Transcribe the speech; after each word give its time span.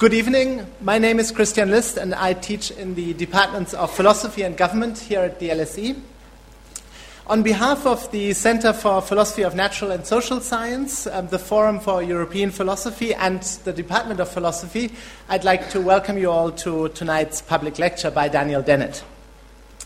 Good 0.00 0.14
evening. 0.14 0.66
My 0.80 0.96
name 0.96 1.20
is 1.20 1.30
Christian 1.30 1.70
List, 1.70 1.98
and 1.98 2.14
I 2.14 2.32
teach 2.32 2.70
in 2.70 2.94
the 2.94 3.12
departments 3.12 3.74
of 3.74 3.90
philosophy 3.94 4.40
and 4.40 4.56
government 4.56 4.98
here 4.98 5.20
at 5.20 5.38
the 5.38 5.50
LSE. 5.50 6.00
On 7.26 7.42
behalf 7.42 7.84
of 7.84 8.10
the 8.10 8.32
Center 8.32 8.72
for 8.72 9.02
Philosophy 9.02 9.42
of 9.42 9.54
Natural 9.54 9.90
and 9.90 10.06
Social 10.06 10.40
Science, 10.40 11.06
um, 11.06 11.28
the 11.28 11.38
Forum 11.38 11.80
for 11.80 12.02
European 12.02 12.50
Philosophy, 12.50 13.12
and 13.12 13.42
the 13.64 13.74
Department 13.74 14.20
of 14.20 14.30
Philosophy, 14.30 14.90
I'd 15.28 15.44
like 15.44 15.68
to 15.72 15.82
welcome 15.82 16.16
you 16.16 16.30
all 16.30 16.50
to 16.50 16.88
tonight's 16.88 17.42
public 17.42 17.78
lecture 17.78 18.10
by 18.10 18.28
Daniel 18.28 18.62
Dennett. 18.62 19.04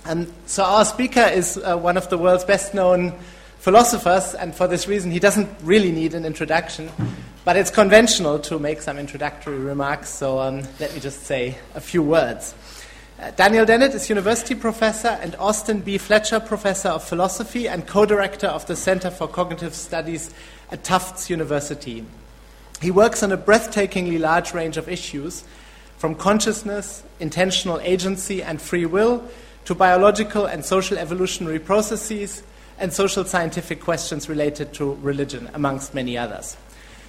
Um, 0.04 0.32
so, 0.46 0.62
our 0.62 0.84
speaker 0.84 1.24
is 1.24 1.58
uh, 1.58 1.76
one 1.76 1.96
of 1.96 2.08
the 2.08 2.18
world's 2.18 2.44
best 2.44 2.72
known 2.72 3.14
philosophers, 3.58 4.36
and 4.36 4.54
for 4.54 4.68
this 4.68 4.86
reason, 4.86 5.10
he 5.10 5.18
doesn't 5.18 5.48
really 5.64 5.90
need 5.90 6.14
an 6.14 6.24
introduction. 6.24 6.88
But 7.44 7.58
it's 7.58 7.70
conventional 7.70 8.38
to 8.38 8.58
make 8.58 8.80
some 8.80 8.98
introductory 8.98 9.58
remarks, 9.58 10.08
so 10.08 10.38
um, 10.38 10.62
let 10.80 10.94
me 10.94 11.00
just 11.00 11.24
say 11.24 11.58
a 11.74 11.80
few 11.80 12.02
words. 12.02 12.54
Uh, 13.20 13.32
Daniel 13.32 13.66
Dennett 13.66 13.94
is 13.94 14.08
university 14.08 14.54
professor 14.54 15.08
and 15.08 15.36
Austin 15.36 15.80
B. 15.80 15.98
Fletcher 15.98 16.40
professor 16.40 16.88
of 16.88 17.04
philosophy 17.04 17.68
and 17.68 17.86
co 17.86 18.06
director 18.06 18.46
of 18.46 18.66
the 18.66 18.74
Center 18.74 19.10
for 19.10 19.28
Cognitive 19.28 19.74
Studies 19.74 20.32
at 20.70 20.84
Tufts 20.84 21.28
University. 21.28 22.06
He 22.80 22.90
works 22.90 23.22
on 23.22 23.30
a 23.30 23.36
breathtakingly 23.36 24.18
large 24.18 24.54
range 24.54 24.78
of 24.78 24.88
issues, 24.88 25.44
from 25.98 26.14
consciousness, 26.14 27.02
intentional 27.20 27.78
agency, 27.80 28.42
and 28.42 28.58
free 28.58 28.86
will, 28.86 29.22
to 29.66 29.74
biological 29.74 30.46
and 30.46 30.64
social 30.64 30.96
evolutionary 30.96 31.58
processes, 31.58 32.42
and 32.78 32.90
social 32.90 33.26
scientific 33.26 33.82
questions 33.82 34.30
related 34.30 34.72
to 34.72 34.94
religion, 35.02 35.50
amongst 35.52 35.92
many 35.92 36.16
others. 36.16 36.56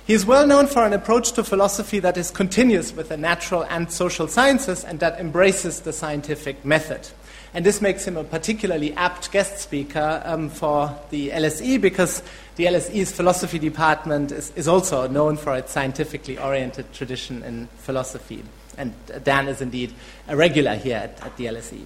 He 0.05 0.13
is 0.13 0.23
well 0.23 0.45
known 0.45 0.67
for 0.67 0.85
an 0.85 0.93
approach 0.93 1.31
to 1.31 1.43
philosophy 1.43 1.97
that 1.97 2.15
is 2.15 2.29
continuous 2.29 2.93
with 2.93 3.09
the 3.09 3.17
natural 3.17 3.63
and 3.63 3.91
social 3.91 4.27
sciences 4.27 4.83
and 4.83 4.99
that 4.99 5.19
embraces 5.19 5.79
the 5.79 5.91
scientific 5.91 6.63
method. 6.63 7.07
And 7.55 7.65
this 7.65 7.81
makes 7.81 8.05
him 8.05 8.15
a 8.15 8.23
particularly 8.23 8.93
apt 8.93 9.31
guest 9.31 9.57
speaker 9.57 10.21
um, 10.23 10.49
for 10.49 10.95
the 11.09 11.29
LSE 11.29 11.81
because 11.81 12.21
the 12.55 12.65
LSE's 12.65 13.11
philosophy 13.11 13.57
department 13.57 14.31
is, 14.31 14.51
is, 14.55 14.67
also 14.67 15.07
known 15.07 15.37
for 15.37 15.55
its 15.55 15.71
scientifically 15.71 16.37
oriented 16.37 16.93
tradition 16.93 17.41
in 17.41 17.67
philosophy. 17.77 18.43
And 18.77 18.93
Dan 19.23 19.47
is 19.47 19.59
indeed 19.59 19.91
a 20.27 20.35
regular 20.35 20.75
here 20.75 20.97
at, 20.97 21.25
at 21.25 21.35
the 21.37 21.45
LSE. 21.45 21.83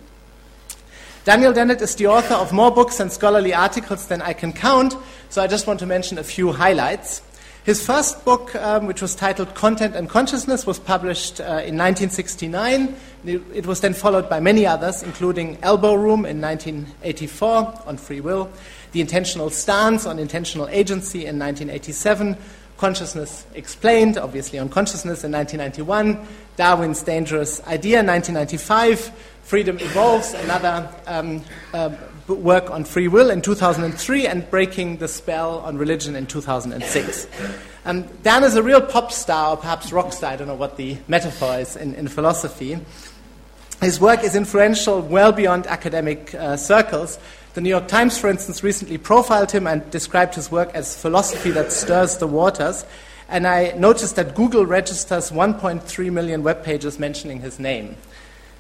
Daniel 1.24 1.54
Dennett 1.54 1.82
is 1.82 1.96
the 1.96 2.08
author 2.08 2.34
of 2.34 2.52
more 2.52 2.72
books 2.72 3.00
and 3.00 3.12
scholarly 3.12 3.54
articles 3.54 4.08
than 4.08 4.22
I 4.22 4.34
can 4.34 4.52
count, 4.52 4.96
so 5.30 5.42
I 5.42 5.48
just 5.48 5.68
want 5.68 5.80
to 5.80 5.86
mention 5.86 6.18
a 6.18 6.24
few 6.24 6.52
highlights. 6.52 7.22
His 7.70 7.86
first 7.86 8.26
book, 8.26 8.56
um, 8.56 8.88
which 8.88 9.00
was 9.00 9.14
titled 9.14 9.54
Content 9.54 9.96
and 9.96 10.10
Consciousness, 10.10 10.66
was 10.66 10.80
published 10.80 11.40
uh, 11.40 11.62
in 11.62 11.78
1969. 11.78 12.96
It 13.26 13.68
was 13.68 13.80
then 13.82 13.94
followed 13.94 14.28
by 14.28 14.40
many 14.40 14.66
others, 14.66 15.04
including 15.04 15.60
Elbow 15.62 15.94
Room 15.94 16.26
in 16.26 16.42
1984 16.42 17.84
on 17.86 17.98
free 17.98 18.22
will, 18.22 18.52
The 18.92 19.02
Intentional 19.02 19.52
Stance 19.52 20.08
on 20.08 20.18
Intentional 20.18 20.68
Agency 20.70 21.28
in 21.28 21.38
1987, 21.38 22.38
Consciousness 22.78 23.46
Explained, 23.54 24.18
obviously 24.18 24.58
on 24.58 24.70
consciousness 24.70 25.24
in 25.24 25.32
1991, 25.32 26.28
Darwin's 26.56 27.04
Dangerous 27.04 27.62
Idea 27.68 28.00
in 28.00 28.08
1995, 28.08 29.12
Freedom 29.44 29.78
Evolves, 29.78 30.34
another 30.34 30.92
um, 31.06 31.44
uh, 31.76 31.96
work 32.36 32.70
on 32.70 32.84
free 32.84 33.08
will 33.08 33.30
in 33.30 33.42
2003 33.42 34.28
and 34.28 34.50
Breaking 34.50 34.98
the 34.98 35.08
Spell 35.08 35.60
on 35.60 35.78
Religion 35.78 36.16
in 36.16 36.26
2006. 36.28 37.28
Um, 37.86 38.04
Dan 38.24 38.44
is 38.44 38.56
a 38.56 38.64
real 38.64 38.82
pop 38.82 39.12
star, 39.12 39.52
or 39.52 39.58
perhaps 39.58 39.92
rock 39.92 40.14
star, 40.14 40.32
I 40.32 40.36
don't 40.36 40.48
know 40.48 40.56
what 40.56 40.78
the 40.78 40.98
metaphor 41.08 41.60
is 41.60 41.76
in, 41.76 41.96
in 41.96 42.08
philosophy. 42.08 42.78
His 43.82 44.00
work 44.00 44.24
is 44.24 44.36
influential 44.36 45.02
well 45.02 45.32
beyond 45.32 45.66
academic 45.68 46.36
uh, 46.36 46.58
circles. 46.58 47.18
The 47.54 47.62
New 47.62 47.70
York 47.70 47.88
Times, 47.88 48.18
for 48.18 48.30
instance, 48.30 48.62
recently 48.62 48.98
profiled 48.98 49.52
him 49.52 49.68
and 49.68 49.90
described 49.90 50.36
his 50.36 50.52
work 50.52 50.70
as 50.74 51.02
philosophy 51.02 51.52
that 51.52 51.72
stirs 51.72 52.18
the 52.18 52.28
waters. 52.28 52.86
And 53.30 53.48
I 53.48 53.72
noticed 53.78 54.18
that 54.18 54.36
Google 54.36 54.66
registers 54.66 55.32
1.3 55.32 56.12
million 56.12 56.44
web 56.44 56.64
pages 56.64 57.00
mentioning 57.00 57.40
his 57.40 57.60
name. 57.60 57.96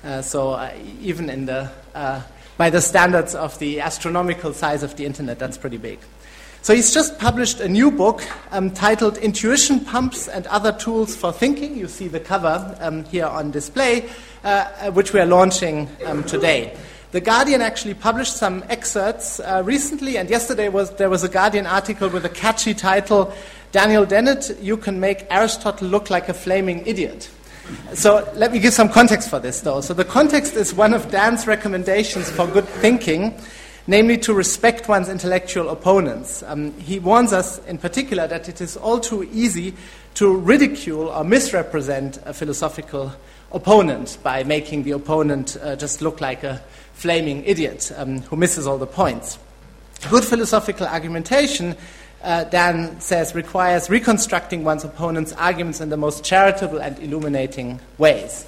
Uh, 0.04 0.22
so 0.22 0.52
uh, 0.52 0.72
even 1.02 1.30
in 1.30 1.46
the 1.46 1.70
uh, 1.94 2.22
by 2.60 2.70
the 2.70 2.82
standards 2.82 3.36
of 3.36 3.58
the 3.60 3.80
astronomical 3.80 4.54
size 4.54 4.84
of 4.84 4.98
the 4.98 5.06
internet. 5.06 5.40
That's 5.40 5.58
pretty 5.58 5.78
big. 5.78 5.98
So 6.62 6.76
he's 6.76 6.94
just 6.94 7.18
published 7.18 7.62
a 7.62 7.70
new 7.70 7.90
book 7.90 8.22
um, 8.52 8.72
titled 8.72 9.18
Intuition 9.18 9.80
Pumps 9.80 10.28
and 10.28 10.46
Other 10.48 10.74
Tools 10.74 11.16
for 11.16 11.32
Thinking. 11.32 11.78
You 11.78 11.88
see 11.88 12.10
the 12.10 12.20
cover 12.20 12.76
um, 12.82 13.06
here 13.06 13.28
on 13.28 13.52
display, 13.52 14.10
uh, 14.44 14.48
uh, 14.48 14.92
which 14.92 15.14
we 15.14 15.22
are 15.22 15.26
launching 15.26 15.88
um, 16.06 16.22
today. 16.26 16.76
The 17.12 17.22
Guardian 17.22 17.62
actually 17.62 17.94
published 17.94 18.36
some 18.36 18.66
excerpts 18.68 19.40
uh, 19.40 19.64
recently, 19.66 20.18
and 20.18 20.30
yesterday 20.30 20.68
was, 20.68 20.92
there 20.98 21.10
was 21.10 21.24
a 21.24 21.30
Guardian 21.30 21.66
article 21.66 22.10
with 22.10 22.26
a 22.26 22.30
catchy 22.30 22.74
title 22.74 23.34
Daniel 23.72 24.06
Dennett, 24.06 24.62
You 24.62 24.76
Can 24.76 25.00
Make 25.00 25.28
Aristotle 25.32 25.88
Look 25.88 26.10
Like 26.10 26.28
a 26.28 26.34
Flaming 26.34 26.86
Idiot. 26.86 27.30
So 27.94 28.30
let 28.36 28.52
me 28.52 28.60
give 28.60 28.74
some 28.74 28.90
context 28.90 29.30
for 29.30 29.40
this, 29.40 29.62
though. 29.62 29.82
So 29.82 29.94
the 29.94 30.06
context 30.06 30.54
is 30.54 30.74
one 30.74 30.94
of 30.94 31.12
Dan's 31.12 31.48
recommendations 31.48 32.30
for 32.30 32.48
good 32.48 32.66
thinking, 32.66 33.40
namely 33.88 34.18
to 34.20 34.34
respect 34.34 34.88
one's 34.88 35.10
intellectual 35.10 35.70
opponents. 35.70 36.44
Um, 36.44 36.78
he 36.80 37.00
warns 37.00 37.34
us, 37.34 37.64
in 37.66 37.78
particular, 37.78 38.28
that 38.28 38.48
it 38.48 38.62
is 38.62 38.78
all 38.78 39.00
too 39.00 39.24
easy 39.34 39.74
to 40.16 40.36
ridicule 40.36 41.08
or 41.10 41.24
misrepresent 41.24 42.20
a 42.26 42.34
philosophical 42.34 43.12
opponent 43.52 44.18
by 44.22 44.44
making 44.44 44.84
the 44.84 44.92
opponent 44.92 45.58
uh, 45.62 45.76
just 45.76 46.02
look 46.02 46.22
like 46.22 46.44
a 46.44 46.62
flaming 46.94 47.44
idiot 47.46 47.92
um, 47.96 48.22
who 48.24 48.36
misses 48.36 48.68
all 48.68 48.78
the 48.78 48.88
points. 48.88 49.40
Good 50.10 50.24
philosophical 50.24 50.88
argumentation 50.88 51.76
uh, 52.24 52.44
Dan 52.46 53.00
says, 53.00 53.34
requires 53.34 53.90
reconstructing 53.90 54.64
one's 54.64 54.84
opponent's 54.84 55.34
arguments 55.34 55.82
in 55.82 55.90
the 55.90 55.98
most 55.98 56.24
charitable 56.24 56.82
and 56.82 57.00
illuminating 57.00 57.80
ways. 57.98 58.46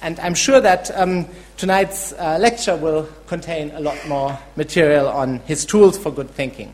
And 0.00 0.20
I'm 0.20 0.34
sure 0.34 0.60
that 0.60 0.90
um, 0.96 1.26
tonight's 1.56 2.12
uh, 2.12 2.38
lecture 2.40 2.76
will 2.76 3.08
contain 3.26 3.72
a 3.72 3.80
lot 3.80 3.98
more 4.06 4.38
material 4.56 5.08
on 5.08 5.40
his 5.40 5.64
tools 5.64 5.98
for 5.98 6.12
good 6.12 6.30
thinking. 6.30 6.72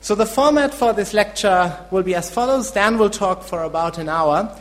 So 0.00 0.14
the 0.14 0.26
format 0.26 0.74
for 0.74 0.92
this 0.92 1.14
lecture 1.14 1.74
will 1.90 2.02
be 2.02 2.14
as 2.14 2.30
follows. 2.30 2.70
Dan 2.70 2.98
will 2.98 3.10
talk 3.10 3.42
for 3.42 3.62
about 3.62 3.96
an 3.98 4.08
hour. 4.08 4.54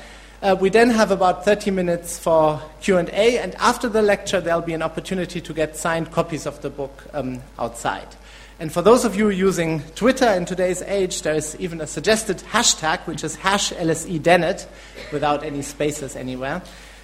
Uh, 0.43 0.55
we 0.59 0.69
then 0.69 0.89
have 0.89 1.09
about 1.09 1.45
30 1.45 1.71
minutes 1.71 2.19
for 2.19 2.61
Q&A, 2.81 3.39
and 3.39 3.55
after 3.55 3.87
the 3.87 4.01
lecture, 4.01 4.41
there'll 4.41 4.61
be 4.61 4.73
an 4.73 4.81
opportunity 4.81 5.39
to 5.39 5.53
get 5.53 5.77
signed 5.77 6.11
copies 6.11 6.45
of 6.45 6.61
the 6.61 6.69
book 6.69 7.03
um, 7.13 7.41
outside. 7.57 8.07
And 8.63 8.71
for 8.71 8.81
those 8.81 9.03
of 9.03 9.13
you 9.13 9.29
using 9.29 9.81
Twitter 9.93 10.25
in 10.25 10.45
today's 10.45 10.81
age, 10.83 11.23
there 11.23 11.35
is 11.35 11.53
even 11.59 11.81
a 11.81 11.85
suggested 11.85 12.37
hashtag, 12.37 13.05
which 13.07 13.21
is 13.21 13.35
hash 13.35 13.73
without 15.11 15.43
any 15.43 15.61
spaces 15.61 16.15
anywhere. 16.15 16.61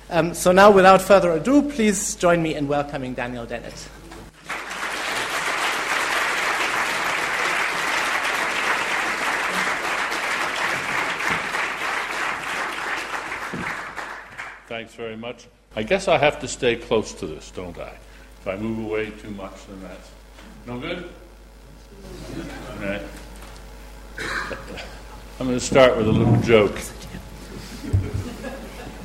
Um, 0.09 0.34
so 0.34 0.53
now, 0.53 0.72
without 0.72 1.02
further 1.02 1.34
ado, 1.34 1.69
please 1.69 2.16
join 2.16 2.42
me 2.42 2.56
in 2.56 2.69
welcoming 2.69 3.14
Daniel 3.14 3.46
Dennett. 3.46 3.74
Thanks 14.69 14.94
very 14.94 15.18
much. 15.18 15.48
I 15.75 15.84
guess 15.84 16.08
I 16.08 16.18
have 16.19 16.40
to 16.40 16.48
stay 16.48 16.78
close 16.78 17.14
to 17.16 17.28
this, 17.28 17.52
don't 17.52 17.78
I? 17.78 17.92
If 18.40 18.48
I 18.48 18.56
move 18.56 18.86
away 18.86 19.09
too 19.09 19.31
much, 19.31 19.68
then 19.68 19.81
that's 19.81 20.09
no 20.66 20.80
good. 20.80 21.09
I'm 25.40 25.47
going 25.47 25.58
to 25.58 25.59
start 25.59 25.96
with 25.96 26.08
a 26.08 26.12
little 26.12 26.42
joke. 26.42 26.78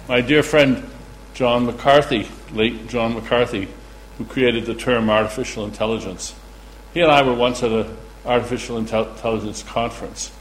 My 0.08 0.20
dear 0.20 0.42
friend 0.42 0.88
John 1.32 1.66
McCarthy, 1.66 2.28
late 2.52 2.88
John 2.88 3.14
McCarthy, 3.14 3.68
who 4.18 4.24
created 4.24 4.66
the 4.66 4.74
term 4.74 5.08
artificial 5.08 5.64
intelligence, 5.64 6.34
he 6.92 7.00
and 7.00 7.10
I 7.10 7.22
were 7.22 7.34
once 7.34 7.62
at 7.62 7.70
an 7.70 7.96
artificial 8.24 8.78
intelligence 8.78 9.62
conference. 9.62 10.32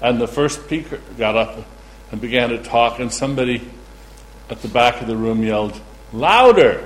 And 0.00 0.20
the 0.20 0.28
first 0.28 0.64
speaker 0.64 1.00
got 1.18 1.36
up 1.36 1.66
and 2.10 2.20
began 2.20 2.50
to 2.50 2.62
talk, 2.62 2.98
and 2.98 3.12
somebody 3.12 3.68
at 4.48 4.62
the 4.62 4.68
back 4.68 5.00
of 5.00 5.06
the 5.06 5.16
room 5.16 5.42
yelled, 5.42 5.80
Louder! 6.12 6.84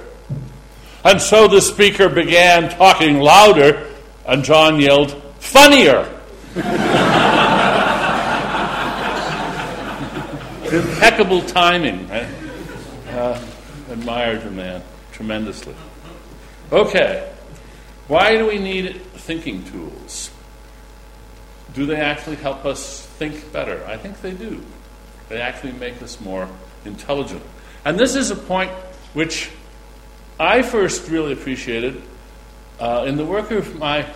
And 1.05 1.21
so 1.21 1.49
the 1.49 1.61
speaker 1.61 2.09
began 2.09 2.71
talking 2.71 3.19
louder 3.19 3.87
and 4.27 4.45
John 4.45 4.81
yelled, 4.81 5.21
Funnier! 5.39 6.09
Impeccable 10.73 11.43
timing. 11.43 12.09
Right? 12.09 12.29
Uh, 13.09 13.41
admired 13.91 14.43
the 14.43 14.51
man 14.51 14.83
tremendously. 15.13 15.75
Okay, 16.71 17.33
why 18.07 18.37
do 18.37 18.47
we 18.47 18.59
need 18.59 19.03
thinking 19.15 19.65
tools? 19.65 20.31
Do 21.75 21.87
they 21.87 21.97
actually 21.97 22.37
help 22.37 22.65
us 22.65 23.07
think 23.07 23.53
better? 23.53 23.85
I 23.87 23.97
think 23.97 24.21
they 24.21 24.33
do. 24.33 24.63
They 25.29 25.41
actually 25.41 25.73
make 25.73 26.01
us 26.03 26.21
more 26.21 26.49
intelligent. 26.85 27.43
And 27.85 27.99
this 27.99 28.15
is 28.15 28.31
a 28.31 28.37
point 28.37 28.71
which 29.15 29.51
I 30.39 30.63
first 30.63 31.09
really 31.09 31.33
appreciated 31.33 32.03
uh, 32.81 33.05
in 33.07 33.17
the 33.17 33.25
work 33.25 33.51
of 33.51 33.79
my 33.79 34.07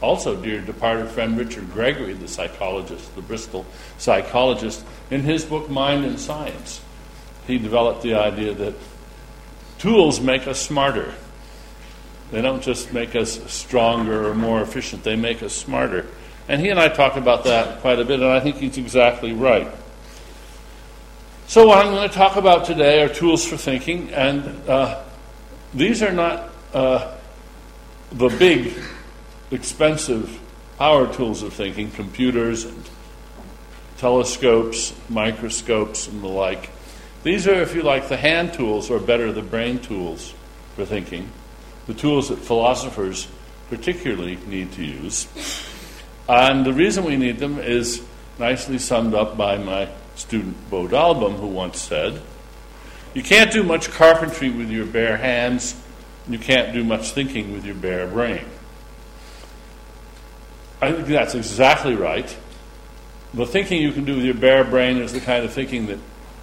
also 0.00 0.36
dear 0.36 0.60
departed 0.60 1.08
friend 1.08 1.38
Richard 1.38 1.72
Gregory, 1.72 2.12
the 2.14 2.28
psychologist, 2.28 3.14
the 3.14 3.22
Bristol 3.22 3.64
psychologist, 3.98 4.84
in 5.10 5.22
his 5.22 5.44
book 5.44 5.70
Mind 5.70 6.04
in 6.04 6.18
Science. 6.18 6.80
He 7.46 7.58
developed 7.58 8.02
the 8.02 8.14
idea 8.14 8.52
that 8.54 8.74
tools 9.78 10.20
make 10.20 10.46
us 10.46 10.60
smarter. 10.60 11.14
They 12.30 12.42
don't 12.42 12.62
just 12.62 12.92
make 12.92 13.14
us 13.14 13.40
stronger 13.50 14.28
or 14.28 14.34
more 14.34 14.62
efficient, 14.62 15.04
they 15.04 15.16
make 15.16 15.42
us 15.42 15.52
smarter. 15.52 16.06
And 16.48 16.60
he 16.60 16.70
and 16.70 16.80
I 16.80 16.88
talk 16.88 17.16
about 17.16 17.44
that 17.44 17.80
quite 17.80 18.00
a 18.00 18.04
bit, 18.04 18.20
and 18.20 18.28
I 18.28 18.40
think 18.40 18.56
he's 18.56 18.78
exactly 18.78 19.32
right. 19.32 19.68
So, 21.46 21.66
what 21.66 21.84
I'm 21.84 21.92
going 21.92 22.08
to 22.08 22.14
talk 22.14 22.36
about 22.36 22.64
today 22.64 23.02
are 23.02 23.08
tools 23.08 23.44
for 23.44 23.56
thinking, 23.56 24.10
and 24.10 24.68
uh, 24.68 25.02
these 25.74 26.02
are 26.02 26.12
not 26.12 26.50
uh, 26.72 27.16
the 28.12 28.28
big, 28.28 28.74
expensive 29.50 30.40
power 30.78 31.12
tools 31.12 31.42
of 31.42 31.52
thinking, 31.52 31.90
computers 31.90 32.64
and 32.64 32.90
telescopes, 33.96 34.94
microscopes, 35.08 36.08
and 36.08 36.22
the 36.22 36.28
like. 36.28 36.70
These 37.22 37.46
are, 37.46 37.54
if 37.54 37.74
you 37.74 37.82
like, 37.82 38.08
the 38.08 38.16
hand 38.16 38.52
tools, 38.52 38.90
or 38.90 38.98
better, 38.98 39.32
the 39.32 39.42
brain 39.42 39.78
tools 39.78 40.34
for 40.74 40.84
thinking, 40.84 41.30
the 41.86 41.94
tools 41.94 42.28
that 42.28 42.38
philosophers 42.38 43.28
particularly 43.68 44.36
need 44.46 44.72
to 44.72 44.84
use. 44.84 45.28
And 46.28 46.66
the 46.66 46.72
reason 46.72 47.04
we 47.04 47.16
need 47.16 47.38
them 47.38 47.58
is 47.58 48.02
nicely 48.38 48.78
summed 48.78 49.14
up 49.14 49.36
by 49.36 49.56
my 49.56 49.88
student 50.16 50.68
Bo 50.68 50.86
Dahlbom, 50.86 51.38
who 51.38 51.46
once 51.46 51.80
said, 51.80 52.20
You 53.14 53.22
can't 53.22 53.52
do 53.52 53.62
much 53.62 53.90
carpentry 53.90 54.50
with 54.50 54.70
your 54.70 54.86
bare 54.86 55.16
hands, 55.16 55.81
you 56.28 56.38
can't 56.38 56.72
do 56.72 56.84
much 56.84 57.10
thinking 57.10 57.52
with 57.52 57.64
your 57.64 57.74
bare 57.74 58.06
brain. 58.06 58.44
I 60.80 60.92
think 60.92 61.06
that's 61.06 61.34
exactly 61.34 61.94
right. 61.94 62.36
The 63.34 63.46
thinking 63.46 63.80
you 63.80 63.92
can 63.92 64.04
do 64.04 64.16
with 64.16 64.24
your 64.24 64.34
bare 64.34 64.64
brain 64.64 64.98
is 64.98 65.12
the 65.12 65.20
kind 65.20 65.44
of 65.44 65.52
thinking 65.52 65.86
that 65.86 65.98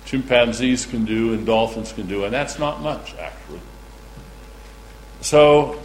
chimpanzees 0.05 0.85
can 0.85 1.05
do 1.05 1.33
and 1.33 1.45
dolphins 1.45 1.93
can 1.93 2.07
do, 2.07 2.23
and 2.23 2.33
that's 2.33 2.57
not 2.57 2.81
much, 2.81 3.13
actually. 3.15 3.59
So, 5.21 5.83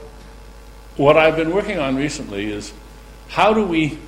what 0.96 1.17
I've 1.17 1.37
been 1.37 1.52
working 1.52 1.79
on 1.79 1.96
recently 1.96 2.50
is 2.50 2.73
how 3.29 3.52
do 3.52 3.64
we, 3.64 3.99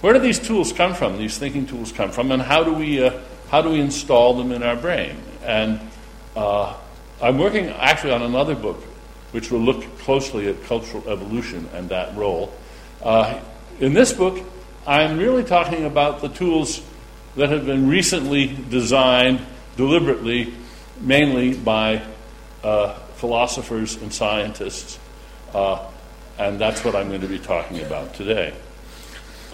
where 0.00 0.14
do 0.14 0.18
these 0.18 0.38
tools 0.38 0.72
come 0.72 0.94
from? 0.94 1.18
These 1.18 1.38
thinking 1.38 1.66
tools 1.66 1.92
come 1.92 2.10
from, 2.10 2.32
and 2.32 2.42
how 2.42 2.64
do 2.64 2.72
we, 2.72 3.04
uh, 3.04 3.20
how 3.50 3.62
do 3.62 3.68
we 3.68 3.80
install 3.80 4.34
them 4.34 4.50
in 4.50 4.62
our 4.62 4.76
brain? 4.76 5.16
And 5.44 5.78
uh, 6.34 6.74
I'm 7.20 7.38
working 7.38 7.68
actually 7.68 8.12
on 8.12 8.22
another 8.22 8.54
book, 8.54 8.82
which 9.32 9.50
will 9.50 9.60
look 9.60 9.82
closely 9.98 10.48
at 10.48 10.62
cultural 10.64 11.06
evolution 11.08 11.68
and 11.74 11.88
that 11.88 12.16
role. 12.16 12.52
Uh, 13.02 13.40
in 13.80 13.94
this 13.94 14.12
book, 14.12 14.38
I'm 14.86 15.18
really 15.18 15.44
talking 15.44 15.84
about 15.84 16.20
the 16.20 16.28
tools 16.28 16.82
that 17.36 17.50
have 17.50 17.66
been 17.66 17.88
recently 17.88 18.46
designed 18.68 19.40
deliberately, 19.76 20.54
mainly 21.00 21.54
by 21.54 22.02
uh, 22.62 22.94
philosophers 23.16 23.96
and 23.96 24.12
scientists. 24.12 24.98
Uh, 25.54 25.88
and 26.38 26.58
that's 26.58 26.84
what 26.84 26.94
I'm 26.94 27.08
going 27.08 27.20
to 27.22 27.28
be 27.28 27.38
talking 27.38 27.80
about 27.80 28.14
today. 28.14 28.54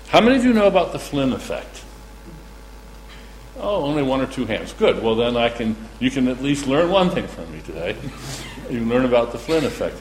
How 0.08 0.20
many 0.20 0.36
of 0.36 0.44
you 0.44 0.52
know 0.52 0.66
about 0.66 0.92
the 0.92 0.98
Flynn 0.98 1.32
effect? 1.32 1.84
Oh, 3.60 3.82
only 3.82 4.02
one 4.02 4.20
or 4.20 4.26
two 4.26 4.46
hands. 4.46 4.72
Good. 4.72 5.02
Well, 5.02 5.16
then 5.16 5.36
I 5.36 5.48
can. 5.48 5.76
You 5.98 6.10
can 6.10 6.28
at 6.28 6.40
least 6.42 6.66
learn 6.66 6.90
one 6.90 7.10
thing 7.10 7.26
from 7.26 7.50
me 7.52 7.60
today. 7.60 7.96
you 8.70 8.84
learn 8.84 9.04
about 9.04 9.32
the 9.32 9.38
Flynn 9.38 9.64
effect. 9.64 9.96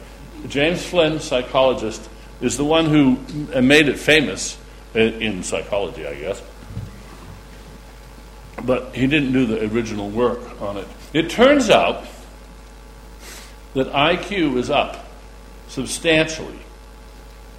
James 0.47 0.85
Flynn, 0.85 1.19
psychologist, 1.19 2.09
is 2.41 2.57
the 2.57 2.65
one 2.65 2.85
who 2.85 3.17
made 3.61 3.87
it 3.87 3.97
famous 3.97 4.57
in 4.93 5.43
psychology, 5.43 6.05
I 6.07 6.15
guess. 6.15 6.41
But 8.63 8.95
he 8.95 9.07
didn't 9.07 9.33
do 9.33 9.45
the 9.45 9.65
original 9.65 10.09
work 10.09 10.61
on 10.61 10.77
it. 10.77 10.87
It 11.13 11.29
turns 11.29 11.69
out 11.69 12.05
that 13.73 13.91
IQ 13.91 14.57
is 14.57 14.69
up 14.69 15.05
substantially 15.67 16.59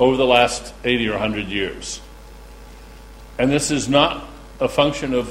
over 0.00 0.16
the 0.16 0.26
last 0.26 0.75
80 0.84 1.08
or 1.08 1.12
100 1.12 1.46
years. 1.46 2.00
And 3.38 3.50
this 3.50 3.70
is 3.70 3.88
not 3.88 4.28
a 4.60 4.69
function 4.69 5.14
of 5.14 5.28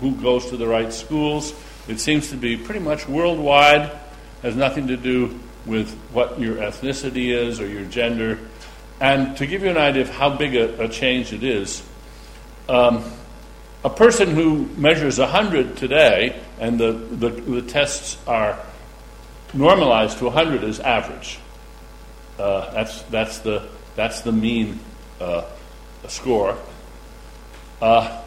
who 0.00 0.12
goes 0.16 0.46
to 0.50 0.56
the 0.56 0.66
right 0.66 0.92
schools. 0.92 1.52
It 1.88 2.00
seems 2.00 2.30
to 2.30 2.36
be 2.36 2.56
pretty 2.56 2.80
much 2.80 3.06
worldwide, 3.08 3.90
has 4.42 4.56
nothing 4.56 4.88
to 4.88 4.96
do 4.96 5.38
with 5.66 5.92
what 6.12 6.40
your 6.40 6.56
ethnicity 6.56 7.28
is 7.28 7.60
or 7.60 7.66
your 7.66 7.84
gender. 7.84 8.38
And 9.00 9.36
to 9.36 9.46
give 9.46 9.62
you 9.62 9.70
an 9.70 9.76
idea 9.76 10.02
of 10.02 10.10
how 10.10 10.36
big 10.36 10.54
a, 10.54 10.84
a 10.84 10.88
change 10.88 11.32
it 11.32 11.42
is, 11.42 11.82
um, 12.68 13.04
a 13.84 13.90
person 13.90 14.30
who 14.30 14.66
measures 14.76 15.18
100 15.18 15.76
today, 15.76 16.40
and 16.58 16.78
the, 16.78 16.92
the, 16.92 17.28
the 17.28 17.62
tests 17.62 18.18
are 18.26 18.58
normalized 19.54 20.18
to 20.18 20.24
100 20.24 20.64
is 20.64 20.80
average. 20.80 21.38
Uh, 22.38 22.72
that's, 22.72 23.02
that's, 23.02 23.38
the, 23.40 23.68
that's 23.94 24.22
the 24.22 24.32
mean 24.32 24.80
uh, 25.20 25.44
score. 26.08 26.56
Uh, 27.80 28.22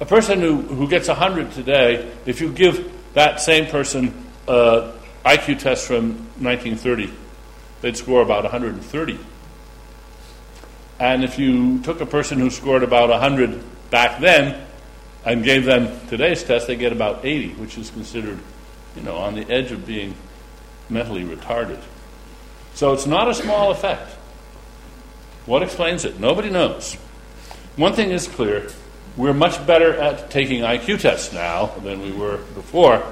a 0.00 0.06
person 0.06 0.40
who, 0.40 0.62
who 0.62 0.88
gets 0.88 1.08
100 1.08 1.52
today, 1.52 2.10
if 2.26 2.40
you 2.40 2.52
give 2.52 2.92
that 3.14 3.40
same 3.40 3.66
person 3.66 4.24
an 4.48 4.93
IQ 5.24 5.58
test 5.58 5.86
from 5.86 6.10
1930, 6.40 7.12
they'd 7.80 7.96
score 7.96 8.22
about 8.22 8.44
130. 8.44 9.18
And 11.00 11.24
if 11.24 11.38
you 11.38 11.80
took 11.82 12.00
a 12.00 12.06
person 12.06 12.38
who 12.38 12.50
scored 12.50 12.82
about 12.82 13.08
100 13.10 13.62
back 13.90 14.20
then 14.20 14.64
and 15.24 15.42
gave 15.42 15.64
them 15.64 16.06
today's 16.08 16.44
test, 16.44 16.66
they 16.66 16.76
get 16.76 16.92
about 16.92 17.24
80, 17.24 17.54
which 17.54 17.78
is 17.78 17.90
considered, 17.90 18.38
you 18.94 19.02
know, 19.02 19.16
on 19.16 19.34
the 19.34 19.50
edge 19.50 19.72
of 19.72 19.86
being 19.86 20.14
mentally 20.88 21.24
retarded. 21.24 21.80
So 22.74 22.92
it's 22.92 23.06
not 23.06 23.28
a 23.28 23.34
small 23.34 23.70
effect. 23.70 24.10
What 25.46 25.62
explains 25.62 26.04
it? 26.04 26.20
Nobody 26.20 26.50
knows. 26.50 26.94
One 27.76 27.92
thing 27.92 28.10
is 28.10 28.28
clear 28.28 28.68
we're 29.16 29.32
much 29.32 29.64
better 29.66 29.94
at 29.94 30.30
taking 30.30 30.62
IQ 30.62 31.00
tests 31.00 31.32
now 31.32 31.66
than 31.82 32.02
we 32.02 32.10
were 32.10 32.38
before. 32.54 33.02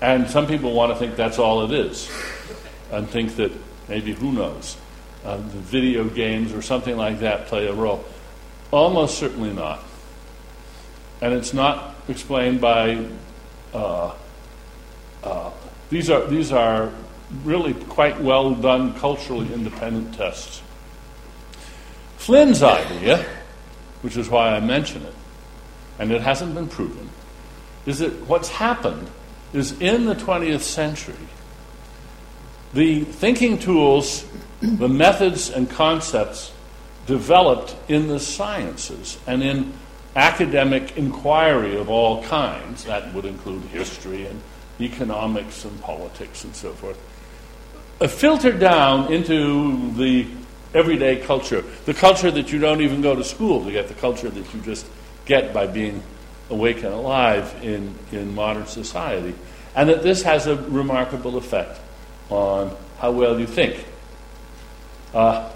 And 0.00 0.28
some 0.28 0.46
people 0.46 0.72
want 0.72 0.92
to 0.92 0.98
think 0.98 1.16
that's 1.16 1.38
all 1.38 1.64
it 1.64 1.72
is 1.72 2.10
and 2.92 3.08
think 3.08 3.36
that 3.36 3.52
maybe, 3.88 4.12
who 4.12 4.32
knows, 4.32 4.76
uh, 5.24 5.36
the 5.36 5.42
video 5.42 6.04
games 6.04 6.52
or 6.52 6.62
something 6.62 6.96
like 6.96 7.20
that 7.20 7.46
play 7.46 7.66
a 7.66 7.72
role. 7.72 8.04
Almost 8.70 9.18
certainly 9.18 9.52
not. 9.52 9.80
And 11.20 11.32
it's 11.32 11.54
not 11.54 11.94
explained 12.08 12.60
by 12.60 13.06
uh, 13.72 14.14
uh, 15.24 15.50
these 15.90 16.10
are, 16.10 16.26
these 16.26 16.52
are 16.52 16.92
really 17.44 17.74
quite 17.74 18.20
well 18.20 18.54
done, 18.54 18.94
culturally 18.94 19.52
independent 19.52 20.14
tests. 20.14 20.62
Flynn's 22.18 22.62
idea, 22.62 23.24
which 24.02 24.16
is 24.16 24.28
why 24.28 24.50
I 24.50 24.60
mention 24.60 25.02
it, 25.02 25.14
and 25.98 26.10
it 26.10 26.22
hasn't 26.22 26.54
been 26.54 26.68
proven, 26.68 27.08
is 27.86 28.00
that 28.00 28.12
what's 28.26 28.48
happened 28.48 29.08
is 29.52 29.78
in 29.80 30.06
the 30.06 30.14
20th 30.14 30.60
century, 30.60 31.14
the 32.72 33.04
thinking 33.04 33.58
tools, 33.58 34.24
the 34.60 34.88
methods 34.88 35.50
and 35.50 35.70
concepts 35.70 36.52
developed 37.06 37.76
in 37.88 38.08
the 38.08 38.18
sciences 38.18 39.18
and 39.26 39.42
in 39.42 39.72
academic 40.16 40.96
inquiry 40.96 41.76
of 41.76 41.88
all 41.88 42.22
kinds, 42.24 42.84
that 42.84 43.12
would 43.14 43.24
include 43.24 43.62
history 43.64 44.26
and 44.26 44.40
economics 44.80 45.64
and 45.64 45.80
politics 45.82 46.44
and 46.44 46.54
so 46.54 46.72
forth, 46.72 46.98
uh, 48.00 48.06
filter 48.06 48.52
down 48.52 49.12
into 49.12 49.92
the 49.94 50.26
everyday 50.74 51.16
culture, 51.16 51.62
the 51.84 51.94
culture 51.94 52.30
that 52.30 52.52
you 52.52 52.58
don't 52.58 52.80
even 52.80 53.00
go 53.00 53.14
to 53.14 53.24
school 53.24 53.64
to 53.64 53.70
get, 53.70 53.88
the 53.88 53.94
culture 53.94 54.28
that 54.28 54.54
you 54.54 54.60
just 54.60 54.86
get 55.24 55.52
by 55.54 55.66
being 55.66 56.02
awake 56.50 56.78
and 56.78 56.92
alive 56.92 57.54
in, 57.62 57.94
in 58.12 58.34
modern 58.34 58.66
society. 58.66 59.34
And 59.74 59.88
that 59.88 60.02
this 60.02 60.22
has 60.22 60.46
a 60.46 60.56
remarkable 60.56 61.36
effect 61.36 61.80
on 62.30 62.74
how 62.98 63.12
well 63.12 63.38
you 63.38 63.46
think. 63.46 63.84
Uh, 65.12 65.50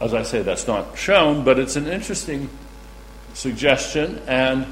as 0.00 0.14
I 0.14 0.22
say, 0.22 0.42
that's 0.42 0.66
not 0.66 0.98
shown, 0.98 1.44
but 1.44 1.58
it's 1.58 1.76
an 1.76 1.86
interesting 1.86 2.50
suggestion 3.34 4.20
and 4.26 4.66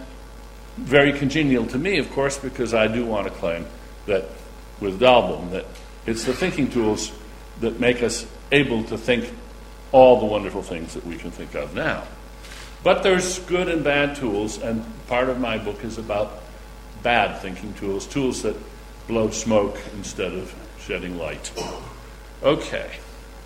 very 0.77 1.13
congenial 1.13 1.67
to 1.67 1.79
me, 1.79 1.99
of 1.99 2.11
course, 2.13 2.39
because 2.39 2.75
I 2.75 2.89
do 2.89 3.07
want 3.07 3.27
to 3.27 3.33
claim 3.33 3.67
that 4.07 4.25
with 4.81 4.99
Dahlbom, 5.01 5.51
that 5.53 5.67
it's 6.07 6.25
the 6.25 6.33
thinking 6.33 6.71
tools 6.71 7.13
that 7.61 7.79
make 7.79 8.03
us 8.03 8.27
able 8.51 8.83
to 8.85 8.99
think 8.99 9.33
all 9.93 10.21
the 10.21 10.27
wonderful 10.27 10.63
things 10.63 10.95
that 10.95 11.07
we 11.07 11.17
can 11.17 11.31
think 11.31 11.55
of 11.55 11.75
now. 11.75 12.05
But 12.83 13.03
there's 13.03 13.39
good 13.41 13.69
and 13.69 13.85
bad 13.85 14.17
tools, 14.17 14.59
and 14.59 14.85
part 15.07 15.29
of 15.29 15.39
my 15.39 15.59
book 15.59 15.85
is 15.85 15.99
about 15.99 16.43
bad 17.03 17.41
thinking 17.41 17.75
tools, 17.75 18.07
tools 18.07 18.43
that 18.43 18.57
blow 19.07 19.31
smoke 19.31 19.79
instead 19.95 20.33
of 20.33 20.55
shedding 20.81 21.19
light. 21.19 21.53
Okay. 22.43 22.91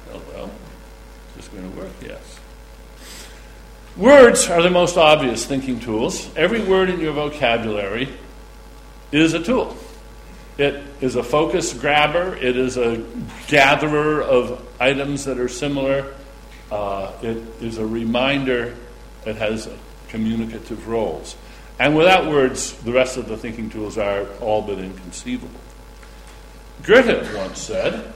Well, 0.08 0.22
well 0.32 0.50
is 1.30 1.36
this 1.36 1.48
going 1.48 1.70
to 1.70 1.76
work? 1.76 1.90
Yes. 2.00 2.40
Words 3.96 4.48
are 4.48 4.62
the 4.62 4.70
most 4.70 4.96
obvious 4.96 5.46
thinking 5.46 5.80
tools. 5.80 6.28
Every 6.36 6.62
word 6.62 6.90
in 6.90 7.00
your 7.00 7.12
vocabulary 7.12 8.08
is 9.10 9.34
a 9.34 9.42
tool. 9.42 9.76
It 10.58 10.82
is 11.00 11.16
a 11.16 11.22
focus 11.22 11.72
grabber, 11.72 12.36
it 12.36 12.56
is 12.56 12.76
a 12.76 13.04
gatherer 13.48 14.22
of 14.22 14.64
items 14.80 15.24
that 15.24 15.38
are 15.38 15.48
similar, 15.48 16.14
uh, 16.70 17.12
it 17.22 17.38
is 17.60 17.78
a 17.78 17.86
reminder 17.86 18.76
that 19.24 19.36
has 19.36 19.68
communicative 20.08 20.86
roles. 20.88 21.36
And 21.78 21.96
without 21.96 22.30
words, 22.30 22.72
the 22.82 22.92
rest 22.92 23.16
of 23.16 23.28
the 23.28 23.36
thinking 23.36 23.68
tools 23.68 23.98
are 23.98 24.26
all 24.40 24.62
but 24.62 24.78
inconceivable. 24.78 25.60
Goethe 26.84 27.34
once 27.34 27.60
said, 27.60 28.12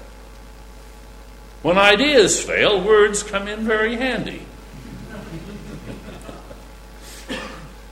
When 1.63 1.77
ideas 1.77 2.43
fail, 2.43 2.83
words 2.83 3.23
come 3.23 3.49
in 3.49 3.61
very 3.61 3.97
handy. 3.97 4.43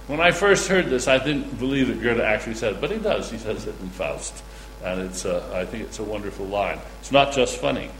When 0.06 0.20
I 0.20 0.30
first 0.30 0.68
heard 0.68 0.86
this, 0.86 1.08
I 1.08 1.18
didn't 1.18 1.58
believe 1.58 1.88
that 1.88 2.00
Goethe 2.00 2.20
actually 2.20 2.54
said 2.54 2.74
it, 2.74 2.80
but 2.80 2.92
he 2.92 2.98
does. 2.98 3.28
He 3.28 3.38
says 3.38 3.66
it 3.66 3.74
in 3.80 3.88
Faust. 3.90 4.44
And 4.84 5.00
it's 5.00 5.24
a, 5.24 5.50
I 5.52 5.64
think 5.64 5.82
it's 5.82 5.98
a 5.98 6.04
wonderful 6.04 6.46
line. 6.46 6.78
It's 7.00 7.10
not 7.10 7.32
just 7.32 7.58
funny. 7.60 7.90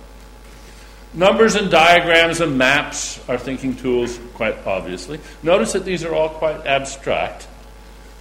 Numbers 1.16 1.54
and 1.54 1.70
diagrams 1.70 2.42
and 2.42 2.58
maps 2.58 3.26
are 3.26 3.38
thinking 3.38 3.75
tools, 3.75 4.20
quite 4.35 4.66
obviously. 4.66 5.18
Notice 5.42 5.73
that 5.73 5.87
these 5.87 6.04
are 6.04 6.14
all 6.14 6.28
quite 6.28 6.66
abstract. 6.66 7.49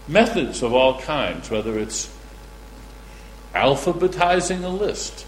Methods 0.08 0.64
of 0.64 0.74
all 0.74 1.02
kinds, 1.02 1.52
whether 1.52 1.78
it's 1.78 2.10
alphabetizing 3.54 4.64
a 4.64 4.70
list. 4.70 5.28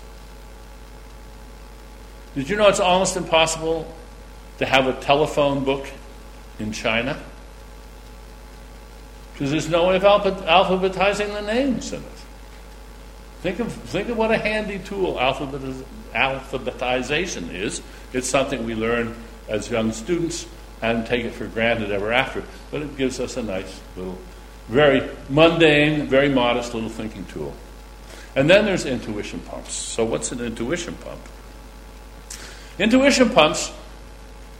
Did 2.35 2.49
you 2.49 2.55
know 2.55 2.69
it's 2.69 2.79
almost 2.79 3.17
impossible 3.17 3.93
to 4.59 4.65
have 4.65 4.87
a 4.87 4.93
telephone 5.01 5.65
book 5.65 5.87
in 6.59 6.71
China? 6.71 7.21
Because 9.33 9.51
there's 9.51 9.69
no 9.69 9.89
way 9.89 9.97
of 9.97 10.03
alphabetizing 10.03 11.33
the 11.33 11.41
names 11.41 11.91
in 11.91 12.01
it. 12.01 12.07
Think 13.41 13.59
of, 13.59 13.73
think 13.73 14.07
of 14.07 14.17
what 14.17 14.31
a 14.31 14.37
handy 14.37 14.79
tool 14.79 15.15
alphabetiz- 15.15 15.83
alphabetization 16.13 17.53
is. 17.53 17.81
It's 18.13 18.29
something 18.29 18.65
we 18.65 18.75
learn 18.75 19.15
as 19.47 19.69
young 19.69 19.91
students 19.91 20.45
and 20.81 21.05
take 21.05 21.25
it 21.25 21.33
for 21.33 21.47
granted 21.47 21.91
ever 21.91 22.11
after. 22.11 22.43
But 22.71 22.81
it 22.81 22.97
gives 22.97 23.19
us 23.19 23.37
a 23.37 23.43
nice 23.43 23.81
little, 23.95 24.17
very 24.67 25.09
mundane, 25.29 26.07
very 26.07 26.29
modest 26.29 26.73
little 26.73 26.89
thinking 26.89 27.25
tool. 27.25 27.53
And 28.35 28.49
then 28.49 28.65
there's 28.65 28.85
intuition 28.85 29.39
pumps. 29.41 29.73
So, 29.73 30.05
what's 30.05 30.31
an 30.31 30.41
intuition 30.41 30.93
pump? 30.95 31.21
Intuition 32.77 33.29
pumps 33.31 33.71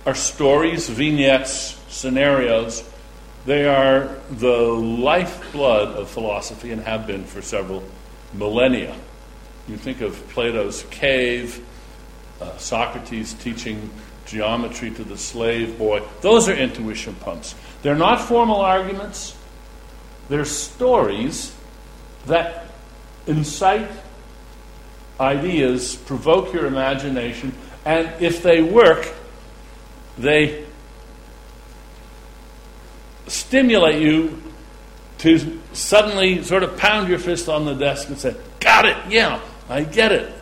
are 0.06 0.16
stories, 0.16 0.89
vignettes, 0.89 1.80
scenarios 1.89 2.84
they 3.48 3.66
are 3.66 4.13
the 4.30 4.58
lifeblood 4.58 5.96
of 5.96 6.10
philosophy 6.10 6.74
and 6.74 6.82
have 6.82 7.08
been 7.08 7.24
for 7.24 7.42
several 7.42 7.82
millennia. 8.34 8.94
You 9.68 9.76
think 9.78 10.02
of 10.02 10.16
Plato's 10.30 10.84
cave, 10.90 11.66
uh, 12.40 12.58
Socrates 12.58 13.34
teaching 13.34 13.90
geometry 14.26 14.92
to 14.92 15.04
the 15.04 15.18
slave 15.18 15.78
boy. 15.78 16.04
Those 16.22 16.48
are 16.48 16.54
intuition 16.54 17.16
pumps. 17.16 17.56
They're 17.82 17.96
not 17.96 18.22
formal 18.22 18.62
arguments, 18.62 19.36
they're 20.30 20.46
stories 20.46 21.56
that 22.26 22.66
incite 23.26 23.90
ideas, 25.20 25.96
provoke 25.96 26.54
your 26.54 26.66
imagination, 26.66 27.54
and 27.86 28.10
if 28.22 28.44
they 28.44 28.62
work, 28.62 29.14
they 30.18 30.66
stimulate 33.28 34.02
you 34.02 34.42
to 35.20 35.60
suddenly 35.74 36.44
sort 36.44 36.64
of 36.64 36.78
pound 36.78 37.10
your 37.10 37.20
fist 37.20 37.50
on 37.50 37.66
the 37.66 37.74
desk 37.74 38.08
and 38.10 38.18
say, 38.18 38.36
Got 38.60 38.86
it, 38.86 38.98
yeah, 39.10 39.42
I 39.70 39.84
get 39.84 40.12
it. 40.12 40.34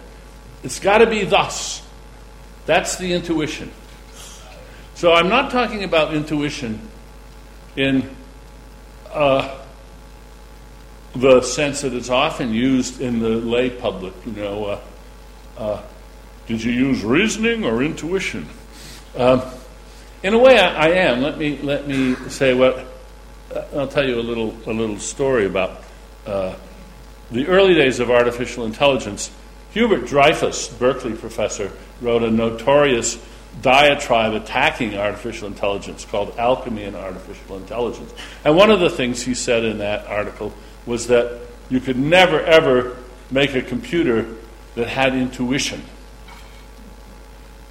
It's 0.63 0.79
got 0.79 0.99
to 0.99 1.07
be 1.07 1.25
thus. 1.25 1.81
That's 2.65 2.97
the 2.97 3.13
intuition. 3.13 3.71
So 4.95 5.13
I'm 5.13 5.29
not 5.29 5.51
talking 5.51 5.83
about 5.83 6.13
intuition 6.13 6.79
in 7.75 8.09
uh, 9.11 9.59
the 11.15 11.41
sense 11.41 11.81
that 11.81 11.93
it's 11.93 12.09
often 12.09 12.53
used 12.53 13.01
in 13.01 13.19
the 13.19 13.29
lay 13.29 13.69
public. 13.69 14.13
You 14.25 14.31
know, 14.31 14.65
uh, 14.65 14.81
uh, 15.57 15.81
did 16.47 16.63
you 16.63 16.71
use 16.71 17.03
reasoning 17.03 17.65
or 17.65 17.83
intuition? 17.83 18.47
Um, 19.15 19.41
in 20.23 20.33
a 20.33 20.39
way, 20.39 20.57
I, 20.57 20.87
I, 20.87 20.89
am. 20.89 21.21
Let 21.21 21.37
me 21.37 21.57
let 21.59 21.87
me 21.87 22.15
say 22.29 22.53
what 22.53 22.85
uh, 23.53 23.63
I'll 23.75 23.87
tell 23.87 24.07
you 24.07 24.19
a 24.19 24.21
little 24.21 24.55
a 24.65 24.73
little 24.73 24.99
story 24.99 25.45
about 25.45 25.83
uh, 26.25 26.55
the 27.31 27.47
early 27.47 27.73
days 27.73 27.99
of 27.99 28.09
artificial 28.09 28.65
intelligence. 28.65 29.31
Hubert 29.71 30.07
Dreyfus, 30.07 30.69
Berkeley 30.69 31.13
professor, 31.13 31.71
wrote 32.01 32.23
a 32.23 32.31
notorious 32.31 33.17
diatribe 33.61 34.33
attacking 34.33 34.97
artificial 34.97 35.47
intelligence 35.47 36.05
called 36.05 36.37
Alchemy 36.37 36.83
and 36.83 36.95
Artificial 36.95 37.57
Intelligence. 37.57 38.13
And 38.43 38.55
one 38.55 38.69
of 38.69 38.79
the 38.79 38.89
things 38.89 39.23
he 39.23 39.33
said 39.33 39.63
in 39.63 39.79
that 39.79 40.05
article 40.07 40.53
was 40.85 41.07
that 41.07 41.41
you 41.69 41.79
could 41.79 41.97
never 41.97 42.39
ever 42.41 42.97
make 43.31 43.55
a 43.55 43.61
computer 43.61 44.35
that 44.75 44.87
had 44.87 45.15
intuition. 45.15 45.83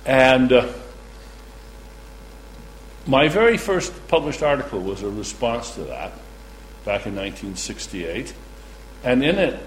And 0.04 0.52
uh, 0.52 0.72
my 3.06 3.28
very 3.28 3.56
first 3.56 4.08
published 4.08 4.42
article 4.42 4.80
was 4.80 5.02
a 5.02 5.08
response 5.08 5.74
to 5.74 5.84
that 5.84 6.12
back 6.84 7.06
in 7.06 7.14
1968. 7.14 8.34
And 9.04 9.22
in 9.22 9.38
it, 9.38 9.60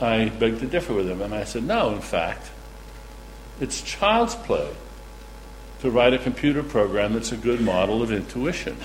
I 0.00 0.28
begged 0.28 0.60
to 0.60 0.66
differ 0.66 0.94
with 0.94 1.08
him. 1.08 1.20
And 1.20 1.34
I 1.34 1.44
said, 1.44 1.64
no, 1.64 1.90
in 1.94 2.00
fact, 2.00 2.50
it's 3.60 3.82
child's 3.82 4.34
play 4.34 4.70
to 5.80 5.90
write 5.90 6.14
a 6.14 6.18
computer 6.18 6.62
program 6.62 7.12
that's 7.12 7.32
a 7.32 7.36
good 7.36 7.60
model 7.60 8.02
of 8.02 8.10
intuition. 8.10 8.76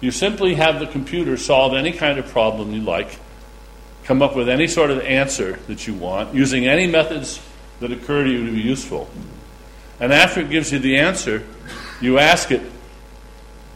You 0.00 0.10
simply 0.10 0.54
have 0.54 0.80
the 0.80 0.86
computer 0.86 1.36
solve 1.36 1.74
any 1.74 1.92
kind 1.92 2.18
of 2.18 2.26
problem 2.28 2.72
you 2.72 2.80
like, 2.80 3.18
come 4.04 4.22
up 4.22 4.34
with 4.34 4.48
any 4.48 4.66
sort 4.66 4.90
of 4.90 5.00
answer 5.00 5.58
that 5.66 5.86
you 5.86 5.94
want, 5.94 6.34
using 6.34 6.66
any 6.66 6.86
methods 6.86 7.40
that 7.80 7.92
occur 7.92 8.24
to 8.24 8.30
you 8.30 8.46
to 8.46 8.52
be 8.52 8.60
useful. 8.60 9.08
And 10.00 10.12
after 10.12 10.40
it 10.40 10.50
gives 10.50 10.72
you 10.72 10.78
the 10.78 10.96
answer, 10.96 11.46
you 12.00 12.18
ask 12.18 12.50
it, 12.50 12.62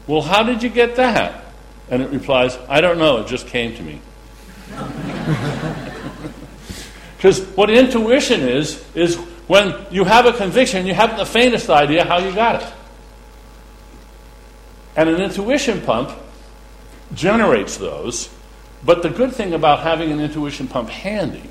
well, 0.07 0.23
how 0.23 0.43
did 0.43 0.63
you 0.63 0.69
get 0.69 0.97
that? 0.97 1.45
And 1.91 2.03
it 2.03 2.11
replies, 2.11 2.59
I 2.69 2.81
don't 2.81 2.99
know, 2.99 3.19
it 3.19 3.29
just 3.29 3.47
came 3.47 3.77
to 3.77 3.83
me. 3.83 4.01
Because 7.27 7.45
what 7.57 7.71
intuition 7.71 8.43
is, 8.43 8.85
is 8.95 9.17
when 9.49 9.75
you 9.91 10.05
have 10.05 10.27
a 10.27 10.33
conviction, 10.33 10.87
you 10.87 10.95
haven't 10.95 11.17
the 11.17 11.27
faintest 11.27 11.69
idea 11.69 12.05
how 12.05 12.19
you 12.19 12.33
got 12.33 12.63
it. 12.63 12.73
And 14.95 15.09
an 15.09 15.21
intuition 15.21 15.81
pump 15.81 16.17
generates 17.15 17.79
those. 17.79 18.29
But 18.85 19.03
the 19.03 19.11
good 19.11 19.33
thing 19.33 19.55
about 19.55 19.81
having 19.81 20.13
an 20.13 20.21
intuition 20.21 20.69
pump 20.69 20.89
handy 20.89 21.43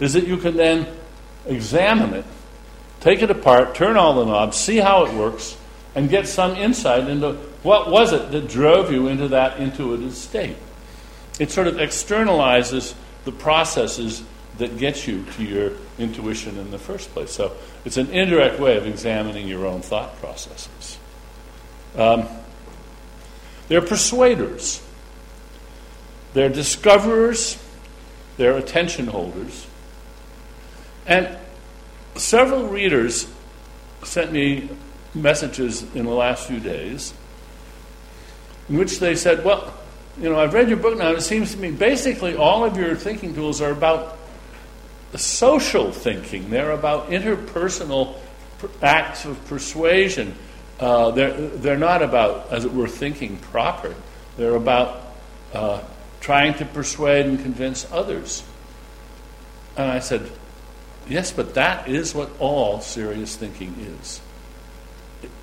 is 0.00 0.14
that 0.14 0.26
you 0.26 0.38
can 0.38 0.56
then 0.56 0.88
examine 1.44 2.14
it, 2.14 2.24
take 3.00 3.20
it 3.20 3.30
apart, 3.30 3.74
turn 3.74 3.98
all 3.98 4.14
the 4.14 4.24
knobs, 4.24 4.56
see 4.56 4.78
how 4.78 5.04
it 5.04 5.12
works, 5.12 5.58
and 5.94 6.08
get 6.08 6.26
some 6.26 6.56
insight 6.56 7.06
into 7.06 7.34
what 7.62 7.90
was 7.90 8.14
it 8.14 8.30
that 8.30 8.48
drove 8.48 8.90
you 8.90 9.08
into 9.08 9.28
that 9.28 9.60
intuitive 9.60 10.14
state. 10.14 10.56
It 11.38 11.50
sort 11.50 11.66
of 11.66 11.74
externalizes 11.74 12.94
the 13.26 13.32
processes 13.32 14.24
that 14.58 14.78
gets 14.78 15.06
you 15.06 15.24
to 15.36 15.44
your 15.44 15.72
intuition 15.98 16.58
in 16.58 16.70
the 16.70 16.78
first 16.78 17.10
place. 17.12 17.32
So 17.32 17.52
it's 17.84 17.96
an 17.96 18.10
indirect 18.10 18.60
way 18.60 18.76
of 18.76 18.86
examining 18.86 19.48
your 19.48 19.66
own 19.66 19.80
thought 19.80 20.16
processes. 20.20 20.98
Um, 21.96 22.26
they're 23.68 23.80
persuaders, 23.80 24.82
they're 26.34 26.48
discoverers, 26.48 27.62
they're 28.36 28.56
attention 28.56 29.06
holders. 29.06 29.66
And 31.06 31.36
several 32.14 32.68
readers 32.68 33.26
sent 34.04 34.32
me 34.32 34.68
messages 35.14 35.82
in 35.94 36.04
the 36.04 36.12
last 36.12 36.46
few 36.46 36.60
days 36.60 37.14
in 38.68 38.78
which 38.78 39.00
they 39.00 39.14
said, 39.14 39.44
Well, 39.44 39.74
you 40.18 40.28
know, 40.28 40.38
I've 40.38 40.54
read 40.54 40.68
your 40.68 40.78
book 40.78 40.98
now, 40.98 41.08
and 41.08 41.18
it 41.18 41.22
seems 41.22 41.52
to 41.52 41.58
me 41.58 41.70
basically 41.70 42.36
all 42.36 42.64
of 42.64 42.76
your 42.76 42.94
thinking 42.94 43.34
tools 43.34 43.60
are 43.60 43.70
about 43.70 44.18
social 45.18 45.92
thinking, 45.92 46.50
they're 46.50 46.70
about 46.70 47.10
interpersonal 47.10 48.16
acts 48.80 49.24
of 49.24 49.44
persuasion. 49.46 50.34
Uh, 50.80 51.10
they're, 51.10 51.32
they're 51.32 51.78
not 51.78 52.02
about, 52.02 52.50
as 52.50 52.64
it 52.64 52.72
were, 52.72 52.88
thinking 52.88 53.36
proper. 53.36 53.94
They're 54.36 54.54
about 54.54 55.02
uh, 55.52 55.82
trying 56.20 56.54
to 56.54 56.64
persuade 56.64 57.26
and 57.26 57.38
convince 57.40 57.90
others. 57.92 58.42
And 59.76 59.90
I 59.90 59.98
said, 59.98 60.30
Yes, 61.08 61.32
but 61.32 61.54
that 61.54 61.88
is 61.88 62.14
what 62.14 62.30
all 62.38 62.80
serious 62.80 63.34
thinking 63.36 63.74
is. 64.00 64.20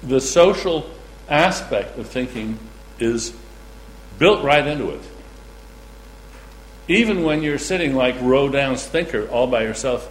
The 0.03 0.21
social 0.21 0.89
aspect 1.27 1.97
of 1.97 2.07
thinking 2.07 2.57
is 2.97 3.33
built 4.17 4.43
right 4.43 4.65
into 4.65 4.91
it. 4.91 5.01
Even 6.89 7.21
when 7.21 7.43
you're 7.43 7.59
sitting 7.59 7.95
like 7.95 8.15
Rodin's 8.19 8.83
thinker 8.83 9.27
all 9.29 9.45
by 9.45 9.61
yourself, 9.61 10.09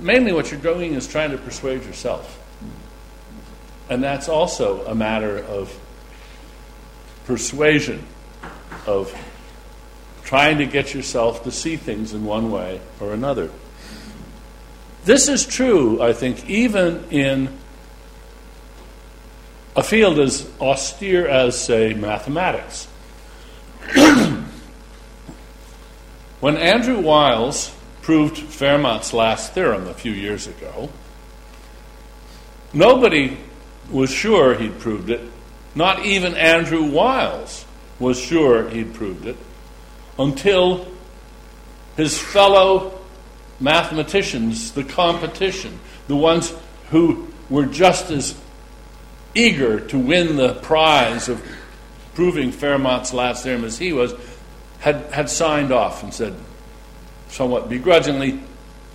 mainly 0.00 0.32
what 0.32 0.50
you're 0.50 0.60
doing 0.60 0.94
is 0.94 1.06
trying 1.06 1.30
to 1.30 1.38
persuade 1.38 1.84
yourself. 1.84 2.40
And 3.88 4.02
that's 4.02 4.28
also 4.28 4.84
a 4.86 4.94
matter 4.94 5.38
of 5.38 5.72
persuasion, 7.26 8.04
of 8.86 9.14
trying 10.24 10.58
to 10.58 10.66
get 10.66 10.92
yourself 10.92 11.44
to 11.44 11.52
see 11.52 11.76
things 11.76 12.12
in 12.12 12.24
one 12.24 12.50
way 12.50 12.80
or 12.98 13.12
another. 13.12 13.50
This 15.04 15.28
is 15.28 15.46
true, 15.46 16.02
I 16.02 16.12
think, 16.12 16.50
even 16.50 17.04
in 17.10 17.56
a 19.76 19.82
field 19.82 20.18
as 20.18 20.50
austere 20.60 21.28
as, 21.28 21.56
say, 21.56 21.94
mathematics. 21.94 22.88
when 26.44 26.58
Andrew 26.58 27.00
Wiles 27.00 27.74
proved 28.02 28.36
Fermat's 28.36 29.14
last 29.14 29.54
theorem 29.54 29.86
a 29.86 29.94
few 29.94 30.12
years 30.12 30.46
ago, 30.46 30.90
nobody 32.70 33.38
was 33.90 34.10
sure 34.10 34.54
he'd 34.54 34.78
proved 34.78 35.08
it. 35.08 35.22
Not 35.74 36.04
even 36.04 36.34
Andrew 36.34 36.84
Wiles 36.84 37.64
was 37.98 38.20
sure 38.20 38.68
he'd 38.68 38.92
proved 38.92 39.24
it 39.24 39.38
until 40.18 40.86
his 41.96 42.20
fellow 42.20 43.00
mathematicians, 43.58 44.72
the 44.72 44.84
competition, 44.84 45.80
the 46.08 46.16
ones 46.16 46.52
who 46.90 47.26
were 47.48 47.64
just 47.64 48.10
as 48.10 48.38
eager 49.34 49.80
to 49.80 49.98
win 49.98 50.36
the 50.36 50.52
prize 50.56 51.30
of 51.30 51.42
proving 52.12 52.52
Fermat's 52.52 53.14
last 53.14 53.44
theorem 53.44 53.64
as 53.64 53.78
he 53.78 53.94
was, 53.94 54.12
had, 54.84 54.96
had 55.06 55.30
signed 55.30 55.72
off 55.72 56.02
and 56.02 56.12
said, 56.12 56.34
somewhat 57.28 57.70
begrudgingly, 57.70 58.38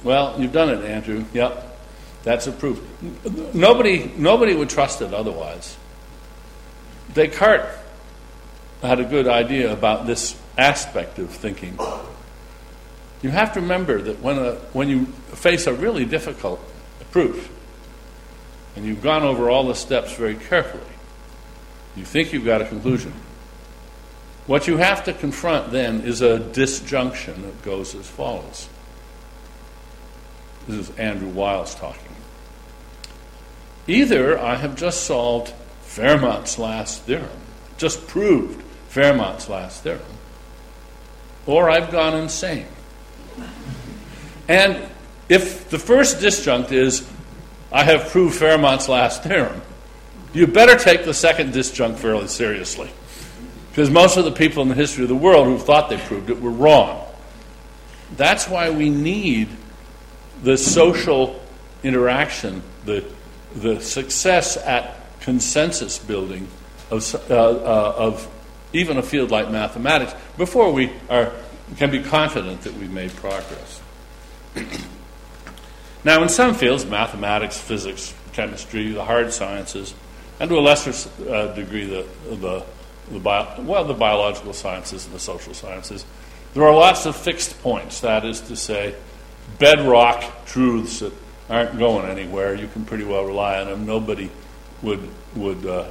Well, 0.04 0.40
you've 0.40 0.54
done 0.54 0.70
it, 0.70 0.86
Andrew. 0.86 1.26
Yep, 1.34 1.80
that's 2.24 2.46
a 2.46 2.52
proof. 2.52 2.80
Nobody, 3.56 4.12
nobody 4.16 4.56
would 4.56 4.70
trust 4.70 5.02
it 5.02 5.16
otherwise. 5.16 5.76
Descartes 7.16 7.76
had 8.84 9.00
a 9.00 9.04
good 9.04 9.28
idea 9.28 9.74
about 9.74 10.06
this 10.06 10.40
aspect 10.60 11.18
of 11.18 11.32
thinking. 11.32 11.76
You 13.24 13.32
have 13.32 13.54
to 13.56 13.62
remember 13.62 14.00
that 14.00 14.20
when, 14.22 14.38
a, 14.38 14.54
when 14.74 14.90
you 14.90 15.08
face 15.08 15.66
a 15.66 15.74
really 15.74 16.06
difficult 16.06 16.62
proof, 17.10 17.52
and 18.76 18.86
you've 18.86 19.02
gone 19.02 19.24
over 19.24 19.50
all 19.50 19.68
the 19.68 19.74
steps 19.74 20.14
very 20.14 20.36
carefully, 20.36 20.84
you 21.96 22.06
think 22.06 22.32
you've 22.32 22.46
got 22.46 22.62
a 22.62 22.66
conclusion. 22.66 23.12
What 24.50 24.66
you 24.66 24.78
have 24.78 25.04
to 25.04 25.14
confront 25.14 25.72
then 25.72 26.02
is 26.02 26.24
a 26.24 26.40
disjunction 26.40 27.44
that 27.44 27.62
goes 27.62 27.94
as 27.94 28.10
follows. 28.10 28.68
This 30.68 30.90
is 30.90 30.98
Andrew 30.98 31.28
Wiles 31.28 31.76
talking. 31.76 32.16
Either 33.86 34.40
I 34.40 34.56
have 34.56 34.76
just 34.76 35.04
solved 35.04 35.54
Fermat's 35.86 36.58
last 36.58 37.04
theorem, 37.04 37.30
just 37.78 38.08
proved 38.08 38.64
Fermat's 38.90 39.50
last 39.50 39.84
theorem, 39.84 40.02
or 41.46 41.70
I've 41.70 41.92
gone 41.92 42.16
insane. 42.20 42.66
And 44.48 44.82
if 45.30 45.70
the 45.70 45.78
first 45.78 46.18
disjunct 46.18 46.72
is, 46.72 47.08
I 47.72 47.84
have 47.84 48.10
proved 48.10 48.40
Fermat's 48.40 48.90
last 48.90 49.22
theorem, 49.22 49.62
you 50.34 50.48
better 50.48 50.76
take 50.76 51.06
the 51.06 51.14
second 51.14 51.54
disjunct 51.54 51.98
fairly 51.98 52.28
seriously. 52.28 52.90
Because 53.80 53.92
most 53.92 54.18
of 54.18 54.26
the 54.26 54.32
people 54.34 54.62
in 54.62 54.68
the 54.68 54.76
history 54.76 55.04
of 55.04 55.08
the 55.08 55.16
world 55.16 55.48
who 55.48 55.58
thought 55.58 55.90
they 55.90 55.96
proved 55.96 56.30
it 56.30 56.42
were 56.42 56.52
wrong. 56.52 57.08
That's 58.18 58.46
why 58.50 58.72
we 58.72 58.90
need 58.90 59.48
the 60.44 60.58
social 60.58 61.42
interaction, 61.82 62.62
the, 62.84 63.06
the 63.56 63.80
success 63.80 64.58
at 64.58 64.98
consensus 65.22 65.98
building 65.98 66.50
of, 66.92 67.16
uh, 67.32 67.34
uh, 67.34 67.94
of 67.96 68.28
even 68.74 68.98
a 68.98 69.02
field 69.02 69.32
like 69.32 69.50
mathematics 69.50 70.14
before 70.38 70.74
we 70.74 70.92
are, 71.10 71.32
can 71.78 71.90
be 71.90 72.04
confident 72.04 72.64
that 72.64 72.74
we've 72.74 72.92
made 72.92 73.16
progress. 73.16 73.82
now, 76.04 76.22
in 76.22 76.28
some 76.28 76.54
fields, 76.54 76.86
mathematics, 76.86 77.58
physics, 77.58 78.14
chemistry, 78.34 78.92
the 78.92 79.06
hard 79.06 79.32
sciences, 79.32 79.94
and 80.42 80.50
to 80.50 80.58
a 80.58 80.60
lesser 80.60 80.92
uh, 81.30 81.54
degree, 81.54 81.86
the, 81.86 82.06
the, 82.36 82.66
the, 83.12 83.20
bio, 83.20 83.62
well, 83.62 83.86
the 83.86 83.94
biological 83.94 84.54
sciences 84.54 85.06
and 85.06 85.14
the 85.14 85.20
social 85.20 85.54
sciences, 85.54 86.06
there 86.54 86.64
are 86.64 86.74
lots 86.74 87.06
of 87.06 87.16
fixed 87.16 87.62
points. 87.62 88.02
That 88.02 88.26
is 88.26 88.42
to 88.42 88.56
say, 88.56 88.96
bedrock 89.58 90.46
truths 90.46 91.00
that 91.00 91.14
aren't 91.50 91.78
going 91.78 92.10
anywhere. 92.10 92.56
You 92.56 92.68
can 92.68 92.86
pretty 92.86 93.04
well 93.04 93.26
rely 93.26 93.60
on 93.60 93.68
them. 93.68 93.86
Nobody 93.86 94.30
would 94.82 95.08
would 95.36 95.66
uh, 95.66 95.86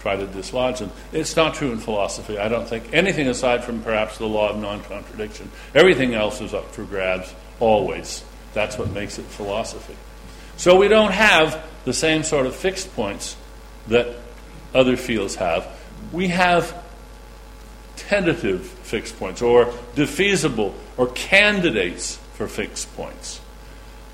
try 0.00 0.16
to 0.16 0.26
dislodge 0.26 0.80
them. 0.80 0.90
It's 1.12 1.36
not 1.36 1.54
true 1.54 1.72
in 1.72 1.78
philosophy. 1.78 2.38
I 2.38 2.48
don't 2.48 2.68
think 2.68 2.92
anything 2.92 3.28
aside 3.28 3.64
from 3.64 3.82
perhaps 3.82 4.18
the 4.18 4.26
law 4.26 4.50
of 4.50 4.58
non-contradiction. 4.58 5.50
Everything 5.74 6.14
else 6.14 6.40
is 6.40 6.52
up 6.52 6.72
for 6.72 6.84
grabs 6.84 7.34
always. 7.60 8.22
That's 8.52 8.76
what 8.78 8.90
makes 8.92 9.18
it 9.18 9.24
philosophy. 9.24 9.96
So 10.56 10.76
we 10.76 10.88
don't 10.88 11.12
have 11.12 11.64
the 11.84 11.92
same 11.92 12.22
sort 12.22 12.46
of 12.46 12.54
fixed 12.54 12.94
points 12.94 13.36
that 13.88 14.16
other 14.74 14.96
fields 14.96 15.36
have. 15.36 15.66
We 16.14 16.28
have 16.28 16.82
tentative 17.96 18.62
fixed 18.62 19.18
points 19.18 19.42
or 19.42 19.66
defeasible 19.96 20.72
or 20.96 21.08
candidates 21.08 22.18
for 22.34 22.46
fixed 22.46 22.94
points. 22.96 23.40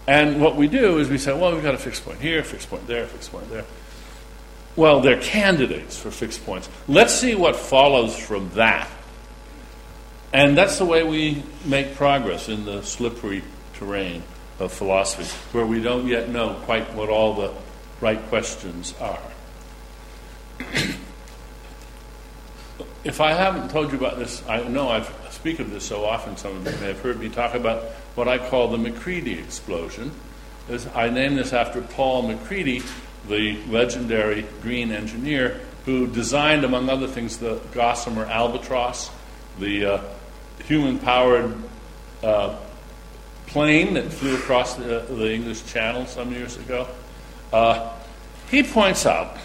And 0.06 0.40
what 0.40 0.56
we 0.56 0.66
do 0.66 0.98
is 0.98 1.08
we 1.10 1.18
say, 1.18 1.32
well, 1.32 1.52
we've 1.52 1.62
got 1.62 1.74
a 1.74 1.78
fixed 1.78 2.04
point 2.04 2.20
here, 2.20 2.42
fixed 2.42 2.70
point 2.70 2.86
there, 2.86 3.06
fixed 3.06 3.30
point 3.30 3.50
there. 3.50 3.64
Well, 4.76 5.00
they're 5.00 5.20
candidates 5.20 5.98
for 5.98 6.10
fixed 6.10 6.44
points. 6.46 6.68
Let's 6.88 7.14
see 7.14 7.34
what 7.34 7.54
follows 7.54 8.16
from 8.16 8.50
that. 8.54 8.88
And 10.32 10.56
that's 10.56 10.78
the 10.78 10.84
way 10.86 11.02
we 11.02 11.42
make 11.64 11.96
progress 11.96 12.48
in 12.48 12.64
the 12.64 12.82
slippery 12.82 13.42
terrain 13.74 14.22
of 14.58 14.72
philosophy, 14.72 15.24
where 15.52 15.66
we 15.66 15.82
don't 15.82 16.06
yet 16.06 16.28
know 16.28 16.54
quite 16.64 16.94
what 16.94 17.08
all 17.08 17.34
the 17.34 17.52
right 18.00 18.20
questions 18.28 18.94
are. 19.00 19.20
If 23.04 23.20
I 23.20 23.32
haven't 23.32 23.70
told 23.70 23.92
you 23.92 23.98
about 23.98 24.18
this, 24.18 24.42
I 24.48 24.62
know 24.64 24.88
I 24.88 25.06
speak 25.30 25.58
of 25.58 25.70
this 25.70 25.84
so 25.84 26.04
often, 26.04 26.36
some 26.36 26.56
of 26.56 26.64
you 26.64 26.80
may 26.80 26.88
have 26.88 27.00
heard 27.00 27.18
me 27.18 27.28
talk 27.28 27.54
about 27.54 27.82
what 28.14 28.28
I 28.28 28.38
call 28.38 28.68
the 28.68 28.78
MacCready 28.78 29.38
explosion. 29.38 30.12
I 30.94 31.10
name 31.10 31.34
this 31.34 31.52
after 31.52 31.80
Paul 31.80 32.24
MacCready, 32.24 32.82
the 33.28 33.58
legendary 33.68 34.46
green 34.62 34.92
engineer 34.92 35.60
who 35.84 36.06
designed, 36.06 36.64
among 36.64 36.88
other 36.88 37.06
things, 37.06 37.38
the 37.38 37.60
Gossamer 37.72 38.26
Albatross, 38.26 39.10
the 39.58 39.84
uh, 39.84 40.02
human 40.64 40.98
powered 40.98 41.56
uh, 42.22 42.56
plane 43.46 43.94
that 43.94 44.12
flew 44.12 44.36
across 44.36 44.74
the, 44.74 45.04
the, 45.08 45.32
English 45.32 45.64
Channel 45.66 46.06
some 46.06 46.32
years 46.32 46.56
ago. 46.56 46.86
Uh, 47.52 47.92
he 48.50 48.62
points 48.62 49.06
out 49.06 49.36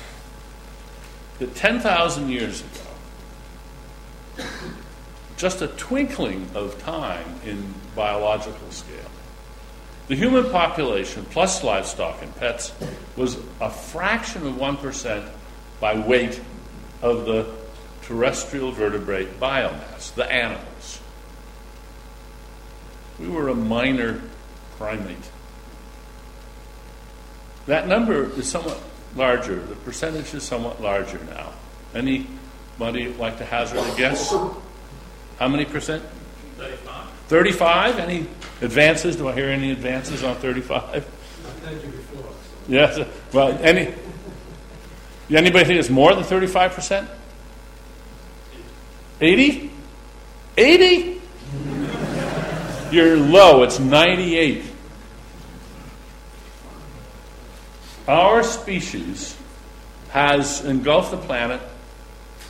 that 1.39 1.55
10,000 1.55 2.29
years 2.29 2.61
ago, 2.61 2.84
just 5.37 5.61
a 5.61 5.67
twinkling 5.67 6.49
of 6.55 6.81
time 6.81 7.39
in 7.45 7.73
biological 7.95 8.71
scale, 8.71 9.11
the 10.07 10.15
human 10.15 10.49
population, 10.51 11.25
plus 11.31 11.63
livestock 11.63 12.21
and 12.21 12.35
pets, 12.35 12.71
was 13.15 13.37
a 13.59 13.69
fraction 13.69 14.45
of 14.45 14.53
1% 14.55 15.29
by 15.79 15.97
weight 15.99 16.39
of 17.01 17.25
the 17.25 17.51
terrestrial 18.03 18.71
vertebrate 18.71 19.39
biomass, 19.39 20.13
the 20.13 20.31
animals. 20.31 21.01
We 23.19 23.27
were 23.27 23.49
a 23.49 23.55
minor 23.55 24.21
primate. 24.77 25.31
That 27.65 27.87
number 27.87 28.29
is 28.37 28.47
somewhat 28.47 28.79
larger. 29.15 29.55
The 29.55 29.75
percentage 29.75 30.33
is 30.35 30.43
somewhat 30.43 30.81
larger 30.81 31.19
now. 31.29 31.53
Anybody 32.79 33.13
like 33.13 33.37
to 33.37 33.45
hazard 33.45 33.77
a 33.79 33.95
guess? 33.95 34.31
How 35.39 35.47
many 35.47 35.63
percent? 35.65 36.03
35. 36.57 37.09
35? 37.27 37.99
Any 37.99 38.27
advances? 38.61 39.15
Do 39.15 39.29
I 39.29 39.33
hear 39.33 39.49
any 39.49 39.71
advances 39.71 40.23
on 40.23 40.35
35? 40.35 41.07
Yes. 42.67 42.97
Uh, 42.97 43.07
well, 43.31 43.57
any. 43.61 43.93
Anybody 45.29 45.65
think 45.65 45.79
it's 45.79 45.89
more 45.89 46.13
than 46.13 46.23
35%? 46.23 47.07
80? 49.21 49.71
80? 50.57 51.21
You're 52.91 53.17
low, 53.17 53.63
it's 53.63 53.79
98. 53.79 54.63
Our 58.07 58.43
species 58.43 59.35
has 60.09 60.63
engulfed 60.63 61.11
the 61.11 61.17
planet 61.17 61.61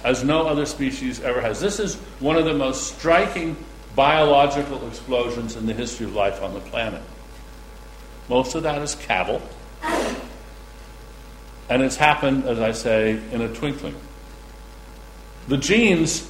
as 0.06 0.24
no 0.24 0.46
other 0.48 0.68
species 0.68 1.20
ever 1.22 1.42
has. 1.42 1.60
This 1.60 1.80
is 1.80 1.96
one 2.20 2.36
of 2.38 2.46
the 2.46 2.54
most 2.54 2.96
striking 2.96 3.58
biological 3.96 4.88
explosions 4.88 5.56
in 5.56 5.66
the 5.66 5.74
history 5.74 6.06
of 6.06 6.14
life 6.14 6.44
on 6.44 6.54
the 6.54 6.60
planet. 6.60 7.02
Most 8.30 8.54
of 8.54 8.64
that 8.64 8.84
is 8.84 8.94
cattle. 8.94 9.42
And 11.68 11.82
it's 11.82 11.96
happened, 11.96 12.46
as 12.46 12.60
I 12.60 12.72
say, 12.72 13.20
in 13.32 13.42
a 13.42 13.52
twinkling. 13.52 13.96
The 15.48 15.58
genes 15.58 16.30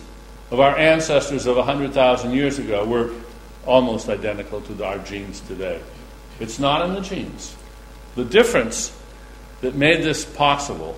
of 0.51 0.61
our 0.61 0.77
ancestors 0.77 1.45
of 1.45 1.57
100,000 1.57 2.31
years 2.31 2.57
ago 2.59 2.85
were 2.85 3.13
almost 3.65 4.07
identical 4.07 4.61
to 4.61 4.85
our 4.85 4.99
genes 4.99 5.41
today. 5.41 5.81
It's 6.39 6.59
not 6.59 6.85
in 6.87 6.93
the 6.93 7.01
genes. 7.01 7.53
The 8.15 8.23
difference 8.23 8.97
that 9.59 9.75
made 9.75 10.01
this 10.01 10.23
possible 10.23 10.97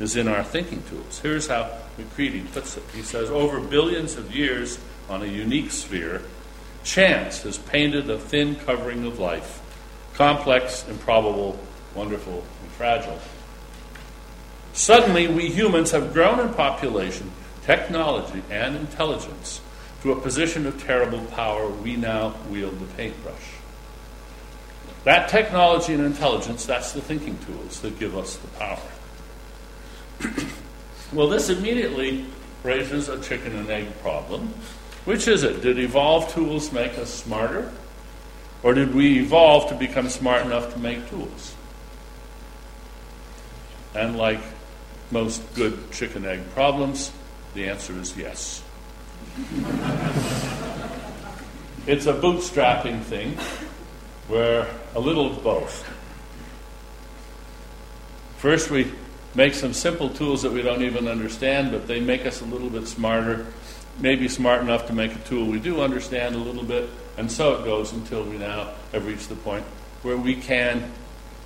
is 0.00 0.16
in 0.16 0.28
our 0.28 0.42
thinking 0.42 0.82
tools. 0.84 1.20
Here's 1.20 1.46
how 1.46 1.70
MacCready 1.98 2.50
puts 2.52 2.76
it. 2.76 2.82
He 2.94 3.02
says, 3.02 3.30
Over 3.30 3.60
billions 3.60 4.16
of 4.16 4.34
years 4.34 4.78
on 5.08 5.22
a 5.22 5.26
unique 5.26 5.70
sphere, 5.70 6.22
chance 6.84 7.42
has 7.42 7.58
painted 7.58 8.08
a 8.10 8.18
thin 8.18 8.56
covering 8.56 9.06
of 9.06 9.18
life, 9.18 9.60
complex, 10.14 10.86
improbable, 10.88 11.58
wonderful, 11.94 12.44
and 12.62 12.70
fragile. 12.72 13.18
Suddenly, 14.72 15.28
we 15.28 15.50
humans 15.50 15.90
have 15.90 16.12
grown 16.12 16.40
in 16.40 16.54
population, 16.54 17.30
technology, 17.64 18.42
and 18.50 18.74
intelligence 18.74 19.60
to 20.02 20.12
a 20.12 20.20
position 20.20 20.66
of 20.66 20.82
terrible 20.82 21.24
power. 21.26 21.68
We 21.68 21.96
now 21.96 22.34
wield 22.50 22.80
the 22.80 22.86
paintbrush. 22.94 23.52
That 25.04 25.28
technology 25.28 25.94
and 25.94 26.04
intelligence, 26.04 26.64
that's 26.64 26.92
the 26.92 27.00
thinking 27.00 27.38
tools 27.46 27.80
that 27.80 27.98
give 27.98 28.16
us 28.16 28.36
the 28.36 28.48
power. 28.48 28.78
Well, 31.12 31.28
this 31.28 31.48
immediately 31.48 32.26
raises 32.62 33.08
a 33.08 33.20
chicken 33.20 33.56
and 33.56 33.68
egg 33.68 33.86
problem. 34.00 34.54
Which 35.04 35.26
is 35.26 35.42
it? 35.42 35.62
Did 35.62 35.78
evolved 35.78 36.30
tools 36.30 36.72
make 36.72 36.96
us 36.98 37.12
smarter? 37.12 37.72
Or 38.62 38.74
did 38.74 38.94
we 38.94 39.18
evolve 39.18 39.68
to 39.70 39.74
become 39.74 40.08
smart 40.08 40.46
enough 40.46 40.72
to 40.74 40.78
make 40.78 41.08
tools? 41.10 41.54
And 43.94 44.16
like 44.16 44.40
most 45.10 45.42
good 45.54 45.90
chicken 45.90 46.24
egg 46.24 46.40
problems, 46.54 47.10
the 47.54 47.68
answer 47.68 47.92
is 47.94 48.16
yes. 48.16 48.62
it's 51.86 52.06
a 52.06 52.14
bootstrapping 52.14 53.02
thing 53.02 53.36
where 54.28 54.68
a 54.94 55.00
little 55.00 55.26
of 55.26 55.42
both. 55.42 55.88
First, 58.38 58.70
we 58.70 58.90
make 59.34 59.54
some 59.54 59.72
simple 59.72 60.08
tools 60.10 60.42
that 60.42 60.52
we 60.52 60.62
don't 60.62 60.82
even 60.82 61.08
understand, 61.08 61.70
but 61.70 61.86
they 61.86 62.00
make 62.00 62.26
us 62.26 62.40
a 62.40 62.44
little 62.44 62.68
bit 62.68 62.86
smarter, 62.86 63.46
maybe 63.98 64.28
smart 64.28 64.60
enough 64.60 64.86
to 64.86 64.92
make 64.92 65.14
a 65.14 65.18
tool 65.20 65.46
we 65.46 65.58
do 65.58 65.80
understand 65.80 66.34
a 66.34 66.38
little 66.38 66.64
bit, 66.64 66.88
and 67.16 67.30
so 67.30 67.54
it 67.54 67.64
goes 67.64 67.92
until 67.92 68.24
we 68.24 68.38
now 68.38 68.70
have 68.92 69.06
reached 69.06 69.28
the 69.28 69.36
point 69.36 69.64
where 70.02 70.16
we 70.16 70.34
can 70.34 70.90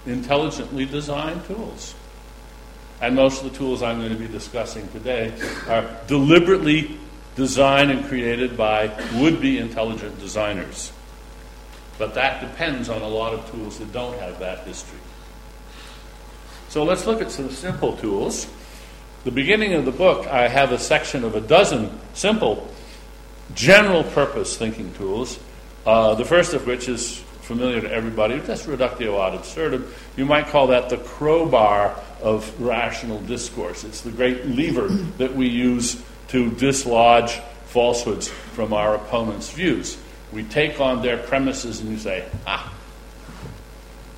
intelligently 0.07 0.87
design 0.87 1.42
tools. 1.44 1.94
And 3.01 3.14
most 3.14 3.44
of 3.44 3.53
the 3.53 3.59
tools 3.59 3.83
I'm 3.83 3.99
going 3.99 4.12
to 4.12 4.18
be 4.18 4.29
discussing 4.29 4.88
today 4.88 5.33
are 5.68 5.87
deliberately 6.07 6.99
designed 7.35 7.90
and 7.90 8.05
created 8.07 8.57
by 8.57 8.90
would 9.16 9.40
be 9.40 9.59
intelligent 9.59 10.18
designers. 10.18 10.92
But 11.99 12.14
that 12.14 12.40
depends 12.40 12.88
on 12.88 13.03
a 13.03 13.09
lot 13.09 13.35
of 13.35 13.51
tools 13.51 13.79
that 13.79 13.92
don't 13.92 14.18
have 14.18 14.38
that 14.40 14.66
history. 14.66 14.99
So 16.77 16.85
let's 16.85 17.07
look 17.07 17.23
at 17.23 17.31
some 17.31 17.49
simple 17.49 17.97
tools. 17.97 18.47
The 19.25 19.31
beginning 19.31 19.73
of 19.73 19.87
the 19.87 19.91
book, 19.91 20.27
I 20.27 20.47
have 20.47 20.73
a 20.73 20.79
section 20.79 21.25
of 21.25 21.35
a 21.35 21.41
dozen 21.41 21.99
simple, 22.12 22.71
general 23.55 24.05
purpose 24.05 24.59
thinking 24.59 24.93
tools. 24.93 25.39
Uh, 25.87 26.15
the 26.17 26.27
first 26.27 26.53
of 26.53 26.67
which 26.67 26.87
is 26.87 27.17
familiar 27.41 27.81
to 27.81 27.91
everybody, 27.91 28.41
that's 28.41 28.67
reductio 28.67 29.19
ad 29.23 29.33
absurdum. 29.33 29.91
You 30.19 30.27
might 30.27 30.49
call 30.49 30.67
that 30.67 30.91
the 30.91 30.99
crowbar 30.99 31.99
of 32.21 32.61
rational 32.61 33.23
discourse. 33.23 33.83
It's 33.83 34.03
the 34.03 34.11
great 34.11 34.45
lever 34.45 34.89
that 35.17 35.35
we 35.35 35.49
use 35.49 36.05
to 36.29 36.51
dislodge 36.51 37.41
falsehoods 37.69 38.29
from 38.29 38.75
our 38.75 38.97
opponent's 38.97 39.51
views. 39.51 39.97
We 40.31 40.43
take 40.43 40.79
on 40.79 41.01
their 41.01 41.17
premises 41.17 41.81
and 41.81 41.89
you 41.89 41.99
say, 41.99 42.29
ah, 42.47 42.71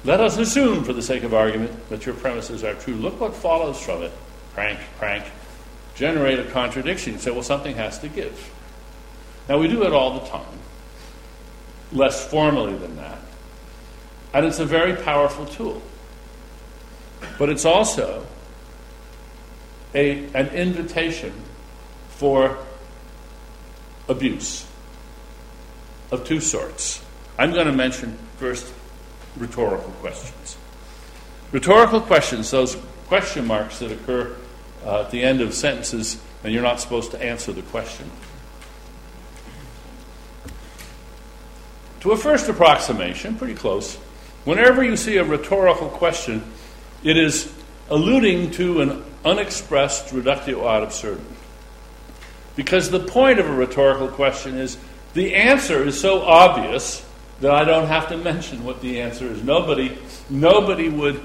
let 0.09 0.21
us 0.21 0.39
assume, 0.39 0.85
for 0.85 0.95
the 0.95 1.03
sake 1.03 1.23
of 1.23 1.35
argument, 1.35 1.91
that 1.91 2.07
your 2.07 2.15
premises 2.15 2.65
are 2.65 2.73
true. 2.73 2.95
Look 2.95 3.21
what 3.21 3.37
follows 3.37 3.79
from 3.79 4.03
it. 4.03 4.13
Crank, 4.55 4.81
crank. 4.99 5.27
Generate 5.97 6.39
a 6.39 6.45
contradiction. 6.45 7.19
Say, 7.19 7.31
well, 7.31 7.43
something 7.43 7.75
has 7.75 7.99
to 7.99 8.09
give. 8.09 8.51
Now, 9.51 9.59
we 9.59 9.69
do 9.69 9.85
it 9.85 9.93
all 9.93 10.19
the 10.19 10.27
time, 10.27 10.59
less 11.93 12.27
formally 12.27 12.75
than 12.75 12.97
that. 12.97 13.19
And 14.33 14.47
it's 14.47 14.61
a 14.61 14.65
very 14.65 14.97
powerful 14.97 15.45
tool. 15.45 15.83
But 17.39 17.51
it's 17.51 17.67
also 17.67 18.25
a, 19.95 20.25
an 20.33 20.49
invitation 20.49 21.35
for 22.09 22.57
abuse 24.09 24.67
of 26.11 26.25
two 26.27 26.41
sorts. 26.41 27.05
I'm 27.39 27.53
going 27.53 27.67
to 27.67 27.75
mention 27.75 28.17
first 28.39 28.73
rhetorical 29.39 29.91
questions. 30.01 30.57
Rhetorical 31.53 32.01
questions, 32.01 32.51
those 32.51 32.77
question 33.07 33.47
marks 33.47 33.79
that 33.79 33.91
occur 33.91 34.37
uh, 34.85 35.01
at 35.01 35.11
the 35.11 35.23
end 35.23 35.41
of 35.41 35.55
sentences, 35.55 36.21
and 36.45 36.53
you're 36.53 36.63
not 36.63 36.81
supposed 36.81 37.11
to 37.13 37.23
answer 37.23 37.53
the 37.53 37.63
question. 37.63 38.11
To 42.01 42.13
a 42.13 42.17
first 42.17 42.49
approximation, 42.49 43.37
pretty 43.37 43.55
close, 43.55 43.97
whenever 44.45 44.85
you 44.85 44.97
see 44.97 45.17
a 45.17 45.25
rhetorical 45.25 45.89
question, 45.89 46.45
it 47.03 47.17
is 47.17 47.53
alluding 47.91 48.51
to 48.53 48.83
an 48.83 49.05
unexpressed 49.25 50.13
reductio 50.13 50.69
ad 50.69 50.83
absurdum. 50.83 51.27
Because 52.55 52.91
the 52.91 53.01
point 53.01 53.39
of 53.39 53.47
a 53.47 53.53
rhetorical 53.53 54.09
question 54.09 54.59
is 54.59 54.79
the 55.15 55.35
answer 55.35 55.85
is 55.85 55.99
so 55.99 56.23
obvious 56.23 57.05
that 57.41 57.53
I 57.53 57.65
don't 57.65 57.87
have 57.87 58.09
to 58.09 58.17
mention 58.17 58.65
what 58.65 58.81
the 58.81 59.01
answer 59.01 59.27
is. 59.27 59.43
Nobody, 59.43 59.97
nobody 60.29 60.89
would, 60.89 61.21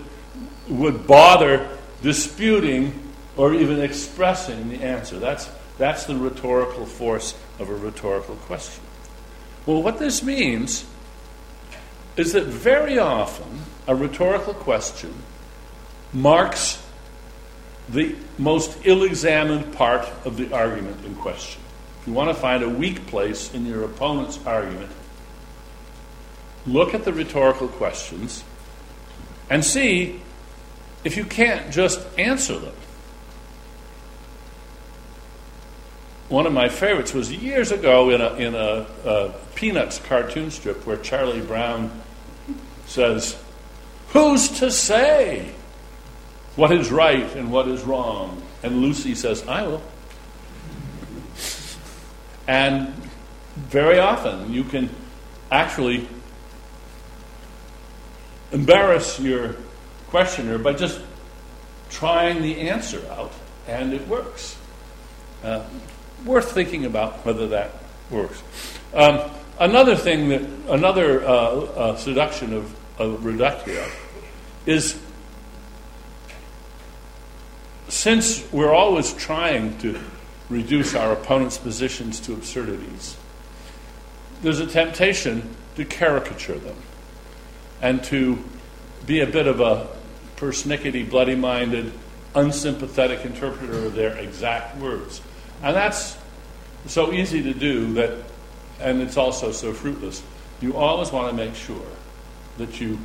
would 0.68 1.08
bother 1.08 1.68
disputing 2.02 3.14
or 3.36 3.54
even 3.54 3.80
expressing 3.80 4.70
the 4.70 4.84
answer. 4.84 5.18
That's, 5.18 5.50
that's 5.78 6.06
the 6.06 6.16
rhetorical 6.16 6.86
force 6.86 7.36
of 7.60 7.70
a 7.70 7.76
rhetorical 7.76 8.36
question. 8.36 8.84
Well, 9.66 9.82
what 9.82 9.98
this 9.98 10.22
means 10.22 10.86
is 12.16 12.34
that 12.34 12.46
very 12.46 13.00
often 13.00 13.62
a 13.88 13.96
rhetorical 13.96 14.54
question 14.54 15.14
marks 16.12 16.80
the 17.90 18.16
most 18.38 18.78
ill 18.86 19.04
examined 19.04 19.74
part 19.74 20.08
of 20.26 20.38
the 20.38 20.54
argument 20.54 21.04
in 21.06 21.16
question. 21.16 21.62
If 22.02 22.08
you 22.08 22.14
want 22.14 22.30
to 22.30 22.36
find 22.36 22.64
a 22.64 22.70
weak 22.70 23.08
place 23.08 23.54
in 23.54 23.66
your 23.66 23.84
opponent's 23.84 24.40
argument, 24.46 24.92
look 26.66 26.94
at 26.94 27.06
the 27.06 27.14
rhetorical 27.14 27.68
questions 27.68 28.44
and 29.50 29.64
see 29.64 30.22
if 31.04 31.18
you 31.18 31.26
can't 31.26 31.72
just 31.72 32.06
answer 32.18 32.58
them. 32.58 32.76
One 36.30 36.48
of 36.48 36.54
my 36.54 36.70
favorites 36.70 37.14
was 37.14 37.32
years 37.32 37.72
ago 37.72 38.10
in 38.10 38.22
a, 38.22 38.34
in 38.36 38.56
a, 38.56 38.88
a 39.06 39.34
Peanuts 39.56 40.00
cartoon 40.00 40.50
strip 40.52 40.86
where 40.88 40.98
Charlie 40.98 41.42
Brown 41.42 41.92
says, 42.88 43.38
Who's 44.10 44.48
to 44.60 44.72
say 44.72 45.52
what 46.56 46.72
is 46.72 46.92
right 46.92 47.36
and 47.36 47.52
what 47.52 47.68
is 47.68 47.84
wrong? 47.84 48.42
And 48.64 48.82
Lucy 48.82 49.16
says, 49.16 49.46
I 49.48 49.64
will. 49.64 49.84
And 52.48 52.94
very 53.56 54.00
often 54.00 54.54
you 54.54 54.64
can 54.64 54.90
actually 55.52 56.08
embarrass 58.54 59.20
your 59.20 59.56
questioner 60.08 60.58
by 60.58 60.74
just 60.74 61.02
trying 61.90 62.42
the 62.42 62.70
answer 62.70 63.06
out, 63.12 63.34
and 63.68 63.94
it 63.94 64.08
works. 64.08 64.58
Uh, 65.44 65.64
worth 66.24 66.52
thinking 66.54 66.86
about 66.86 67.26
whether 67.26 67.48
that 67.48 67.72
works. 68.10 68.42
Um, 68.94 69.32
another 69.60 69.96
thing 69.96 70.30
that, 70.30 70.42
another 70.70 71.26
uh, 71.26 71.30
uh, 71.30 71.98
seduction 71.98 72.54
of, 72.54 72.74
of 73.00 73.26
reductio 73.26 73.86
is 74.66 75.00
since 77.90 78.50
we're 78.52 78.74
always 78.74 79.14
trying 79.14 79.78
to 79.80 80.00
reduce 80.50 80.96
our 80.96 81.12
opponent's 81.12 81.58
positions 81.58 82.20
to 82.22 82.34
absurdities. 82.34 83.18
There's 84.42 84.60
a 84.60 84.68
temptation 84.68 85.56
to 85.76 85.86
caricature 85.86 86.58
them 86.58 86.76
and 87.82 88.04
to 88.06 88.44
be 89.06 89.20
a 89.22 89.28
bit 89.28 89.48
of 89.48 89.60
a 89.60 89.88
persnickety, 90.38 91.10
bloody 91.10 91.36
minded, 91.36 91.92
unsympathetic 92.36 93.26
interpreter 93.26 93.86
of 93.86 93.96
their 93.96 94.18
exact 94.18 94.78
words. 94.78 95.22
And 95.62 95.76
that's 95.76 96.18
so 96.88 97.14
easy 97.14 97.44
to 97.44 97.54
do 97.54 97.94
that, 97.94 98.18
and 98.80 99.02
it's 99.02 99.18
also 99.18 99.52
so 99.52 99.74
fruitless. 99.74 100.24
You 100.62 100.76
always 100.76 101.12
want 101.12 101.30
to 101.30 101.36
make 101.36 101.56
sure 101.56 101.86
that 102.58 102.80
you 102.80 103.00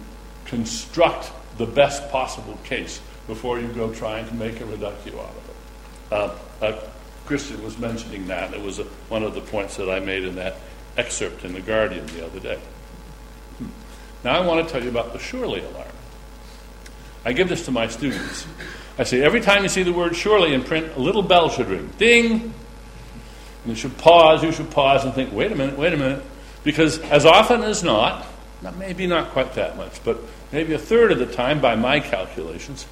construct 0.45 1.31
the 1.59 1.67
best 1.67 2.11
possible 2.11 2.59
case 2.65 3.01
before 3.27 3.61
you 3.61 3.69
go 3.69 3.93
trying 3.93 4.27
to 4.29 4.35
make 4.35 4.61
a 4.61 4.67
reductio 4.67 5.21
out 5.21 5.31
of 5.31 5.49
it. 5.49 5.57
Uh, 6.11 6.65
uh, 6.65 6.81
Christian 7.27 7.63
was 7.63 7.79
mentioning 7.79 8.27
that. 8.29 8.55
It 8.55 8.63
was 8.63 8.79
a, 8.79 8.85
one 9.11 9.23
of 9.23 9.35
the 9.35 9.41
points 9.43 9.77
that 9.77 9.91
I 9.91 10.01
made 10.01 10.25
in 10.25 10.37
that 10.37 10.57
excerpt 10.97 11.45
in 11.45 11.53
The 11.53 11.61
Guardian 11.61 12.07
the 12.07 12.25
other 12.25 12.41
day. 12.41 12.59
Now 14.29 14.43
I 14.43 14.47
want 14.47 14.69
to 14.69 14.71
tell 14.71 14.83
you 14.83 14.91
about 14.91 15.15
the 15.15 15.19
surely 15.19 15.61
alarm. 15.61 15.89
I 17.25 17.33
give 17.33 17.49
this 17.49 17.65
to 17.65 17.71
my 17.71 17.89
students. 17.89 18.47
I 18.99 19.05
say, 19.05 19.23
every 19.23 19.41
time 19.41 19.63
you 19.63 19.71
see 19.71 19.85
the 19.85 19.93
word 19.95 20.15
surely 20.15 20.53
in 20.53 20.65
print, 20.65 20.95
a 20.97 21.01
little 21.01 21.23
bell 21.23 21.49
should 21.49 21.69
ring. 21.69 21.91
Ding! 21.97 22.53
You 23.65 23.75
should 23.75 23.97
pause, 23.97 24.45
you 24.45 24.53
should 24.53 24.71
pause 24.71 25.07
and 25.07 25.15
think, 25.15 25.33
wait 25.33 25.51
a 25.51 25.55
minute, 25.55 25.79
wait 25.79 25.95
a 25.95 25.97
minute. 25.97 26.23
Because 26.63 26.99
as 26.99 27.25
often 27.25 27.63
as 27.63 27.83
not, 27.83 28.27
maybe 28.77 29.07
not 29.07 29.31
quite 29.31 29.55
that 29.55 29.79
much, 29.79 30.05
but 30.05 30.19
maybe 30.53 30.75
a 30.75 30.79
third 30.79 31.11
of 31.11 31.19
the 31.19 31.25
time, 31.35 31.63
by 31.63 31.75
my 31.75 31.99
calculations, 31.99 32.85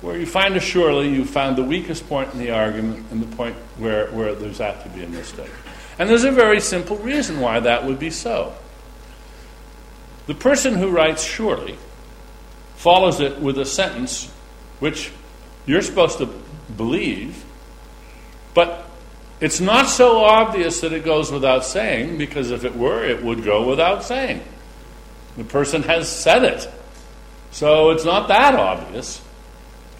where 0.00 0.18
you 0.18 0.26
find 0.26 0.56
a 0.56 0.60
surely, 0.60 1.10
you 1.10 1.24
found 1.24 1.58
the 1.58 1.62
weakest 1.62 2.08
point 2.08 2.32
in 2.32 2.40
the 2.40 2.50
argument 2.50 3.06
and 3.12 3.22
the 3.22 3.36
point 3.36 3.54
where, 3.78 4.10
where 4.10 4.34
there's 4.34 4.60
apt 4.60 4.82
to 4.82 4.88
be 4.88 5.04
a 5.04 5.08
mistake. 5.08 5.52
And 6.00 6.10
there's 6.10 6.24
a 6.24 6.32
very 6.32 6.58
simple 6.60 6.96
reason 6.96 7.38
why 7.38 7.60
that 7.60 7.84
would 7.84 8.00
be 8.00 8.10
so. 8.10 8.52
The 10.26 10.34
person 10.34 10.74
who 10.74 10.90
writes 10.90 11.24
surely 11.24 11.76
follows 12.76 13.20
it 13.20 13.38
with 13.40 13.58
a 13.58 13.64
sentence 13.64 14.30
which 14.78 15.10
you're 15.66 15.82
supposed 15.82 16.18
to 16.18 16.28
believe, 16.76 17.44
but 18.54 18.86
it's 19.40 19.60
not 19.60 19.88
so 19.88 20.20
obvious 20.24 20.80
that 20.80 20.92
it 20.92 21.04
goes 21.04 21.32
without 21.32 21.64
saying, 21.64 22.18
because 22.18 22.50
if 22.50 22.64
it 22.64 22.76
were, 22.76 23.04
it 23.04 23.22
would 23.22 23.44
go 23.44 23.66
without 23.68 24.04
saying. 24.04 24.42
The 25.36 25.44
person 25.44 25.82
has 25.84 26.08
said 26.08 26.44
it. 26.44 26.68
So 27.50 27.90
it's 27.90 28.04
not 28.04 28.28
that 28.28 28.54
obvious, 28.54 29.22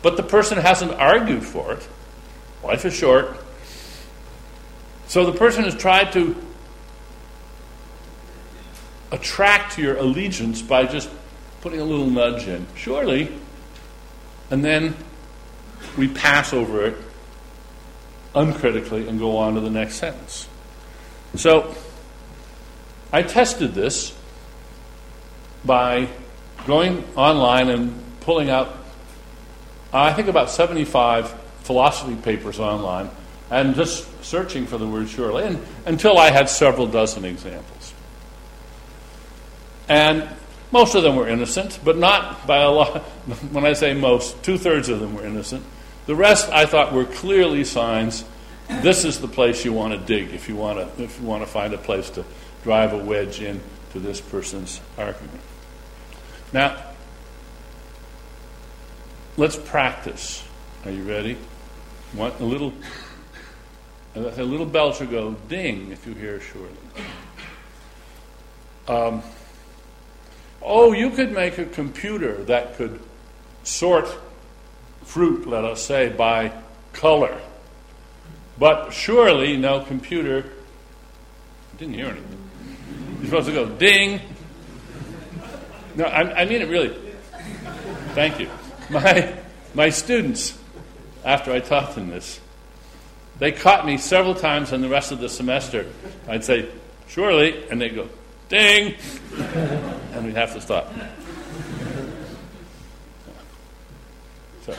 but 0.02 0.16
the 0.16 0.22
person 0.22 0.58
hasn't 0.58 0.92
argued 0.92 1.44
for 1.44 1.72
it. 1.72 1.88
Life 2.62 2.84
is 2.84 2.94
short. 2.94 3.36
So 5.06 5.30
the 5.30 5.36
person 5.36 5.64
has 5.64 5.74
tried 5.74 6.12
to 6.12 6.36
attract 9.10 9.78
your 9.78 9.96
allegiance 9.96 10.62
by 10.62 10.86
just 10.86 11.10
putting 11.60 11.80
a 11.80 11.84
little 11.84 12.08
nudge 12.08 12.46
in. 12.46 12.66
Surely. 12.74 13.32
And 14.50 14.64
then 14.64 14.96
we 15.96 16.08
pass 16.08 16.52
over 16.52 16.86
it 16.86 16.96
uncritically 18.34 19.08
and 19.08 19.18
go 19.18 19.36
on 19.36 19.54
to 19.54 19.60
the 19.60 19.70
next 19.70 19.96
sentence. 19.96 20.48
So 21.34 21.74
I 23.12 23.22
tested 23.22 23.74
this 23.74 24.16
by 25.64 26.08
going 26.66 27.04
online 27.16 27.68
and 27.68 28.02
pulling 28.20 28.50
out, 28.50 28.76
I 29.92 30.12
think, 30.12 30.28
about 30.28 30.50
75 30.50 31.30
philosophy 31.62 32.16
papers 32.16 32.58
online 32.58 33.10
and 33.50 33.74
just 33.74 34.06
searching 34.24 34.66
for 34.66 34.78
the 34.78 34.86
word 34.86 35.08
surely 35.08 35.44
and, 35.44 35.60
until 35.86 36.18
I 36.18 36.30
had 36.30 36.48
several 36.48 36.86
dozen 36.86 37.24
examples. 37.24 37.79
And 39.90 40.26
most 40.70 40.94
of 40.94 41.02
them 41.02 41.16
were 41.16 41.28
innocent, 41.28 41.80
but 41.84 41.98
not 41.98 42.46
by 42.46 42.58
a 42.62 42.70
lot. 42.70 43.02
When 43.52 43.66
I 43.66 43.74
say 43.74 43.92
most, 43.92 44.42
two 44.42 44.56
thirds 44.56 44.88
of 44.88 45.00
them 45.00 45.14
were 45.14 45.26
innocent. 45.26 45.64
The 46.06 46.14
rest 46.14 46.48
I 46.50 46.64
thought 46.64 46.92
were 46.92 47.04
clearly 47.04 47.64
signs 47.64 48.24
this 48.68 49.04
is 49.04 49.20
the 49.20 49.28
place 49.28 49.64
you 49.64 49.72
want 49.72 49.92
to 49.92 49.98
dig 49.98 50.32
if 50.32 50.48
you 50.48 50.54
want 50.54 50.78
to, 50.78 51.02
if 51.02 51.20
you 51.20 51.26
want 51.26 51.42
to 51.42 51.46
find 51.46 51.74
a 51.74 51.78
place 51.78 52.08
to 52.10 52.24
drive 52.62 52.92
a 52.92 52.98
wedge 52.98 53.42
in 53.42 53.60
to 53.92 53.98
this 53.98 54.20
person's 54.20 54.80
argument. 54.96 55.40
Now, 56.52 56.80
let's 59.36 59.56
practice. 59.56 60.44
Are 60.84 60.92
you 60.92 61.02
ready? 61.02 61.36
Want 62.14 62.38
a 62.40 62.44
little 62.44 62.72
a 64.14 64.20
little 64.20 64.66
bell 64.66 64.92
should 64.92 65.10
go 65.10 65.34
ding 65.48 65.90
if 65.90 66.06
you 66.06 66.14
hear 66.14 66.40
surely. 66.40 66.68
Um, 68.88 69.22
oh, 70.62 70.92
you 70.92 71.10
could 71.10 71.32
make 71.32 71.58
a 71.58 71.64
computer 71.64 72.44
that 72.44 72.76
could 72.76 73.00
sort 73.64 74.08
fruit, 75.04 75.46
let 75.46 75.64
us 75.64 75.82
say, 75.82 76.08
by 76.08 76.52
color. 76.92 77.40
But 78.58 78.90
surely 78.90 79.56
no 79.56 79.80
computer. 79.80 80.44
I 81.74 81.76
didn't 81.78 81.94
hear 81.94 82.06
anything. 82.06 82.50
You're 83.18 83.24
supposed 83.26 83.46
to 83.46 83.52
go 83.52 83.68
ding. 83.68 84.20
No, 85.94 86.04
I, 86.04 86.42
I 86.42 86.44
mean 86.44 86.62
it 86.62 86.68
really. 86.68 86.96
Thank 88.14 88.40
you. 88.40 88.48
My, 88.90 89.34
my 89.74 89.90
students, 89.90 90.58
after 91.24 91.52
I 91.52 91.60
taught 91.60 91.94
them 91.94 92.10
this, 92.10 92.40
they 93.38 93.52
caught 93.52 93.86
me 93.86 93.96
several 93.96 94.34
times 94.34 94.72
in 94.72 94.82
the 94.82 94.88
rest 94.88 95.12
of 95.12 95.20
the 95.20 95.28
semester. 95.28 95.86
I'd 96.28 96.44
say, 96.44 96.68
surely, 97.08 97.68
and 97.70 97.80
they'd 97.80 97.94
go, 97.94 98.08
ding, 98.50 98.94
and 100.12 100.26
we'd 100.26 100.36
have 100.36 100.52
to 100.52 100.60
stop. 100.60 100.92
So, 104.66 104.76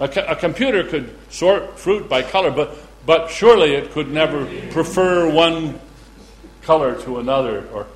a, 0.00 0.04
a 0.04 0.36
computer 0.36 0.84
could 0.84 1.16
sort 1.30 1.78
fruit 1.78 2.08
by 2.08 2.22
color, 2.22 2.50
but, 2.50 2.76
but 3.06 3.30
surely 3.30 3.74
it 3.74 3.92
could 3.92 4.10
never 4.10 4.44
prefer 4.70 5.30
one 5.32 5.80
color 6.62 7.00
to 7.02 7.18
another 7.18 7.66
or 7.68 7.86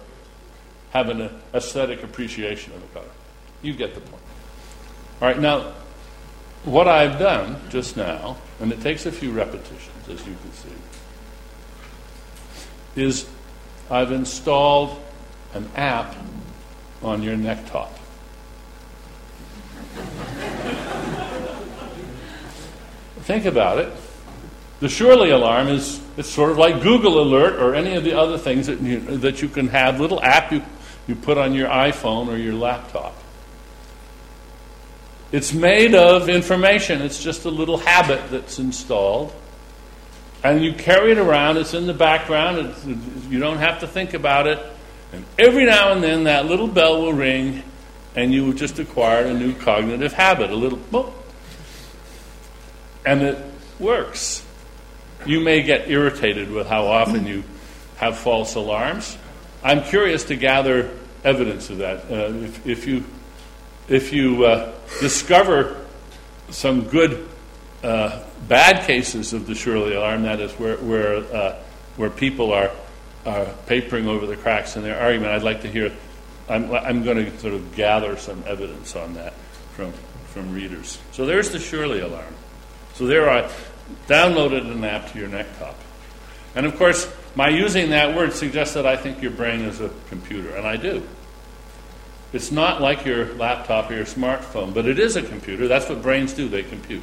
have 0.92 1.08
an 1.08 1.28
aesthetic 1.52 2.02
appreciation 2.02 2.72
of 2.72 2.82
a 2.82 2.86
color. 2.88 3.10
You 3.62 3.74
get 3.74 3.94
the 3.94 4.00
point. 4.00 4.22
All 5.20 5.28
right, 5.28 5.38
now, 5.38 5.72
what 6.64 6.88
I've 6.88 7.18
done 7.18 7.60
just 7.68 7.96
now, 7.96 8.38
and 8.60 8.72
it 8.72 8.80
takes 8.80 9.06
a 9.06 9.12
few 9.12 9.32
repetitions, 9.32 10.08
as 10.08 10.26
you 10.26 10.34
can 10.40 10.52
see, 10.52 10.68
is 12.96 13.28
I've 13.90 14.12
installed 14.12 15.02
an 15.52 15.68
app 15.74 16.14
on 17.02 17.22
your 17.22 17.36
neck 17.36 17.70
top. 17.70 17.98
Think 23.22 23.44
about 23.44 23.78
it. 23.78 23.92
The 24.80 24.88
Surely 24.88 25.30
alarm 25.30 25.68
is 25.68 26.00
it's 26.16 26.28
sort 26.28 26.50
of 26.50 26.58
like 26.58 26.82
Google 26.82 27.20
Alert 27.20 27.60
or 27.60 27.74
any 27.74 27.94
of 27.94 28.04
the 28.04 28.18
other 28.18 28.38
things 28.38 28.66
that 28.66 28.80
you, 28.80 29.00
that 29.18 29.42
you 29.42 29.48
can 29.48 29.68
have, 29.68 30.00
little 30.00 30.22
app 30.22 30.52
you, 30.52 30.62
you 31.06 31.14
put 31.14 31.36
on 31.36 31.52
your 31.52 31.68
iPhone 31.68 32.28
or 32.28 32.36
your 32.36 32.54
laptop. 32.54 33.14
It's 35.32 35.52
made 35.52 35.94
of 35.94 36.28
information. 36.28 37.02
It's 37.02 37.22
just 37.22 37.44
a 37.44 37.50
little 37.50 37.78
habit 37.78 38.30
that's 38.30 38.58
installed. 38.58 39.32
And 40.42 40.64
you 40.64 40.72
carry 40.72 41.12
it 41.12 41.18
around. 41.18 41.58
It's 41.58 41.74
in 41.74 41.86
the 41.86 41.94
background. 41.94 42.58
It's, 42.58 42.84
you 43.28 43.38
don't 43.38 43.58
have 43.58 43.80
to 43.80 43.86
think 43.86 44.14
about 44.14 44.46
it. 44.46 44.58
And 45.12 45.24
every 45.38 45.64
now 45.64 45.92
and 45.92 46.02
then 46.02 46.24
that 46.24 46.46
little 46.46 46.68
bell 46.68 47.02
will 47.02 47.12
ring, 47.12 47.62
and 48.14 48.32
you 48.32 48.46
have 48.46 48.56
just 48.56 48.78
acquired 48.78 49.26
a 49.26 49.34
new 49.34 49.54
cognitive 49.54 50.12
habit. 50.12 50.50
A 50.50 50.54
little 50.54 50.78
boop. 50.78 51.12
And 53.04 53.22
it 53.22 53.44
works. 53.78 54.46
You 55.26 55.40
may 55.40 55.62
get 55.62 55.90
irritated 55.90 56.50
with 56.50 56.66
how 56.66 56.86
often 56.86 57.26
you 57.26 57.44
have 57.96 58.16
false 58.16 58.54
alarms. 58.54 59.18
I'm 59.62 59.82
curious 59.84 60.24
to 60.24 60.36
gather 60.36 60.96
evidence 61.22 61.68
of 61.68 61.78
that. 61.78 62.10
Uh, 62.10 62.32
if, 62.44 62.66
if 62.66 62.86
you 62.86 63.04
if 63.88 64.12
you 64.12 64.44
uh, 64.44 64.72
discover 65.00 65.84
some 66.50 66.84
good 66.84 67.28
uh, 67.82 68.22
bad 68.48 68.86
cases 68.86 69.32
of 69.32 69.46
the 69.46 69.54
surely 69.54 69.94
alarm, 69.94 70.22
that 70.22 70.40
is, 70.40 70.52
where, 70.52 70.76
where, 70.78 71.16
uh, 71.34 71.56
where 71.96 72.10
people 72.10 72.52
are, 72.52 72.70
are 73.26 73.46
papering 73.66 74.06
over 74.06 74.26
the 74.26 74.36
cracks 74.36 74.76
in 74.76 74.82
their 74.82 75.00
argument, 75.00 75.32
I'd 75.32 75.42
like 75.42 75.62
to 75.62 75.68
hear. 75.68 75.92
I'm, 76.48 76.72
I'm 76.74 77.04
going 77.04 77.16
to 77.24 77.38
sort 77.38 77.54
of 77.54 77.76
gather 77.76 78.16
some 78.16 78.42
evidence 78.46 78.96
on 78.96 79.14
that 79.14 79.32
from, 79.76 79.92
from 80.32 80.52
readers. 80.52 80.98
So 81.12 81.24
there's 81.24 81.50
the 81.50 81.60
surely 81.60 82.00
alarm. 82.00 82.34
So 82.94 83.06
there 83.06 83.30
I 83.30 83.50
downloaded 84.08 84.70
an 84.70 84.84
app 84.84 85.12
to 85.12 85.18
your 85.18 85.28
neck 85.28 85.46
top. 85.58 85.76
And 86.54 86.66
of 86.66 86.76
course, 86.76 87.08
my 87.36 87.48
using 87.48 87.90
that 87.90 88.16
word 88.16 88.32
suggests 88.32 88.74
that 88.74 88.86
I 88.86 88.96
think 88.96 89.22
your 89.22 89.30
brain 89.30 89.60
is 89.60 89.80
a 89.80 89.90
computer, 90.08 90.56
and 90.56 90.66
I 90.66 90.76
do. 90.76 91.06
It's 92.32 92.52
not 92.52 92.80
like 92.80 93.04
your 93.04 93.32
laptop 93.34 93.90
or 93.90 93.94
your 93.94 94.04
smartphone, 94.04 94.72
but 94.72 94.86
it 94.86 94.98
is 94.98 95.16
a 95.16 95.22
computer. 95.22 95.68
That's 95.68 95.88
what 95.88 96.02
brains 96.02 96.32
do, 96.32 96.48
they 96.48 96.62
compute. 96.62 97.02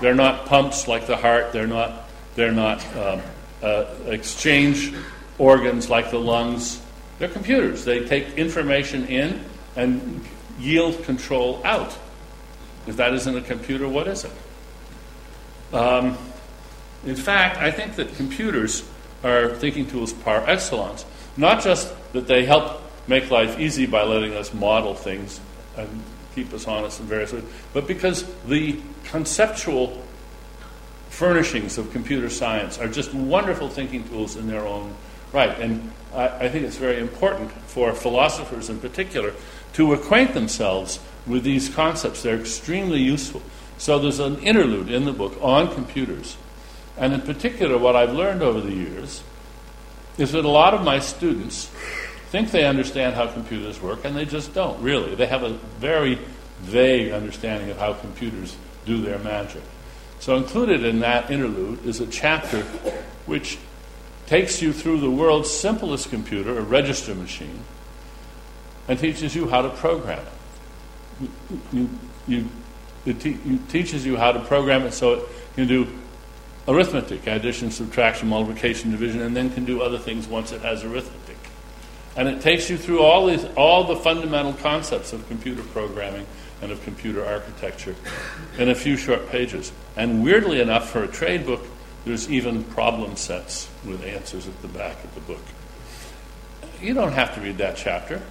They're 0.00 0.14
not 0.14 0.46
pumps 0.46 0.88
like 0.88 1.06
the 1.06 1.16
heart, 1.16 1.52
they're 1.52 1.66
not 1.66 2.06
They're 2.36 2.52
not 2.52 2.84
um, 2.96 3.22
uh, 3.62 3.86
exchange 4.04 4.92
organs 5.38 5.88
like 5.88 6.10
the 6.10 6.20
lungs. 6.20 6.80
They're 7.18 7.30
computers. 7.30 7.84
They 7.84 8.04
take 8.04 8.36
information 8.36 9.06
in 9.06 9.42
and 9.74 10.22
yield 10.60 11.02
control 11.04 11.62
out. 11.64 11.96
If 12.86 12.96
that 12.98 13.14
isn't 13.14 13.36
a 13.36 13.40
computer, 13.40 13.88
what 13.88 14.06
is 14.06 14.24
it? 14.24 14.32
Um, 15.74 16.18
in 17.06 17.16
fact, 17.16 17.56
I 17.56 17.70
think 17.70 17.96
that 17.96 18.14
computers 18.16 18.84
are 19.24 19.48
thinking 19.56 19.86
tools 19.86 20.12
par 20.12 20.44
excellence. 20.46 21.06
Not 21.38 21.64
just 21.64 21.92
that 22.12 22.26
they 22.28 22.44
help 22.44 22.82
make 23.08 23.30
life 23.30 23.58
easy 23.58 23.86
by 23.86 24.02
letting 24.02 24.34
us 24.34 24.52
model 24.52 24.94
things 24.94 25.40
and 25.76 26.02
keep 26.36 26.52
us 26.52 26.68
honest 26.68 27.00
in 27.00 27.06
various 27.06 27.32
ways, 27.32 27.44
but 27.72 27.88
because 27.88 28.24
the 28.44 28.78
conceptual 29.04 30.02
furnishings 31.08 31.78
of 31.78 31.90
computer 31.92 32.28
science 32.28 32.78
are 32.78 32.88
just 32.88 33.14
wonderful 33.14 33.70
thinking 33.70 34.06
tools 34.08 34.36
in 34.36 34.46
their 34.46 34.66
own 34.66 34.94
right. 35.32 35.58
And 35.58 35.90
I, 36.14 36.28
I 36.28 36.48
think 36.50 36.66
it's 36.66 36.76
very 36.76 37.00
important 37.00 37.50
for 37.50 37.94
philosophers 37.94 38.68
in 38.68 38.78
particular 38.80 39.32
to 39.72 39.94
acquaint 39.94 40.34
themselves 40.34 41.00
with 41.26 41.42
these 41.42 41.70
concepts. 41.70 42.22
They're 42.22 42.38
extremely 42.38 43.00
useful. 43.00 43.42
So 43.78 43.98
there's 43.98 44.20
an 44.20 44.38
interlude 44.40 44.90
in 44.90 45.06
the 45.06 45.12
book 45.12 45.38
on 45.40 45.72
computers. 45.74 46.36
And 46.98 47.14
in 47.14 47.22
particular, 47.22 47.78
what 47.78 47.96
I've 47.96 48.12
learned 48.12 48.42
over 48.42 48.60
the 48.60 48.72
years 48.72 49.22
is 50.18 50.32
that 50.32 50.44
a 50.44 50.48
lot 50.48 50.74
of 50.74 50.82
my 50.82 50.98
students 50.98 51.70
think 52.28 52.50
they 52.50 52.64
understand 52.64 53.14
how 53.14 53.26
computers 53.26 53.80
work, 53.80 54.04
and 54.04 54.16
they 54.16 54.24
just 54.24 54.54
don't, 54.54 54.80
really. 54.82 55.14
They 55.14 55.26
have 55.26 55.42
a 55.42 55.50
very 55.78 56.18
vague 56.60 57.12
understanding 57.12 57.70
of 57.70 57.78
how 57.78 57.94
computers 57.94 58.56
do 58.84 59.00
their 59.00 59.18
magic. 59.18 59.62
So, 60.18 60.36
included 60.36 60.84
in 60.84 61.00
that 61.00 61.30
interlude 61.30 61.84
is 61.84 62.00
a 62.00 62.06
chapter 62.06 62.62
which 63.26 63.58
takes 64.26 64.60
you 64.60 64.72
through 64.72 65.00
the 65.00 65.10
world's 65.10 65.50
simplest 65.50 66.10
computer, 66.10 66.58
a 66.58 66.62
register 66.62 67.14
machine, 67.14 67.60
and 68.88 68.98
teaches 68.98 69.34
you 69.34 69.48
how 69.48 69.62
to 69.62 69.70
program 69.70 70.24
it. 71.20 71.30
You, 71.72 71.90
you, 72.26 72.48
it, 73.04 73.20
te- 73.20 73.38
it 73.44 73.68
teaches 73.68 74.04
you 74.04 74.16
how 74.16 74.32
to 74.32 74.40
program 74.40 74.82
it 74.82 74.92
so 74.92 75.14
it 75.14 75.28
can 75.54 75.68
do 75.68 75.86
arithmetic, 76.68 77.26
addition, 77.26 77.70
subtraction, 77.70 78.28
multiplication, 78.28 78.90
division, 78.90 79.22
and 79.22 79.36
then 79.36 79.50
can 79.50 79.64
do 79.64 79.82
other 79.82 79.98
things 79.98 80.26
once 80.26 80.52
it 80.52 80.62
has 80.62 80.84
arithmetic. 80.84 81.25
And 82.16 82.28
it 82.28 82.40
takes 82.40 82.70
you 82.70 82.78
through 82.78 83.02
all, 83.02 83.26
these, 83.26 83.44
all 83.56 83.84
the 83.84 83.96
fundamental 83.96 84.54
concepts 84.54 85.12
of 85.12 85.26
computer 85.28 85.62
programming 85.62 86.26
and 86.62 86.72
of 86.72 86.82
computer 86.82 87.24
architecture 87.24 87.94
in 88.58 88.70
a 88.70 88.74
few 88.74 88.96
short 88.96 89.28
pages. 89.28 89.72
And 89.96 90.24
weirdly 90.24 90.60
enough, 90.60 90.90
for 90.90 91.04
a 91.04 91.08
trade 91.08 91.44
book, 91.44 91.60
there's 92.06 92.30
even 92.30 92.64
problem 92.64 93.16
sets 93.16 93.68
with 93.84 94.02
answers 94.04 94.48
at 94.48 94.62
the 94.62 94.68
back 94.68 95.02
of 95.04 95.14
the 95.14 95.20
book. 95.20 95.42
You 96.80 96.94
don't 96.94 97.12
have 97.12 97.34
to 97.34 97.40
read 97.40 97.58
that 97.58 97.76
chapter. 97.76 98.22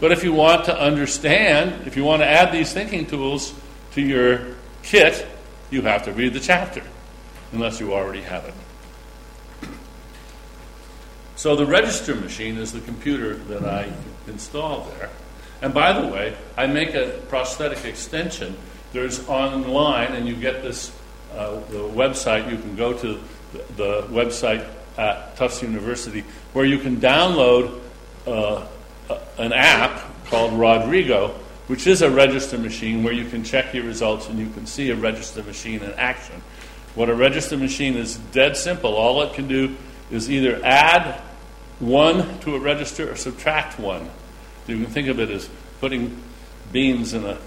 But 0.00 0.12
if 0.12 0.24
you 0.24 0.32
want 0.32 0.64
to 0.66 0.78
understand, 0.78 1.86
if 1.86 1.96
you 1.96 2.04
want 2.04 2.22
to 2.22 2.26
add 2.26 2.52
these 2.52 2.72
thinking 2.72 3.06
tools 3.06 3.52
to 3.92 4.00
your 4.00 4.54
kit, 4.82 5.26
you 5.70 5.82
have 5.82 6.04
to 6.04 6.12
read 6.12 6.32
the 6.32 6.40
chapter, 6.40 6.82
unless 7.52 7.80
you 7.80 7.92
already 7.92 8.22
have 8.22 8.44
it. 8.44 8.54
So 11.40 11.56
the 11.56 11.64
register 11.64 12.14
machine 12.14 12.58
is 12.58 12.70
the 12.70 12.82
computer 12.82 13.32
that 13.34 13.64
I 13.64 13.90
installed 14.26 14.92
there. 14.98 15.08
And 15.62 15.72
by 15.72 15.98
the 15.98 16.06
way, 16.06 16.36
I 16.54 16.66
make 16.66 16.92
a 16.92 17.18
prosthetic 17.30 17.86
extension. 17.86 18.58
There's 18.92 19.26
online, 19.26 20.12
and 20.12 20.28
you 20.28 20.34
get 20.34 20.60
this 20.60 20.94
uh, 21.34 21.54
the 21.70 21.78
website. 21.78 22.50
You 22.50 22.58
can 22.58 22.76
go 22.76 22.92
to 22.92 23.18
the, 23.54 23.64
the, 23.76 24.02
website 24.10 24.68
at 24.98 25.34
Tufts 25.36 25.62
University 25.62 26.24
where 26.52 26.66
you 26.66 26.76
can 26.76 26.98
download 26.98 27.80
uh, 28.26 28.66
an 29.38 29.54
app 29.54 29.98
called 30.26 30.52
RodRego, 30.52 31.30
which 31.68 31.86
is 31.86 32.02
a 32.02 32.10
register 32.10 32.58
machine 32.58 33.02
where 33.02 33.14
you 33.14 33.24
can 33.24 33.44
check 33.44 33.72
your 33.72 33.84
results 33.84 34.28
and 34.28 34.38
you 34.38 34.50
can 34.50 34.66
see 34.66 34.90
a 34.90 34.94
register 34.94 35.42
machine 35.42 35.80
in 35.80 35.92
action. 35.92 36.42
What 36.94 37.08
a 37.08 37.14
register 37.14 37.56
machine 37.56 37.96
is 37.96 38.16
dead 38.32 38.58
simple. 38.58 38.94
All 38.94 39.22
it 39.22 39.32
can 39.32 39.48
do 39.48 39.74
is 40.10 40.30
either 40.30 40.60
add 40.62 41.22
one 41.80 42.38
to 42.40 42.54
a 42.54 42.60
register 42.60 43.10
or 43.10 43.16
subtract 43.16 43.78
one. 43.78 44.08
You 44.66 44.76
can 44.76 44.86
think 44.86 45.08
of 45.08 45.18
it 45.18 45.30
as 45.30 45.48
putting 45.80 46.22
beans 46.70 47.14
in 47.14 47.24
a 47.24 47.38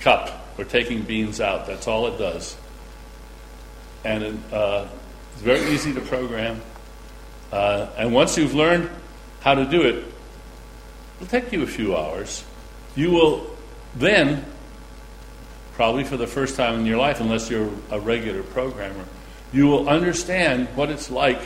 cup 0.00 0.46
or 0.58 0.64
taking 0.64 1.02
beans 1.02 1.40
out. 1.40 1.66
That's 1.66 1.86
all 1.88 2.08
it 2.08 2.18
does. 2.18 2.56
And 4.04 4.22
it, 4.22 4.52
uh, 4.52 4.86
it's 5.32 5.42
very 5.42 5.70
easy 5.70 5.94
to 5.94 6.00
program. 6.00 6.60
Uh, 7.52 7.88
and 7.96 8.12
once 8.12 8.36
you've 8.36 8.54
learned 8.54 8.90
how 9.40 9.54
to 9.54 9.64
do 9.64 9.82
it, 9.82 10.04
it'll 11.16 11.28
take 11.28 11.52
you 11.52 11.62
a 11.62 11.66
few 11.66 11.96
hours. 11.96 12.44
You 12.96 13.12
will 13.12 13.46
then, 13.94 14.44
probably 15.74 16.04
for 16.04 16.16
the 16.16 16.26
first 16.26 16.56
time 16.56 16.80
in 16.80 16.86
your 16.86 16.98
life, 16.98 17.20
unless 17.20 17.48
you're 17.48 17.70
a 17.90 18.00
regular 18.00 18.42
programmer, 18.42 19.04
you 19.52 19.66
will 19.68 19.88
understand 19.88 20.68
what 20.74 20.90
it's 20.90 21.10
like 21.10 21.40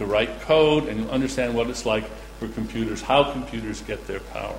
to 0.00 0.06
write 0.06 0.40
code 0.40 0.88
and 0.88 0.98
you'll 0.98 1.10
understand 1.10 1.54
what 1.54 1.68
it's 1.68 1.84
like 1.84 2.04
for 2.38 2.48
computers, 2.48 3.02
how 3.02 3.32
computers 3.32 3.82
get 3.82 4.06
their 4.06 4.18
power. 4.18 4.58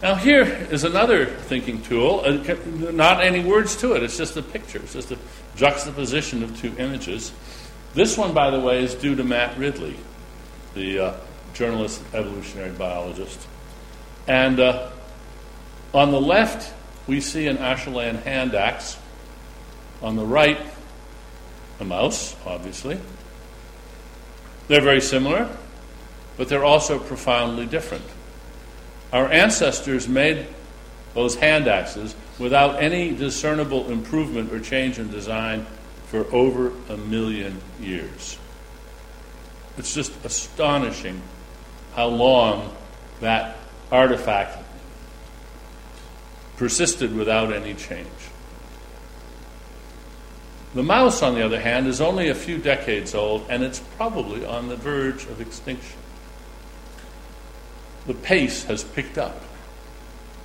Now, 0.00 0.14
here 0.14 0.42
is 0.42 0.84
another 0.84 1.26
thinking 1.26 1.82
tool. 1.82 2.22
Uh, 2.24 2.54
not 2.92 3.20
any 3.20 3.42
words 3.42 3.74
to 3.78 3.94
it, 3.94 4.04
it's 4.04 4.16
just 4.16 4.36
a 4.36 4.42
picture, 4.42 4.78
it's 4.78 4.92
just 4.92 5.10
a 5.10 5.18
juxtaposition 5.56 6.44
of 6.44 6.56
two 6.60 6.72
images. 6.78 7.32
This 7.94 8.16
one, 8.16 8.32
by 8.32 8.50
the 8.50 8.60
way, 8.60 8.84
is 8.84 8.94
due 8.94 9.16
to 9.16 9.24
Matt 9.24 9.58
Ridley, 9.58 9.96
the 10.74 10.98
uh, 10.98 11.16
journalist, 11.52 12.00
evolutionary 12.12 12.70
biologist. 12.70 13.44
And 14.28 14.60
uh, 14.60 14.90
on 15.92 16.12
the 16.12 16.20
left, 16.20 16.72
we 17.08 17.20
see 17.20 17.48
an 17.48 17.56
Acheulean 17.56 18.22
hand 18.22 18.54
axe. 18.54 18.98
On 20.00 20.14
the 20.14 20.24
right, 20.24 20.58
a 21.80 21.84
mouse, 21.84 22.36
obviously. 22.46 22.98
They're 24.68 24.80
very 24.80 25.00
similar, 25.00 25.48
but 26.36 26.48
they're 26.48 26.64
also 26.64 26.98
profoundly 26.98 27.66
different. 27.66 28.04
Our 29.12 29.30
ancestors 29.30 30.08
made 30.08 30.46
those 31.14 31.36
hand 31.36 31.68
axes 31.68 32.14
without 32.38 32.82
any 32.82 33.14
discernible 33.14 33.90
improvement 33.90 34.52
or 34.52 34.58
change 34.58 34.98
in 34.98 35.10
design 35.10 35.66
for 36.06 36.24
over 36.34 36.72
a 36.88 36.96
million 36.96 37.60
years. 37.80 38.38
It's 39.76 39.94
just 39.94 40.12
astonishing 40.24 41.20
how 41.94 42.06
long 42.06 42.74
that 43.20 43.56
artifact 43.90 44.58
persisted 46.56 47.14
without 47.14 47.52
any 47.52 47.74
change. 47.74 48.08
The 50.74 50.82
mouse, 50.82 51.22
on 51.22 51.36
the 51.36 51.44
other 51.44 51.60
hand, 51.60 51.86
is 51.86 52.00
only 52.00 52.28
a 52.28 52.34
few 52.34 52.58
decades 52.58 53.14
old 53.14 53.46
and 53.48 53.62
it's 53.62 53.78
probably 53.78 54.44
on 54.44 54.68
the 54.68 54.76
verge 54.76 55.24
of 55.26 55.40
extinction. 55.40 55.98
The 58.06 58.14
pace 58.14 58.64
has 58.64 58.82
picked 58.82 59.16
up 59.16 59.40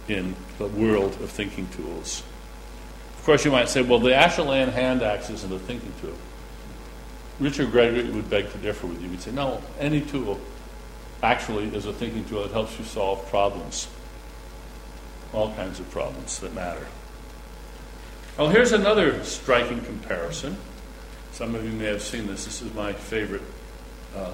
in 0.07 0.35
the 0.59 0.67
world 0.67 1.13
of 1.21 1.29
thinking 1.29 1.67
tools. 1.69 2.23
Of 3.17 3.25
course, 3.25 3.43
you 3.43 3.51
might 3.51 3.69
say, 3.69 3.81
well, 3.81 3.99
the 3.99 4.11
Acheulean 4.11 4.71
hand 4.71 5.01
axe 5.01 5.29
isn't 5.29 5.51
a 5.51 5.59
thinking 5.59 5.93
tool. 5.99 6.15
Richard 7.39 7.71
Gregory 7.71 8.09
would 8.09 8.29
beg 8.29 8.51
to 8.51 8.57
differ 8.59 8.87
with 8.87 9.01
you. 9.01 9.09
He'd 9.09 9.21
say, 9.21 9.31
no, 9.31 9.61
any 9.79 10.01
tool 10.01 10.39
actually 11.23 11.75
is 11.75 11.85
a 11.85 11.93
thinking 11.93 12.23
tool 12.25 12.43
that 12.43 12.51
helps 12.51 12.77
you 12.77 12.85
solve 12.85 13.27
problems. 13.29 13.87
All 15.33 15.53
kinds 15.55 15.79
of 15.79 15.89
problems 15.89 16.39
that 16.39 16.53
matter. 16.53 16.85
Well, 18.40 18.48
here's 18.48 18.71
another 18.71 19.21
striking 19.25 19.81
comparison. 19.81 20.56
Some 21.33 21.56
of 21.56 21.65
you 21.65 21.73
may 21.73 21.87
have 21.87 22.02
seen 22.02 22.25
this. 22.25 22.46
This 22.46 22.62
is 22.62 22.73
my 22.73 22.94
favorite 22.94 23.42
uh, 24.15 24.31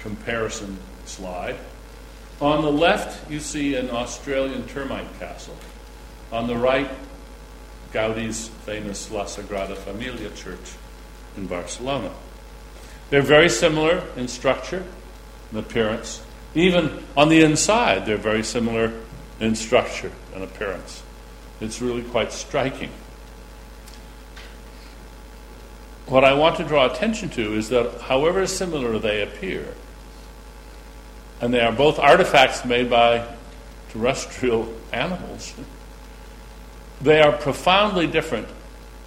comparison 0.00 0.76
slide. 1.06 1.56
On 2.42 2.60
the 2.60 2.70
left, 2.70 3.30
you 3.30 3.40
see 3.40 3.74
an 3.74 3.88
Australian 3.88 4.66
termite 4.66 5.18
castle. 5.18 5.56
On 6.30 6.46
the 6.46 6.56
right, 6.58 6.90
Gaudi's 7.94 8.48
famous 8.66 9.10
La 9.10 9.24
Sagrada 9.24 9.74
Familia 9.74 10.28
church 10.32 10.74
in 11.38 11.46
Barcelona. 11.46 12.12
They're 13.08 13.22
very 13.22 13.48
similar 13.48 14.04
in 14.14 14.28
structure 14.28 14.84
and 15.48 15.58
appearance. 15.58 16.22
Even 16.54 17.02
on 17.16 17.30
the 17.30 17.40
inside, 17.40 18.04
they're 18.04 18.18
very 18.18 18.44
similar 18.44 18.92
in 19.40 19.54
structure 19.54 20.12
and 20.34 20.44
appearance. 20.44 21.02
It's 21.60 21.80
really 21.80 22.02
quite 22.02 22.32
striking. 22.32 22.90
What 26.06 26.24
I 26.24 26.32
want 26.32 26.56
to 26.56 26.64
draw 26.64 26.90
attention 26.90 27.28
to 27.30 27.54
is 27.54 27.68
that, 27.68 28.00
however 28.02 28.46
similar 28.46 28.98
they 28.98 29.22
appear, 29.22 29.74
and 31.40 31.52
they 31.52 31.60
are 31.60 31.72
both 31.72 31.98
artifacts 31.98 32.64
made 32.64 32.88
by 32.88 33.26
terrestrial 33.90 34.72
animals, 34.92 35.54
they 37.00 37.20
are 37.20 37.32
profoundly 37.32 38.06
different 38.06 38.48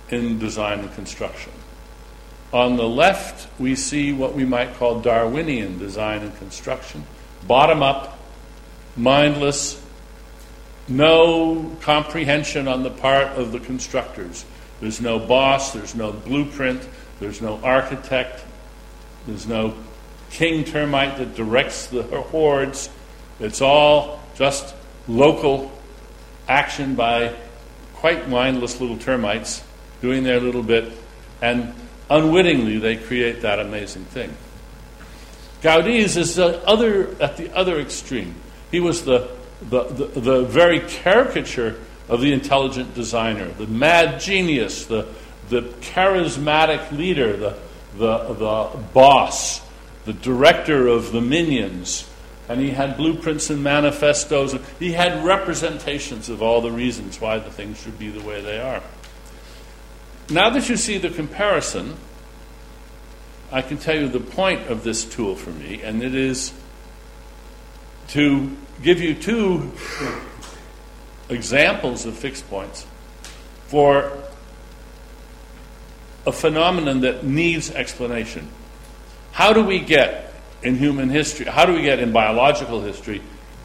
in 0.09 0.37
design 0.39 0.79
and 0.79 0.93
construction. 0.93 1.51
On 2.53 2.75
the 2.75 2.87
left, 2.87 3.47
we 3.59 3.75
see 3.75 4.11
what 4.11 4.35
we 4.35 4.45
might 4.45 4.75
call 4.75 4.99
Darwinian 4.99 5.79
design 5.79 6.21
and 6.21 6.37
construction 6.37 7.05
bottom 7.47 7.81
up, 7.81 8.19
mindless, 8.95 9.80
no 10.91 11.75
comprehension 11.81 12.67
on 12.67 12.83
the 12.83 12.89
part 12.89 13.27
of 13.37 13.51
the 13.51 13.59
constructors. 13.59 14.45
There's 14.79 15.01
no 15.01 15.19
boss, 15.19 15.73
there's 15.73 15.95
no 15.95 16.11
blueprint, 16.11 16.87
there's 17.19 17.41
no 17.41 17.59
architect, 17.63 18.43
there's 19.27 19.47
no 19.47 19.75
king 20.31 20.63
termite 20.63 21.17
that 21.17 21.35
directs 21.35 21.87
the 21.87 22.03
hordes. 22.03 22.89
It's 23.39 23.61
all 23.61 24.21
just 24.35 24.73
local 25.07 25.71
action 26.47 26.95
by 26.95 27.33
quite 27.95 28.29
mindless 28.29 28.81
little 28.81 28.97
termites 28.97 29.63
doing 30.01 30.23
their 30.23 30.39
little 30.39 30.63
bit, 30.63 30.91
and 31.41 31.73
unwittingly 32.09 32.79
they 32.79 32.97
create 32.97 33.41
that 33.41 33.59
amazing 33.59 34.05
thing. 34.05 34.35
Gaudi's 35.61 36.17
is 36.17 36.35
the 36.35 36.65
other, 36.67 37.15
at 37.21 37.37
the 37.37 37.55
other 37.55 37.79
extreme. 37.79 38.33
He 38.71 38.79
was 38.79 39.05
the, 39.05 39.29
the, 39.61 39.83
the, 39.83 40.19
the 40.19 40.43
very 40.43 40.79
caricature 40.81 41.79
of 42.09 42.21
the 42.21 42.33
intelligent 42.33 42.93
designer, 42.93 43.47
the 43.47 43.67
mad 43.67 44.19
genius, 44.19 44.85
the, 44.85 45.07
the 45.49 45.61
charismatic 45.81 46.91
leader, 46.91 47.37
the, 47.37 47.57
the, 47.97 48.33
the 48.33 48.77
boss, 48.93 49.61
the 50.05 50.13
director 50.13 50.87
of 50.87 51.11
the 51.11 51.21
minions. 51.21 52.07
And 52.49 52.59
he 52.59 52.71
had 52.71 52.97
blueprints 52.97 53.49
and 53.49 53.63
manifestos. 53.63 54.55
He 54.77 54.91
had 54.91 55.23
representations 55.23 56.27
of 56.27 56.41
all 56.41 56.59
the 56.59 56.71
reasons 56.71 57.21
why 57.21 57.39
the 57.39 57.51
things 57.51 57.81
should 57.81 57.97
be 57.97 58.09
the 58.09 58.25
way 58.27 58.41
they 58.41 58.59
are. 58.59 58.83
Now 60.29 60.49
that 60.49 60.67
you 60.67 60.75
see 60.75 60.97
the 60.97 61.09
comparison, 61.09 61.95
I 63.51 63.61
can 63.61 63.77
tell 63.77 63.95
you 63.95 64.07
the 64.07 64.19
point 64.19 64.67
of 64.67 64.83
this 64.83 65.05
tool 65.05 65.35
for 65.35 65.51
me, 65.51 65.81
and 65.81 66.01
it 66.03 66.15
is 66.15 66.53
to 68.09 68.55
give 68.81 69.01
you 69.01 69.13
two 69.13 69.71
examples 71.29 72.05
of 72.05 72.17
fixed 72.17 72.49
points 72.49 72.85
for 73.67 74.17
a 76.25 76.31
phenomenon 76.31 77.01
that 77.01 77.23
needs 77.23 77.71
explanation. 77.71 78.47
How 79.31 79.53
do 79.53 79.63
we 79.63 79.79
get 79.79 80.33
in 80.61 80.75
human 80.75 81.09
history, 81.09 81.45
how 81.45 81.65
do 81.65 81.73
we 81.73 81.81
get 81.81 81.99
in 81.99 82.11
biological 82.11 82.81
history 82.81 83.21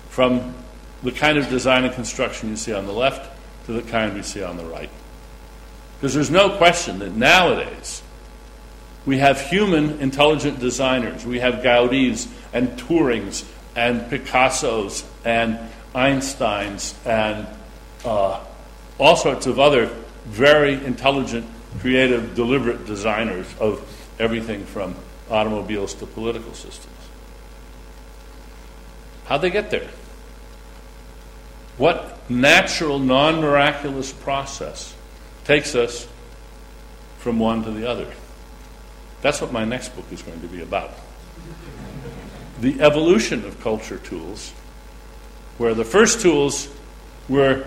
from 0.09 0.55
the 1.03 1.13
kind 1.13 1.37
of 1.37 1.49
design 1.51 1.85
and 1.85 1.93
construction 1.95 2.49
you 2.49 2.57
see 2.57 2.73
on 2.73 2.87
the 2.87 2.93
left 2.93 3.31
to 3.67 3.73
the 3.73 3.83
kind 3.83 4.15
we 4.15 4.23
see 4.23 4.43
on 4.43 4.57
the 4.57 4.65
right? 4.65 4.89
Because 5.99 6.15
there's 6.15 6.31
no 6.31 6.57
question 6.57 6.99
that 7.01 7.13
nowadays 7.13 8.03
we 9.05 9.19
have 9.19 9.41
human 9.41 10.01
intelligent 10.01 10.59
designers. 10.59 11.25
We 11.25 11.39
have 11.41 11.57
Gaudis 11.57 12.29
and 12.53 12.71
Turings 12.79 13.45
and 13.77 14.11
Picassos 14.11 15.05
and 15.25 15.59
Einsteins 15.95 16.95
and 17.07 17.47
uh, 18.05 18.43
all 18.99 19.17
sorts 19.17 19.47
of 19.47 19.61
other 19.61 19.87
very 20.25 20.85
intelligent, 20.85 21.47
creative, 21.81 22.35
deliberate 22.35 22.87
designers 22.87 23.47
of 23.61 23.81
everything 24.19 24.65
from 24.65 24.95
automobiles 25.31 25.95
to 25.95 26.07
political 26.07 26.55
systems. 26.55 26.97
How'd 29.27 29.43
they 29.43 29.51
get 29.51 29.71
there? 29.71 29.89
What 31.77 32.19
natural, 32.31 32.99
non 32.99 33.41
miraculous 33.41 34.13
process 34.13 34.95
takes 35.45 35.75
us 35.75 36.09
from 37.19 37.39
one 37.39 37.63
to 37.65 37.71
the 37.71 37.89
other? 37.89 38.11
That's 39.21 39.41
what 39.41 39.53
my 39.53 39.65
next 39.65 39.91
book 39.97 40.07
is 40.11 40.23
going 40.23 40.41
to 40.41 40.47
be 40.47 40.63
about. 40.63 40.93
The 42.61 42.81
evolution 42.81 43.45
of 43.45 43.61
culture 43.61 43.99
tools, 43.99 44.53
where 45.59 45.75
the 45.75 45.85
first 45.85 46.21
tools 46.21 46.69
were 47.29 47.67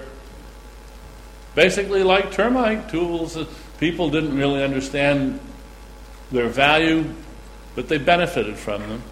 basically 1.55 2.03
like 2.03 2.31
termite 2.31 2.89
tools. 2.89 3.37
People 3.79 4.09
didn't 4.09 4.35
really 4.35 4.63
understand 4.63 5.39
their 6.31 6.47
value, 6.47 7.05
but 7.75 7.87
they 7.87 7.97
benefited 7.97 8.57
from 8.57 8.81
them. 8.81 9.03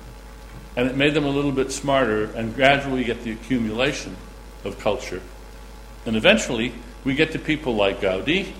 And 0.75 0.87
it 0.87 0.95
made 0.95 1.13
them 1.13 1.25
a 1.25 1.29
little 1.29 1.51
bit 1.51 1.71
smarter, 1.71 2.25
and 2.25 2.53
gradually 2.53 3.03
get 3.03 3.23
the 3.23 3.31
accumulation 3.31 4.15
of 4.63 4.79
culture. 4.79 5.21
And 6.05 6.15
eventually, 6.15 6.73
we 7.03 7.15
get 7.15 7.31
to 7.31 7.39
people 7.39 7.75
like 7.75 8.01
Gaudi, 8.01 8.53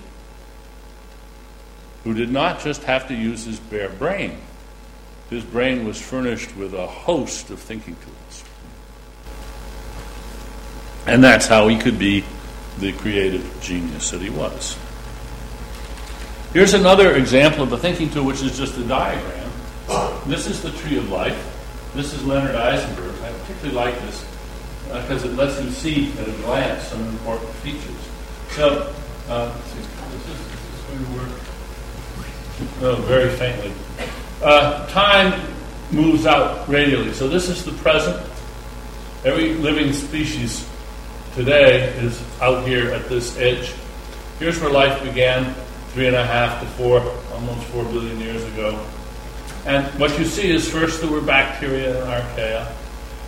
who 2.04 2.14
did 2.14 2.30
not 2.30 2.60
just 2.60 2.84
have 2.84 3.08
to 3.08 3.14
use 3.14 3.44
his 3.44 3.60
bare 3.60 3.88
brain. 3.88 4.38
His 5.30 5.44
brain 5.44 5.86
was 5.86 6.00
furnished 6.00 6.56
with 6.56 6.74
a 6.74 6.86
host 6.86 7.50
of 7.50 7.58
thinking 7.58 7.96
tools. 7.96 8.44
And 11.06 11.22
that's 11.22 11.46
how 11.46 11.68
he 11.68 11.78
could 11.78 11.98
be 11.98 12.24
the 12.78 12.92
creative 12.92 13.58
genius 13.60 14.10
that 14.10 14.22
he 14.22 14.30
was. 14.30 14.78
Here's 16.52 16.74
another 16.74 17.14
example 17.16 17.62
of 17.62 17.72
a 17.72 17.78
thinking 17.78 18.08
tool, 18.10 18.24
which 18.24 18.42
is 18.42 18.56
just 18.56 18.76
a 18.78 18.84
diagram. 18.84 19.50
This 20.26 20.46
is 20.46 20.62
the 20.62 20.70
tree 20.72 20.96
of 20.98 21.10
life. 21.10 21.54
This 21.94 22.12
is 22.12 22.24
Leonard 22.24 22.54
Eisenberg. 22.54 23.14
I 23.22 23.32
particularly 23.32 23.74
like 23.74 23.94
this 24.02 24.24
because 24.88 25.24
uh, 25.24 25.28
it 25.28 25.34
lets 25.34 25.62
you 25.62 25.70
see 25.70 26.12
at 26.18 26.28
a 26.28 26.32
glance 26.42 26.82
some 26.84 27.06
important 27.08 27.50
features. 27.56 28.08
So, 28.50 28.94
uh, 29.28 29.54
this, 29.54 29.76
is, 29.76 29.86
this 30.12 30.28
is 30.28 30.84
going 30.88 31.04
to 31.04 31.12
work 31.12 31.40
oh, 32.82 33.02
very 33.02 33.30
faintly. 33.36 33.72
Uh, 34.42 34.86
time 34.88 35.40
moves 35.90 36.26
out 36.26 36.68
radially. 36.68 37.12
So 37.12 37.28
this 37.28 37.48
is 37.48 37.64
the 37.64 37.72
present. 37.72 38.16
Every 39.24 39.54
living 39.54 39.92
species 39.92 40.68
today 41.34 41.88
is 41.98 42.22
out 42.40 42.66
here 42.66 42.90
at 42.92 43.08
this 43.08 43.36
edge. 43.38 43.74
Here's 44.38 44.60
where 44.60 44.70
life 44.70 45.02
began, 45.02 45.54
three 45.88 46.06
and 46.06 46.16
a 46.16 46.24
half 46.24 46.60
to 46.60 46.66
four, 46.70 47.00
almost 47.32 47.66
four 47.68 47.84
billion 47.84 48.20
years 48.20 48.44
ago. 48.44 48.78
And 49.66 49.86
what 49.98 50.16
you 50.18 50.24
see 50.24 50.50
is 50.50 50.70
first 50.70 51.00
there 51.00 51.10
were 51.10 51.20
bacteria 51.20 52.00
and 52.00 52.08
archaea, 52.08 52.72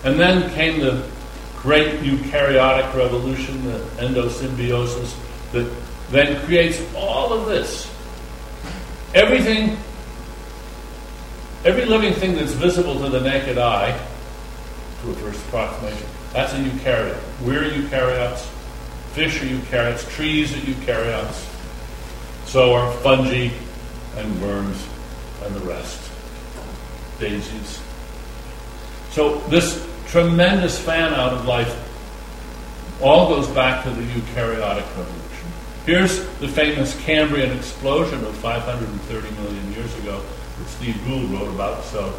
and 0.05 0.19
then 0.19 0.51
came 0.53 0.81
the 0.81 1.09
great 1.57 2.01
eukaryotic 2.01 2.95
revolution, 2.95 3.65
the 3.65 3.79
endosymbiosis, 3.99 5.15
that 5.53 5.71
then 6.11 6.45
creates 6.47 6.81
all 6.95 7.33
of 7.33 7.47
this 7.47 7.91
Everything, 9.13 9.77
every 11.65 11.85
living 11.85 12.15
thing 12.15 12.35
that's 12.35 12.53
visible 12.53 12.99
to 13.01 13.09
the 13.09 13.21
naked 13.21 13.59
eye, 13.59 13.99
to 15.03 15.11
a 15.11 15.15
first 15.15 15.41
approximation, 15.47 16.07
that's 16.33 16.53
a 16.53 16.57
eukaryote. 16.57 17.21
We're 17.43 17.65
eukaryotes. 17.65 18.47
Fish 19.13 19.43
are 19.43 19.47
eukaryotes. 19.47 20.09
Trees 20.11 20.53
are 20.55 20.61
eukaryotes. 20.61 21.47
So 22.47 22.75
are 22.75 22.93
fungi 22.99 23.51
and 24.17 24.43
worms 24.43 24.87
and 25.43 25.55
the 25.55 25.61
rest. 25.61 26.11
Daisies. 27.19 27.81
So 29.11 29.39
this 29.49 29.87
tremendous 30.07 30.79
fan 30.79 31.13
out 31.15 31.33
of 31.33 31.47
life 31.47 31.87
all 33.03 33.29
goes 33.29 33.49
back 33.49 33.85
to 33.85 33.91
the 33.91 34.03
eukaryotic 34.03 34.87
revolution. 34.97 35.49
Here's 35.87 36.21
the 36.39 36.49
famous 36.49 36.99
Cambrian 37.03 37.57
explosion 37.57 38.25
of 38.25 38.35
530 38.37 39.31
million 39.43 39.73
years 39.73 39.95
ago 39.99 40.23
Steve 40.77 41.01
Gould 41.07 41.31
wrote 41.31 41.49
about 41.55 41.85
so 41.85 42.13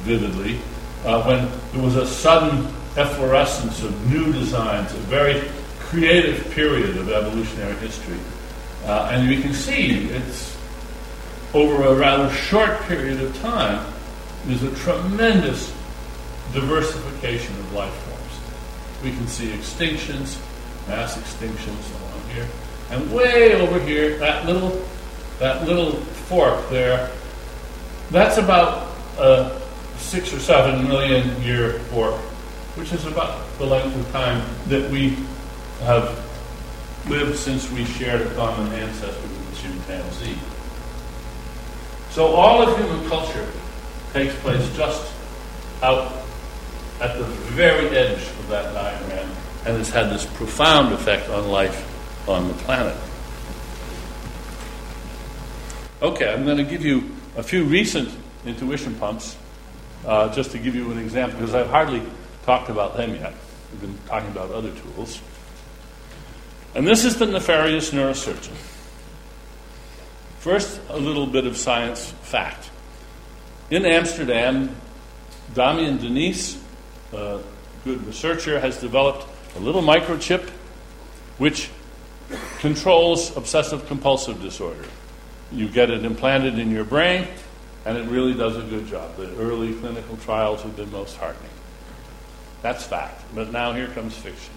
vividly, 0.00 0.58
uh, 1.04 1.22
when 1.24 1.48
there 1.72 1.82
was 1.82 1.96
a 1.96 2.06
sudden 2.06 2.66
efflorescence 2.96 3.82
of 3.82 4.10
new 4.10 4.32
designs, 4.32 4.92
a 4.92 4.98
very 5.06 5.48
creative 5.78 6.50
period 6.52 6.96
of 6.96 7.10
evolutionary 7.10 7.74
history. 7.76 8.18
Uh, 8.84 9.10
and 9.12 9.28
we 9.28 9.40
can 9.40 9.52
see 9.52 10.08
it's 10.08 10.56
over 11.54 11.84
a 11.84 11.94
rather 11.94 12.32
short 12.32 12.80
period 12.82 13.20
of 13.20 13.34
time, 13.40 13.92
there's 14.46 14.62
a 14.62 14.74
tremendous 14.76 15.72
diversification 16.52 17.54
of 17.56 17.72
life 17.72 17.92
forms. 17.92 19.02
We 19.02 19.12
can 19.12 19.26
see 19.26 19.48
extinctions, 19.48 20.38
mass 20.88 21.16
extinctions 21.16 22.00
along 22.00 22.28
here. 22.34 22.48
And 22.90 23.12
way 23.12 23.54
over 23.54 23.78
here, 23.80 24.16
that 24.18 24.46
little, 24.46 24.82
that 25.38 25.66
little 25.66 25.92
fork 25.92 26.68
there, 26.70 27.10
that's 28.10 28.38
about 28.38 28.88
a 29.18 29.60
six 29.98 30.32
or 30.32 30.38
seven 30.38 30.86
million 30.88 31.42
year 31.42 31.78
fork, 31.90 32.14
which 32.76 32.92
is 32.92 33.04
about 33.04 33.46
the 33.58 33.66
length 33.66 33.94
of 33.96 34.10
time 34.12 34.42
that 34.68 34.90
we 34.90 35.16
have 35.80 36.24
lived 37.08 37.36
since 37.36 37.70
we 37.70 37.84
shared 37.84 38.20
a 38.20 38.34
common 38.34 38.72
ancestor 38.72 39.22
with 39.22 39.50
the 39.50 39.62
chimpanzee. 39.62 40.38
So 42.10 42.26
all 42.28 42.62
of 42.62 42.78
human 42.78 43.08
culture 43.08 43.50
takes 44.12 44.34
place 44.36 44.76
just 44.76 45.12
out 45.82 46.12
at 47.00 47.16
the 47.18 47.24
very 47.24 47.88
edge 47.96 48.22
of 48.22 48.48
that 48.48 48.72
diagram 48.74 49.30
and 49.66 49.76
has 49.76 49.90
had 49.90 50.10
this 50.10 50.24
profound 50.24 50.92
effect 50.92 51.28
on 51.28 51.48
life 51.48 52.28
on 52.28 52.48
the 52.48 52.54
planet. 52.54 52.96
Okay, 56.00 56.32
I'm 56.32 56.44
going 56.44 56.58
to 56.58 56.64
give 56.64 56.84
you 56.84 57.10
a 57.38 57.42
few 57.42 57.62
recent 57.62 58.10
intuition 58.44 58.96
pumps 58.96 59.36
uh, 60.04 60.34
just 60.34 60.50
to 60.50 60.58
give 60.58 60.74
you 60.74 60.90
an 60.90 60.98
example 60.98 61.38
because 61.38 61.54
I've 61.54 61.70
hardly 61.70 62.02
talked 62.44 62.68
about 62.68 62.96
them 62.96 63.14
yet. 63.14 63.32
We've 63.70 63.80
been 63.80 63.98
talking 64.08 64.28
about 64.30 64.50
other 64.50 64.72
tools. 64.72 65.22
And 66.74 66.86
this 66.86 67.04
is 67.04 67.16
the 67.16 67.26
nefarious 67.26 67.92
neurosurgeon. 67.92 68.56
First, 70.40 70.80
a 70.88 70.98
little 70.98 71.26
bit 71.26 71.46
of 71.46 71.56
science 71.56 72.10
fact. 72.22 72.70
In 73.70 73.86
Amsterdam, 73.86 74.74
Damien 75.54 75.98
Denys, 75.98 76.60
a 77.12 77.40
good 77.84 78.04
researcher, 78.04 78.58
has 78.58 78.80
developed 78.80 79.26
a 79.54 79.60
little 79.60 79.82
microchip 79.82 80.48
which 81.38 81.70
controls 82.58 83.36
obsessive 83.36 83.86
compulsive 83.86 84.42
disorder. 84.42 84.84
You 85.52 85.68
get 85.68 85.90
it 85.90 86.04
implanted 86.04 86.58
in 86.58 86.70
your 86.70 86.84
brain, 86.84 87.26
and 87.84 87.96
it 87.96 88.06
really 88.08 88.34
does 88.34 88.56
a 88.56 88.62
good 88.62 88.86
job. 88.86 89.16
The 89.16 89.34
early 89.36 89.74
clinical 89.74 90.16
trials 90.18 90.62
have 90.62 90.76
been 90.76 90.90
most 90.90 91.16
heartening. 91.16 91.50
That's 92.62 92.84
fact. 92.84 93.22
But 93.34 93.52
now 93.52 93.72
here 93.72 93.88
comes 93.88 94.16
fiction. 94.16 94.52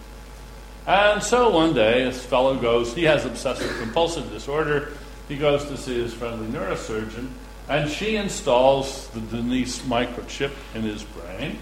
And 0.88 1.22
so 1.22 1.50
one 1.52 1.74
day, 1.74 2.04
this 2.04 2.26
fellow 2.26 2.58
goes, 2.58 2.94
he 2.94 3.04
has 3.04 3.26
obsessive 3.26 3.78
compulsive 3.80 4.30
disorder. 4.32 4.94
He 5.28 5.38
goes 5.38 5.64
to 5.66 5.78
see 5.78 6.02
his 6.02 6.14
friendly 6.14 6.48
neurosurgeon, 6.48 7.30
and 7.70 7.89
she 7.89 8.16
installs 8.16 9.08
the 9.10 9.20
Denys 9.20 9.80
microchip 9.82 10.52
in 10.74 10.82
his 10.82 11.04
brain. 11.04 11.60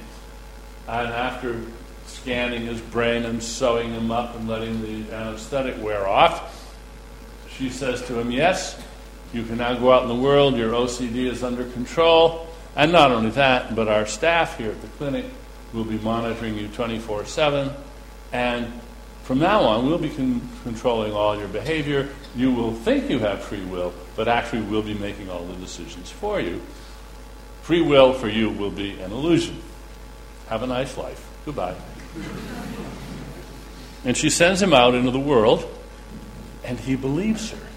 And 0.87 1.09
after 1.09 1.61
scanning 2.07 2.65
his 2.65 2.81
brain 2.81 3.25
and 3.25 3.43
sewing 3.43 3.91
him 3.91 4.09
up 4.09 4.35
and 4.35 4.47
letting 4.47 4.81
the 4.81 5.13
anesthetic 5.13 5.79
wear 5.83 6.07
off, 6.07 6.55
she 7.49 7.69
says 7.69 8.01
to 8.07 8.17
him, 8.17 8.31
Yes, 8.31 8.81
you 9.33 9.43
can 9.43 9.57
now 9.57 9.75
go 9.75 9.91
out 9.91 10.03
in 10.03 10.09
the 10.09 10.15
world, 10.15 10.57
your 10.57 10.71
OCD 10.71 11.27
is 11.27 11.43
under 11.43 11.65
control. 11.65 12.47
And 12.75 12.91
not 12.91 13.11
only 13.11 13.31
that, 13.31 13.75
but 13.75 13.87
our 13.87 14.05
staff 14.05 14.57
here 14.57 14.71
at 14.71 14.81
the 14.81 14.87
clinic 14.87 15.25
will 15.73 15.83
be 15.83 15.97
monitoring 15.99 16.57
you 16.57 16.67
24 16.69 17.25
7. 17.25 17.71
And 18.31 18.71
from 19.23 19.39
now 19.39 19.61
on, 19.61 19.85
we'll 19.85 19.97
be 19.97 20.09
con- 20.09 20.47
controlling 20.63 21.13
all 21.13 21.37
your 21.37 21.47
behavior. 21.47 22.09
You 22.35 22.51
will 22.51 22.73
think 22.73 23.09
you 23.09 23.19
have 23.19 23.43
free 23.43 23.63
will, 23.65 23.93
but 24.15 24.27
actually, 24.27 24.61
we'll 24.61 24.81
be 24.81 24.93
making 24.93 25.29
all 25.29 25.45
the 25.45 25.55
decisions 25.55 26.09
for 26.09 26.39
you. 26.39 26.61
Free 27.61 27.81
will 27.81 28.13
for 28.13 28.27
you 28.27 28.49
will 28.49 28.71
be 28.71 28.99
an 28.99 29.11
illusion. 29.11 29.61
Have 30.47 30.63
a 30.63 30.67
nice 30.67 30.97
life. 30.97 31.27
Goodbye. 31.45 31.75
and 34.05 34.17
she 34.17 34.29
sends 34.29 34.61
him 34.61 34.73
out 34.73 34.95
into 34.95 35.11
the 35.11 35.19
world, 35.19 35.63
and 36.63 36.79
he 36.79 36.95
believes 36.95 37.51
her. 37.51 37.68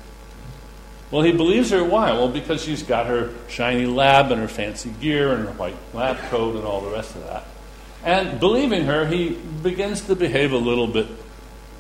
Well, 1.13 1.23
he 1.23 1.33
believes 1.33 1.71
her. 1.71 1.85
Why? 1.85 2.13
Well, 2.13 2.29
because 2.29 2.65
she's 2.65 2.83
got 2.83 3.07
her 3.07 3.31
shiny 3.47 3.85
lab 3.85 4.33
and 4.33 4.41
her 4.41 4.49
fancy 4.49 4.89
gear 4.99 5.33
and 5.33 5.47
her 5.47 5.53
white 5.53 5.77
lab 5.93 6.17
coat 6.31 6.57
and 6.57 6.65
all 6.65 6.81
the 6.81 6.91
rest 6.91 7.15
of 7.15 7.25
that. 7.25 7.45
And 8.03 8.41
believing 8.41 8.87
her, 8.87 9.07
he 9.07 9.31
begins 9.63 10.01
to 10.03 10.17
behave 10.17 10.53
a 10.53 10.57
little 10.57 10.87
bit 10.87 11.07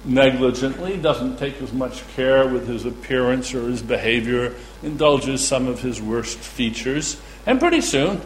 negligently, 0.05 0.99
doesn't 0.99 1.39
take 1.39 1.63
as 1.63 1.73
much 1.73 2.07
care 2.15 2.47
with 2.47 2.69
his 2.69 2.85
appearance 2.85 3.55
or 3.55 3.69
his 3.69 3.83
behavior, 3.83 4.55
indulges 4.83 5.47
some 5.47 5.67
of 5.67 5.81
his 5.81 6.03
worst 6.03 6.39
features, 6.39 7.21
and 7.47 7.59
pretty 7.59 7.81
soon 7.81 8.21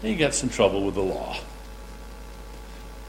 he 0.00 0.16
gets 0.16 0.42
in 0.42 0.48
trouble 0.48 0.82
with 0.82 0.96
the 0.96 1.02
law. 1.02 1.36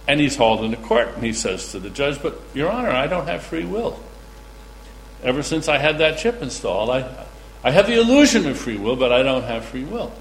And 0.07 0.19
he's 0.19 0.35
hauled 0.35 0.63
into 0.63 0.77
court, 0.77 1.15
and 1.15 1.23
he 1.23 1.33
says 1.33 1.71
to 1.71 1.79
the 1.79 1.89
judge, 1.89 2.21
But, 2.21 2.39
Your 2.53 2.69
Honor, 2.69 2.91
I 2.91 3.07
don't 3.07 3.27
have 3.27 3.41
free 3.41 3.65
will. 3.65 3.99
Ever 5.23 5.41
since 5.41 5.67
I 5.67 5.77
had 5.77 5.99
that 5.99 6.17
chip 6.17 6.41
installed, 6.41 6.89
I, 6.89 7.25
I 7.63 7.71
have 7.71 7.87
the 7.87 7.99
illusion 7.99 8.45
of 8.47 8.57
free 8.57 8.77
will, 8.77 8.95
but 8.95 9.11
I 9.11 9.23
don't 9.23 9.43
have 9.43 9.63
free 9.65 9.85
will. 9.85 10.11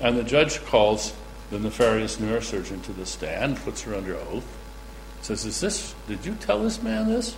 And 0.00 0.16
the 0.16 0.22
judge 0.22 0.64
calls 0.64 1.12
the 1.50 1.58
nefarious 1.58 2.16
neurosurgeon 2.16 2.82
to 2.84 2.92
the 2.92 3.04
stand, 3.04 3.58
puts 3.58 3.82
her 3.82 3.94
under 3.94 4.16
oath, 4.16 4.46
says, 5.20 5.44
Is 5.44 5.60
this, 5.60 5.94
did 6.06 6.24
you 6.24 6.34
tell 6.34 6.62
this 6.62 6.82
man 6.82 7.08
this? 7.08 7.36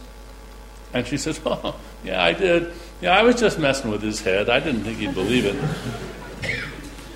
And 0.92 1.06
she 1.06 1.16
says, 1.16 1.40
Oh, 1.46 1.78
yeah, 2.04 2.22
I 2.22 2.32
did. 2.32 2.72
Yeah, 3.00 3.16
I 3.16 3.22
was 3.22 3.36
just 3.36 3.58
messing 3.58 3.90
with 3.90 4.02
his 4.02 4.20
head. 4.20 4.50
I 4.50 4.60
didn't 4.60 4.82
think 4.82 4.98
he'd 4.98 5.14
believe 5.14 5.46
it. 5.46 5.56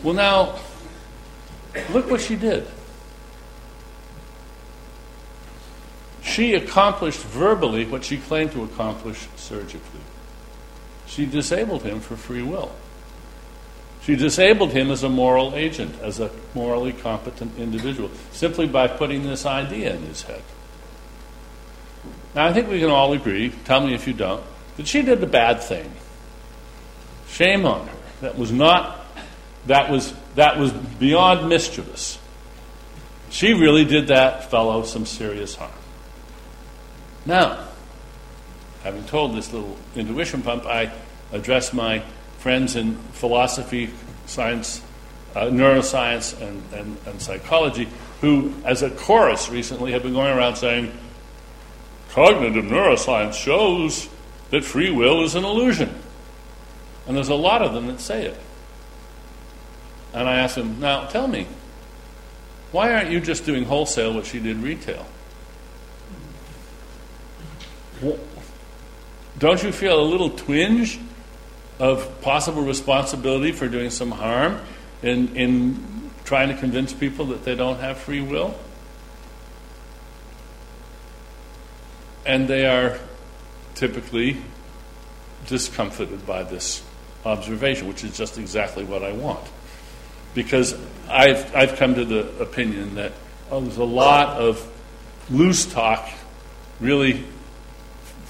well, 0.03 0.15
now, 0.15 0.59
look 1.91 2.11
what 2.11 2.21
she 2.21 2.37
did. 2.37 2.67
She 6.25 6.55
accomplished 6.55 7.20
verbally 7.20 7.85
what 7.85 8.05
she 8.05 8.16
claimed 8.16 8.53
to 8.53 8.64
accomplish 8.64 9.29
surgically. 9.37 10.01
She 11.07 11.27
disabled 11.27 11.83
him 11.83 12.01
for 12.01 12.16
free 12.16 12.43
will. 12.43 12.72
She 14.03 14.16
disabled 14.16 14.72
him 14.72 14.91
as 14.91 15.03
a 15.03 15.09
moral 15.09 15.55
agent, 15.55 15.95
as 16.03 16.20
a 16.20 16.31
morally 16.55 16.93
competent 16.93 17.59
individual, 17.59 18.11
simply 18.33 18.66
by 18.66 18.89
putting 18.89 19.22
this 19.22 19.47
idea 19.47 19.95
in 19.95 20.03
his 20.03 20.22
head. 20.22 20.43
Now, 22.35 22.47
I 22.47 22.53
think 22.53 22.68
we 22.68 22.81
can 22.81 22.91
all 22.91 23.12
agree, 23.12 23.51
tell 23.64 23.87
me 23.87 23.95
if 23.95 24.07
you 24.07 24.12
don't, 24.12 24.43
that 24.77 24.89
she 24.89 25.03
did 25.03 25.22
a 25.22 25.27
bad 25.27 25.62
thing. 25.62 25.93
Shame 27.29 27.64
on 27.64 27.87
her. 27.87 27.97
That 28.22 28.39
was 28.39 28.51
not, 28.51 29.07
that 29.66 29.91
was, 29.91 30.12
that 30.35 30.59
was 30.59 30.72
beyond 30.72 31.49
mischievous. 31.49 32.18
She 33.31 33.53
really 33.53 33.85
did 33.85 34.09
that 34.09 34.51
fellow 34.51 34.83
some 34.85 35.07
serious 35.07 35.55
harm. 35.55 35.70
Now, 37.27 37.66
having 38.83 39.05
told 39.05 39.35
this 39.35 39.53
little 39.53 39.77
intuition 39.97 40.43
pump, 40.43 40.66
I 40.66 40.93
address 41.33 41.72
my 41.72 42.01
friends 42.39 42.77
in 42.77 42.97
philosophy, 43.12 43.91
science, 44.27 44.83
uh, 45.35 45.45
neuroscience, 45.45 46.39
and, 46.41 46.62
and, 46.75 46.97
and 47.07 47.20
psychology, 47.20 47.89
who, 48.20 48.53
as 48.64 48.83
a 48.83 48.91
chorus 48.91 49.49
recently, 49.49 49.93
have 49.93 50.03
been 50.03 50.12
going 50.12 50.37
around 50.37 50.57
saying, 50.57 50.93
cognitive 52.11 52.66
neuroscience 52.66 53.35
shows 53.35 54.09
that 54.51 54.64
free 54.64 54.91
will 54.91 55.25
is 55.25 55.35
an 55.35 55.45
illusion. 55.45 55.93
And 57.07 57.16
there's 57.16 57.29
a 57.29 57.35
lot 57.35 57.62
of 57.62 57.72
them 57.72 57.87
that 57.87 58.01
say 58.01 58.27
it. 58.27 58.39
And 60.12 60.29
I 60.29 60.37
ask 60.37 60.55
them, 60.55 60.79
now 60.79 61.07
tell 61.07 61.27
me, 61.27 61.47
why 62.70 62.93
aren't 62.93 63.11
you 63.11 63.20
just 63.20 63.45
doing 63.45 63.64
wholesale 63.64 64.14
what 64.14 64.27
she 64.27 64.41
did 64.41 64.59
retail? 64.59 65.07
Don't 69.39 69.63
you 69.63 69.73
feel 69.73 70.01
a 70.01 70.05
little 70.05 70.31
twinge 70.31 70.99
of 71.79 72.21
possible 72.21 72.63
responsibility 72.63 73.53
for 73.53 73.69
doing 73.69 73.91
some 73.91 74.11
harm 74.11 74.61
in, 75.03 75.35
in 75.37 76.11
trying 76.25 76.49
to 76.49 76.57
convince 76.57 76.93
people 76.93 77.27
that 77.27 77.45
they 77.45 77.55
don't 77.55 77.81
have 77.81 77.99
free 77.99 78.21
will? 78.21 78.55
And 82.25 82.49
they 82.49 82.67
are 82.67 82.99
typically 83.75 84.39
discomfited 85.47 86.27
by 86.27 86.43
this 86.45 86.83
observation, 87.25 87.89
which 87.89 88.05
is 88.05 88.17
just 88.17 88.39
exactly 88.39 88.85
what 88.85 89.03
I 89.03 89.13
want. 89.13 89.45
Because 90.33 90.75
I've, 91.09 91.55
I've 91.55 91.77
come 91.77 91.95
to 91.97 92.05
the 92.05 92.39
opinion 92.41 92.95
that 92.95 93.13
oh, 93.51 93.61
there's 93.61 93.77
a 93.77 93.85
lot 93.85 94.39
of 94.39 94.67
loose 95.31 95.67
talk, 95.67 96.09
really 96.81 97.25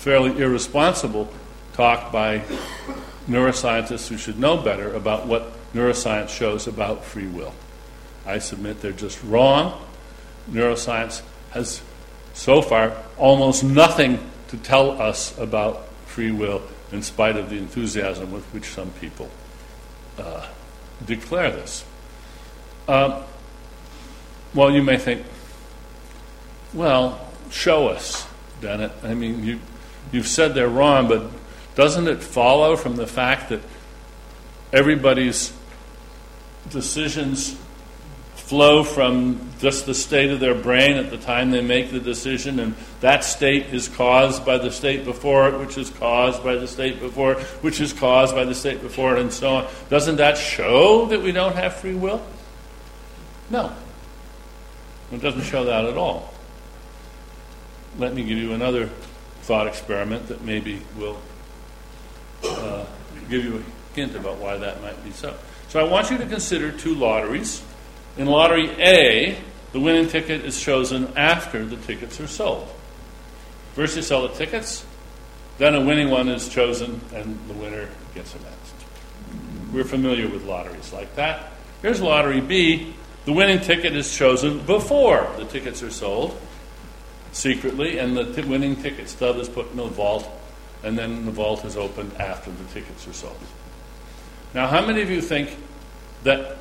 fairly 0.05 0.38
irresponsible 0.38 1.32
talk 1.72 2.12
by 2.12 2.40
neuroscientists 3.26 4.07
who 4.09 4.18
should 4.18 4.38
know 4.38 4.59
better 4.59 4.92
about 4.92 5.26
what 5.26 5.50
neuroscience 5.72 6.28
shows 6.28 6.66
about 6.66 7.02
free 7.02 7.26
will. 7.26 7.55
I 8.26 8.36
submit 8.36 8.82
they're 8.82 8.92
just 8.92 9.24
wrong. 9.24 9.82
Neuroscience 10.50 11.22
has 11.52 11.80
so 12.34 12.61
far 12.61 12.94
almost 13.16 13.64
nothing 13.64 14.18
to 14.48 14.59
tell 14.59 15.00
us 15.00 15.36
about 15.38 15.88
free 16.05 16.32
will, 16.32 16.61
in 16.92 17.00
spite 17.00 17.38
of 17.38 17.48
the 17.48 17.57
enthusiasm 17.57 18.30
with 18.30 18.44
which 18.52 18.66
some 18.66 18.90
people 19.00 19.30
uh, 20.18 20.46
declare 21.07 21.50
this. 21.50 21.82
Um, 22.88 23.22
well, 24.52 24.70
you 24.70 24.82
may 24.82 24.98
think, 24.98 25.24
well, 26.74 27.26
show 27.50 27.88
us, 27.88 28.26
Dennett. 28.61 28.92
I 29.02 29.14
mean, 29.14 29.42
you, 29.42 29.61
you've 30.12 30.28
said 30.28 30.55
they're 30.55 30.68
wrong, 30.68 31.09
but 31.09 31.30
doesn't 31.74 32.07
it 32.09 32.22
follow 32.22 32.76
from 32.76 32.96
the 32.96 33.07
fact 33.07 33.48
that 33.48 33.61
everybody's 34.72 35.52
decisions 36.70 37.57
flow 38.34 38.84
from 38.84 39.50
just 39.59 39.86
the 39.86 39.94
state 39.94 40.30
of 40.30 40.38
their 40.38 40.55
brain 40.55 40.96
at 40.96 41.11
the 41.11 41.16
time 41.16 41.50
they 41.50 41.62
make 41.62 41.90
the 41.90 42.00
decision, 42.00 42.61
and 42.61 42.74
that 43.00 43.24
state 43.24 43.66
is 43.72 43.88
caused 43.88 44.44
by 44.44 44.59
the 44.59 44.70
state 44.70 45.05
before 45.05 45.48
it, 45.48 45.59
which 45.59 45.78
is 45.78 45.88
caused 45.90 46.44
by 46.44 46.55
the 46.55 46.68
state 46.68 47.00
before 47.00 47.32
it, 47.32 47.38
which 47.62 47.80
is 47.80 47.92
caused 47.92 48.34
by 48.34 48.44
the 48.44 48.55
state 48.55 48.82
before 48.82 49.16
it, 49.16 49.20
and 49.20 49.32
so 49.32 49.57
on. 49.57 49.66
Doesn't 49.88 50.16
that 50.16 50.36
show 50.36 51.07
that 51.07 51.22
we 51.22 51.32
don't 51.32 51.57
have 51.57 51.74
free 51.74 51.94
will? 51.94 52.24
No. 53.48 53.74
It 55.11 55.22
doesn't 55.22 55.44
show 55.44 55.64
that 55.64 55.86
at 55.86 55.96
all. 55.96 56.34
Let 57.98 58.14
me 58.14 58.24
give 58.24 58.36
you 58.36 58.52
another 58.52 58.90
thought 59.45 59.66
experiment 59.66 60.28
that 60.28 60.42
maybe 60.42 60.80
will 60.97 61.18
uh, 62.45 62.84
give 63.28 63.45
you 63.45 63.59
a 63.59 63.95
hint 63.95 64.16
about 64.16 64.38
why 64.38 64.57
that 64.57 64.80
might 64.80 65.03
be 65.05 65.11
so. 65.11 65.34
So 65.68 65.84
I 65.84 65.88
want 65.88 66.11
you 66.11 66.16
to 66.18 66.26
consider 66.26 66.72
two 66.72 66.95
lotteries. 66.95 67.62
In 68.16 68.26
lottery 68.26 68.70
A, 68.80 69.36
the 69.72 69.80
winning 69.80 70.09
ticket 70.09 70.45
is 70.45 70.59
chosen 70.59 71.12
after 71.16 71.64
the 71.64 71.76
tickets 71.76 72.20
are 72.20 72.26
sold. 72.26 72.72
First, 73.74 73.97
you 73.97 74.03
sell 74.03 74.22
the 74.22 74.34
tickets, 74.34 74.86
then 75.59 75.74
a 75.74 75.84
winning 75.84 76.09
one 76.09 76.28
is 76.28 76.49
chosen, 76.49 77.01
and 77.12 77.38
the 77.49 77.55
winner 77.55 77.88
gets 78.14 78.34
announced. 78.34 78.74
We're 79.72 79.84
familiar 79.84 80.28
with 80.28 80.45
lotteries 80.45 80.92
like 80.92 81.16
that. 81.16 81.53
Here's 81.82 82.01
lottery 82.01 82.40
B. 82.40 82.95
The 83.24 83.32
winning 83.32 83.61
ticket 83.61 83.95
is 83.97 84.16
chosen 84.16 84.64
before 84.64 85.28
the 85.36 85.45
tickets 85.45 85.82
are 85.82 85.90
sold, 85.90 86.40
secretly, 87.35 87.99
and 87.99 88.16
the 88.16 88.32
t- 88.32 88.49
winning 88.49 88.76
ticket 88.76 89.09
stub 89.09 89.37
is 89.37 89.49
put 89.49 89.70
in 89.70 89.76
the 89.76 89.85
vault, 89.85 90.26
and 90.82 90.97
then 90.97 91.26
the 91.26 91.32
vault 91.32 91.64
is 91.64 91.76
opened 91.76 92.12
after 92.18 92.51
the 92.51 92.64
tickets 92.72 93.07
are 93.07 93.12
sold. 93.12 93.37
Now, 94.55 94.68
how 94.68 94.87
many 94.87 95.03
of 95.03 95.11
you 95.11 95.20
think 95.20 95.57
that 96.22 96.57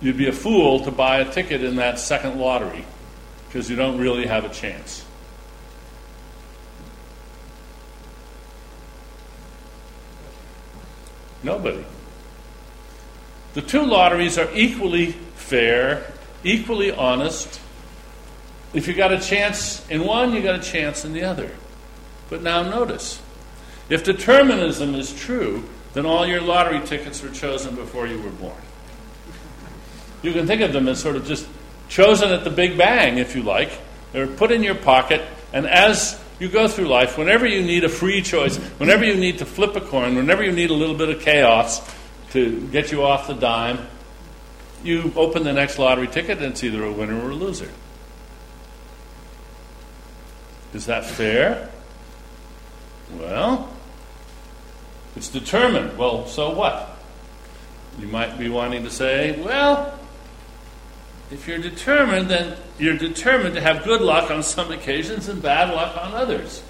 you'd 0.00 0.16
be 0.16 0.28
a 0.28 0.32
fool 0.32 0.80
to 0.80 0.90
buy 0.90 1.18
a 1.18 1.30
ticket 1.30 1.62
in 1.62 1.76
that 1.76 1.98
second 1.98 2.40
lottery 2.40 2.84
because 3.46 3.68
you 3.68 3.76
don't 3.76 3.98
really 3.98 4.26
have 4.26 4.44
a 4.44 4.48
chance? 4.48 5.04
Nobody. 11.42 11.84
The 13.54 13.62
two 13.62 13.84
lotteries 13.84 14.38
are 14.38 14.48
equally 14.54 15.12
fair, 15.34 16.10
equally 16.44 16.92
honest. 16.92 17.60
If 18.74 18.88
you 18.88 18.94
got 18.94 19.12
a 19.12 19.20
chance 19.20 19.86
in 19.90 20.04
one, 20.04 20.32
you 20.32 20.42
got 20.42 20.54
a 20.54 20.62
chance 20.62 21.04
in 21.04 21.12
the 21.12 21.24
other. 21.24 21.50
But 22.30 22.42
now 22.42 22.62
notice 22.62 23.20
if 23.88 24.04
determinism 24.04 24.94
is 24.94 25.12
true, 25.12 25.64
then 25.92 26.06
all 26.06 26.26
your 26.26 26.40
lottery 26.40 26.80
tickets 26.86 27.22
were 27.22 27.28
chosen 27.28 27.74
before 27.74 28.06
you 28.06 28.20
were 28.22 28.30
born. 28.30 28.56
You 30.22 30.32
can 30.32 30.46
think 30.46 30.62
of 30.62 30.72
them 30.72 30.88
as 30.88 31.00
sort 31.00 31.16
of 31.16 31.26
just 31.26 31.46
chosen 31.88 32.30
at 32.30 32.44
the 32.44 32.50
Big 32.50 32.78
Bang, 32.78 33.18
if 33.18 33.36
you 33.36 33.42
like. 33.42 33.70
They're 34.12 34.26
put 34.26 34.52
in 34.52 34.62
your 34.62 34.74
pocket, 34.74 35.22
and 35.52 35.66
as 35.66 36.18
you 36.38 36.48
go 36.48 36.68
through 36.68 36.86
life, 36.86 37.18
whenever 37.18 37.46
you 37.46 37.62
need 37.62 37.84
a 37.84 37.88
free 37.88 38.22
choice, 38.22 38.56
whenever 38.56 39.04
you 39.04 39.14
need 39.14 39.38
to 39.38 39.46
flip 39.46 39.76
a 39.76 39.80
coin, 39.80 40.16
whenever 40.16 40.42
you 40.42 40.52
need 40.52 40.70
a 40.70 40.74
little 40.74 40.96
bit 40.96 41.08
of 41.08 41.20
chaos 41.20 41.80
to 42.30 42.66
get 42.68 42.92
you 42.92 43.02
off 43.02 43.26
the 43.26 43.34
dime, 43.34 43.78
you 44.82 45.12
open 45.16 45.44
the 45.44 45.52
next 45.52 45.78
lottery 45.78 46.08
ticket 46.08 46.38
and 46.38 46.46
it's 46.46 46.64
either 46.64 46.82
a 46.82 46.92
winner 46.92 47.20
or 47.22 47.30
a 47.30 47.34
loser. 47.34 47.68
Is 50.72 50.86
that 50.86 51.04
fair? 51.04 51.68
Well, 53.14 53.70
it's 55.16 55.28
determined. 55.28 55.98
Well, 55.98 56.26
so 56.26 56.54
what? 56.54 56.96
You 57.98 58.06
might 58.06 58.38
be 58.38 58.48
wanting 58.48 58.84
to 58.84 58.90
say, 58.90 59.38
well, 59.42 59.98
if 61.30 61.46
you're 61.46 61.58
determined, 61.58 62.30
then 62.30 62.56
you're 62.78 62.96
determined 62.96 63.54
to 63.54 63.60
have 63.60 63.84
good 63.84 64.00
luck 64.00 64.30
on 64.30 64.42
some 64.42 64.70
occasions 64.70 65.28
and 65.28 65.42
bad 65.42 65.74
luck 65.74 65.96
on 65.96 66.14
others. 66.14 66.62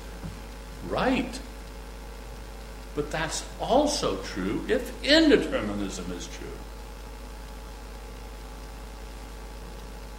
Right. 0.88 1.38
But 2.94 3.10
that's 3.10 3.44
also 3.60 4.16
true 4.22 4.64
if 4.68 5.00
indeterminism 5.02 6.10
is 6.16 6.26
true. 6.26 6.48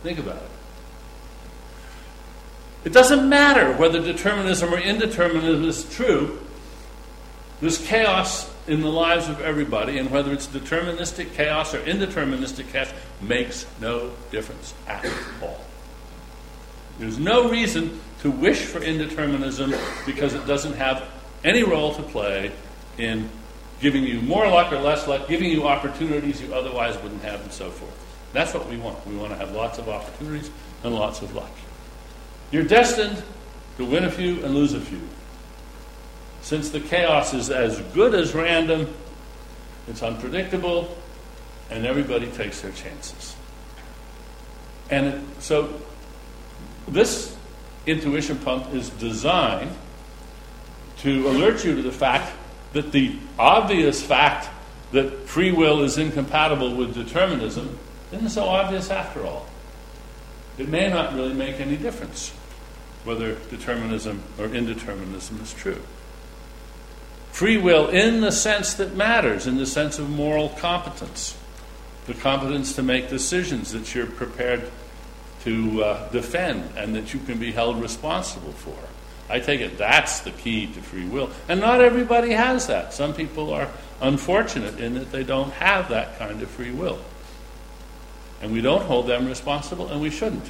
Think 0.04 0.20
about 0.20 0.38
it. 0.38 0.63
It 2.84 2.92
doesn't 2.92 3.28
matter 3.28 3.74
whether 3.74 4.02
determinism 4.02 4.74
or 4.74 4.78
indeterminism 4.78 5.66
is 5.66 5.96
true. 5.96 6.40
There's 7.62 7.78
chaos 7.78 8.52
in 8.68 8.82
the 8.82 8.90
lives 8.90 9.30
of 9.30 9.40
everybody, 9.42 9.98
and 9.98 10.10
whether 10.10 10.34
it's 10.34 10.48
deterministic 10.48 11.34
chaos 11.34 11.74
or 11.74 11.80
indeterministic 11.80 12.72
chaos 12.72 12.92
makes 13.22 13.66
no 13.80 14.12
difference 14.32 14.74
at 14.88 15.06
all. 15.42 15.60
There's 17.00 17.20
no 17.20 17.50
reason 17.50 18.00
to 18.22 18.32
wish 18.32 18.62
for 18.66 18.80
indeterminism 18.80 19.78
because 20.06 20.34
it 20.34 20.46
doesn't 20.46 20.74
have 20.74 21.08
any 21.44 21.64
role 21.64 21.94
to 21.96 22.04
play 22.04 22.52
in 22.98 23.30
giving 23.80 24.04
you 24.04 24.22
more 24.22 24.48
luck 24.48 24.72
or 24.72 24.80
less 24.80 25.08
luck, 25.08 25.28
giving 25.28 25.50
you 25.50 25.68
opportunities 25.68 26.42
you 26.42 26.54
otherwise 26.54 26.98
wouldn't 27.02 27.22
have, 27.24 27.42
and 27.42 27.52
so 27.52 27.70
forth. 27.70 27.94
That's 28.32 28.54
what 28.54 28.70
we 28.70 28.78
want. 28.78 29.06
We 29.06 29.16
want 29.16 29.32
to 29.32 29.38
have 29.38 29.52
lots 29.52 29.78
of 29.78 29.90
opportunities 29.90 30.50
and 30.84 30.94
lots 30.96 31.22
of 31.22 31.36
luck. 31.36 31.52
You're 32.54 32.64
destined 32.64 33.24
to 33.78 33.86
win 33.86 34.04
a 34.04 34.12
few 34.12 34.46
and 34.46 34.54
lose 34.54 34.76
a 34.76 34.80
few. 34.80 35.02
Since 36.44 36.70
the 36.70 36.80
chaos 36.80 37.34
is 37.34 37.50
as 37.50 37.80
good 37.96 38.14
as 38.14 38.36
random, 38.36 38.94
it's 39.88 40.04
unpredictable, 40.04 40.96
and 41.72 41.84
everybody 41.84 42.28
takes 42.28 42.62
their 42.62 42.72
chances. 42.74 43.36
And 44.92 45.08
it, 45.08 45.22
so 45.40 45.82
this 46.88 47.36
intuition 47.88 48.38
pump 48.38 48.72
is 48.72 48.92
designed 48.92 49.72
to 51.00 51.28
alert 51.30 51.66
you 51.66 51.76
to 51.76 51.82
the 51.82 51.92
fact 51.92 52.32
that 52.74 52.92
the 52.92 53.18
obvious 53.40 54.04
fact 54.04 54.48
that 54.92 55.28
free 55.28 55.52
will 55.52 55.82
is 55.82 55.98
incompatible 55.98 56.76
with 56.76 56.94
determinism 56.94 57.80
isn't 58.12 58.30
so 58.30 58.44
obvious 58.44 58.92
after 58.92 59.26
all. 59.26 59.48
It 60.60 60.70
may 60.70 60.88
not 60.88 61.16
really 61.16 61.34
make 61.34 61.60
any 61.60 61.78
difference 61.78 62.32
whether 63.04 63.36
determinism 63.50 64.24
or 64.38 64.48
indeterminism 64.48 65.42
is 65.42 65.54
true. 65.54 65.82
Free 67.32 67.58
will 67.58 67.90
in 67.90 68.22
the 68.22 68.32
sense 68.32 68.76
that 68.76 68.96
matters, 68.96 69.48
in 69.48 69.58
the 69.58 69.66
sense 69.66 69.98
of 70.00 70.10
moral 70.10 70.50
competence, 70.50 71.36
the 72.06 72.14
competence 72.14 72.76
to 72.76 72.84
make 72.84 73.10
decisions 73.10 73.72
that 73.72 73.96
you're 73.96 74.06
prepared 74.06 74.70
to 75.44 75.84
uh, 75.84 76.10
defend 76.10 76.70
and 76.78 76.96
that 76.96 77.14
you 77.14 77.20
can 77.20 77.40
be 77.40 77.52
held 77.52 77.82
responsible 77.82 78.52
for. 78.52 78.78
I 79.30 79.40
take 79.40 79.62
it 79.62 79.78
that's 79.78 80.20
the 80.20 80.32
key 80.32 80.68
to 80.68 80.82
free 80.82 81.06
will. 81.06 81.30
And 81.48 81.60
not 81.60 81.82
everybody 81.82 82.32
has 82.32 82.68
that. 82.68 82.94
Some 82.94 83.14
people 83.14 83.54
are 83.54 83.70
unfortunate 84.02 84.80
in 84.80 84.94
that 84.96 85.12
they 85.12 85.24
don't 85.24 85.52
have 85.54 85.90
that 85.90 86.20
kind 86.20 86.42
of 86.42 86.50
free 86.50 86.72
will. 86.72 87.00
And 88.42 88.52
we 88.52 88.62
don't 88.62 88.84
hold 88.84 89.08
them 89.08 89.26
responsible, 89.28 89.88
and 89.88 90.02
we 90.02 90.10
shouldn't. 90.10 90.50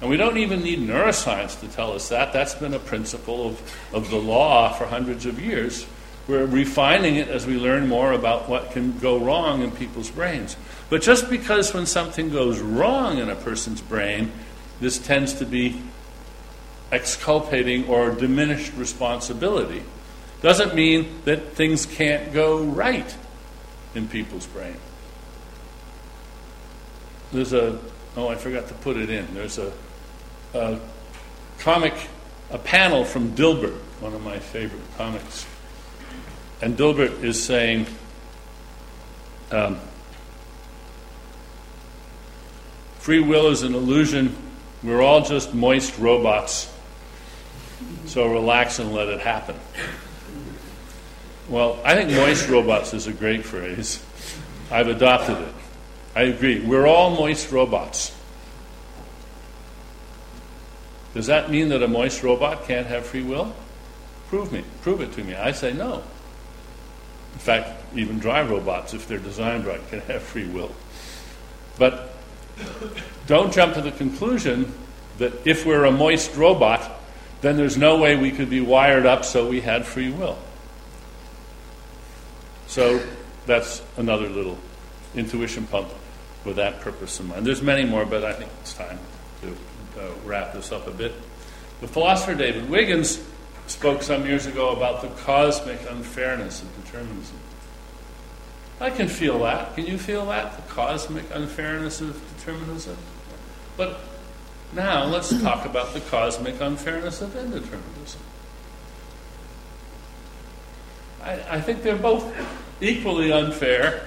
And 0.00 0.08
we 0.08 0.16
don't 0.16 0.38
even 0.38 0.62
need 0.62 0.78
neuroscience 0.78 1.58
to 1.60 1.68
tell 1.68 1.92
us 1.92 2.08
that. 2.10 2.32
That's 2.32 2.54
been 2.54 2.74
a 2.74 2.78
principle 2.78 3.48
of, 3.48 3.74
of 3.92 4.10
the 4.10 4.16
law 4.16 4.72
for 4.72 4.86
hundreds 4.86 5.26
of 5.26 5.40
years. 5.40 5.86
We're 6.28 6.46
refining 6.46 7.16
it 7.16 7.28
as 7.28 7.46
we 7.46 7.56
learn 7.56 7.88
more 7.88 8.12
about 8.12 8.48
what 8.48 8.70
can 8.72 8.96
go 8.98 9.18
wrong 9.18 9.62
in 9.62 9.72
people's 9.72 10.10
brains. 10.10 10.56
But 10.90 11.02
just 11.02 11.28
because 11.28 11.74
when 11.74 11.86
something 11.86 12.30
goes 12.30 12.60
wrong 12.60 13.18
in 13.18 13.28
a 13.28 13.34
person's 13.34 13.80
brain, 13.80 14.30
this 14.78 14.98
tends 14.98 15.34
to 15.34 15.46
be 15.46 15.82
exculpating 16.92 17.88
or 17.88 18.10
diminished 18.10 18.72
responsibility, 18.74 19.82
doesn't 20.42 20.74
mean 20.74 21.20
that 21.24 21.54
things 21.54 21.86
can't 21.86 22.32
go 22.32 22.62
right 22.62 23.16
in 23.94 24.06
people's 24.06 24.46
brain. 24.46 24.76
There's 27.32 27.52
a, 27.52 27.78
oh, 28.16 28.28
I 28.28 28.36
forgot 28.36 28.68
to 28.68 28.74
put 28.74 28.96
it 28.96 29.10
in. 29.10 29.34
There's 29.34 29.58
a, 29.58 29.72
a 30.54 30.78
comic, 31.58 31.94
a 32.50 32.58
panel 32.58 33.04
from 33.04 33.32
Dilbert, 33.32 33.78
one 34.00 34.14
of 34.14 34.22
my 34.22 34.38
favorite 34.38 34.82
comics. 34.96 35.46
And 36.60 36.76
Dilbert 36.76 37.22
is 37.22 37.42
saying, 37.42 37.86
um, 39.50 39.78
free 42.98 43.20
will 43.20 43.48
is 43.48 43.62
an 43.62 43.74
illusion. 43.74 44.34
We're 44.82 45.02
all 45.02 45.22
just 45.22 45.54
moist 45.54 45.98
robots. 45.98 46.72
So 48.06 48.30
relax 48.30 48.78
and 48.78 48.92
let 48.92 49.08
it 49.08 49.20
happen. 49.20 49.56
Well, 51.48 51.80
I 51.84 51.94
think 51.94 52.10
moist 52.10 52.48
robots 52.48 52.92
is 52.92 53.06
a 53.06 53.12
great 53.12 53.44
phrase. 53.44 54.04
I've 54.70 54.88
adopted 54.88 55.38
it. 55.38 55.54
I 56.14 56.22
agree. 56.22 56.60
We're 56.60 56.86
all 56.86 57.10
moist 57.10 57.50
robots. 57.52 58.17
Does 61.18 61.26
that 61.26 61.50
mean 61.50 61.70
that 61.70 61.82
a 61.82 61.88
moist 61.88 62.22
robot 62.22 62.68
can't 62.68 62.86
have 62.86 63.04
free 63.04 63.24
will? 63.24 63.52
Prove 64.28 64.52
me. 64.52 64.62
Prove 64.82 65.00
it 65.00 65.12
to 65.14 65.24
me. 65.24 65.34
I 65.34 65.50
say 65.50 65.72
no. 65.72 66.04
In 67.32 67.38
fact, 67.40 67.70
even 67.96 68.20
dry 68.20 68.40
robots, 68.42 68.94
if 68.94 69.08
they're 69.08 69.18
designed 69.18 69.66
right, 69.66 69.80
can 69.88 69.98
have 70.02 70.22
free 70.22 70.46
will. 70.46 70.70
But 71.76 72.14
don't 73.26 73.52
jump 73.52 73.74
to 73.74 73.80
the 73.80 73.90
conclusion 73.90 74.72
that 75.18 75.44
if 75.44 75.66
we're 75.66 75.86
a 75.86 75.90
moist 75.90 76.36
robot, 76.36 76.88
then 77.40 77.56
there's 77.56 77.76
no 77.76 77.98
way 77.98 78.14
we 78.14 78.30
could 78.30 78.48
be 78.48 78.60
wired 78.60 79.04
up 79.04 79.24
so 79.24 79.48
we 79.48 79.60
had 79.60 79.84
free 79.84 80.12
will. 80.12 80.38
So 82.68 83.04
that's 83.44 83.82
another 83.96 84.28
little 84.28 84.56
intuition 85.16 85.66
pump 85.66 85.88
with 86.44 86.54
that 86.54 86.78
purpose 86.78 87.18
in 87.18 87.26
mind. 87.26 87.44
There's 87.44 87.60
many 87.60 87.84
more, 87.84 88.06
but 88.06 88.22
I 88.22 88.34
think 88.34 88.52
it's 88.60 88.74
time 88.74 89.00
to 89.42 89.56
uh, 89.98 90.10
wrap 90.24 90.52
this 90.52 90.72
up 90.72 90.86
a 90.86 90.90
bit. 90.90 91.12
The 91.80 91.88
philosopher 91.88 92.34
David 92.34 92.68
Wiggins 92.68 93.22
spoke 93.66 94.02
some 94.02 94.26
years 94.26 94.46
ago 94.46 94.70
about 94.70 95.02
the 95.02 95.08
cosmic 95.22 95.78
unfairness 95.88 96.62
of 96.62 96.84
determinism. 96.84 97.36
I 98.80 98.90
can 98.90 99.08
feel 99.08 99.40
that. 99.40 99.74
Can 99.74 99.86
you 99.86 99.98
feel 99.98 100.26
that? 100.26 100.56
The 100.56 100.72
cosmic 100.72 101.24
unfairness 101.32 102.00
of 102.00 102.20
determinism? 102.36 102.96
But 103.76 104.00
now 104.72 105.04
let's 105.04 105.30
talk 105.42 105.64
about 105.64 105.94
the 105.94 106.00
cosmic 106.00 106.60
unfairness 106.60 107.20
of 107.20 107.30
indeterminism. 107.30 108.18
I, 111.22 111.56
I 111.56 111.60
think 111.60 111.82
they're 111.82 111.96
both 111.96 112.32
equally 112.80 113.32
unfair. 113.32 114.06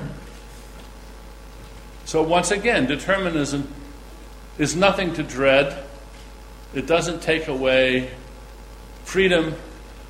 So, 2.06 2.22
once 2.22 2.52
again, 2.52 2.88
determinism 2.88 3.68
is 4.62 4.76
nothing 4.76 5.12
to 5.16 5.24
dread. 5.24 5.76
It 6.76 6.86
doesn't 6.86 7.24
take 7.24 7.47
away 7.47 8.12
freedom, 9.03 9.55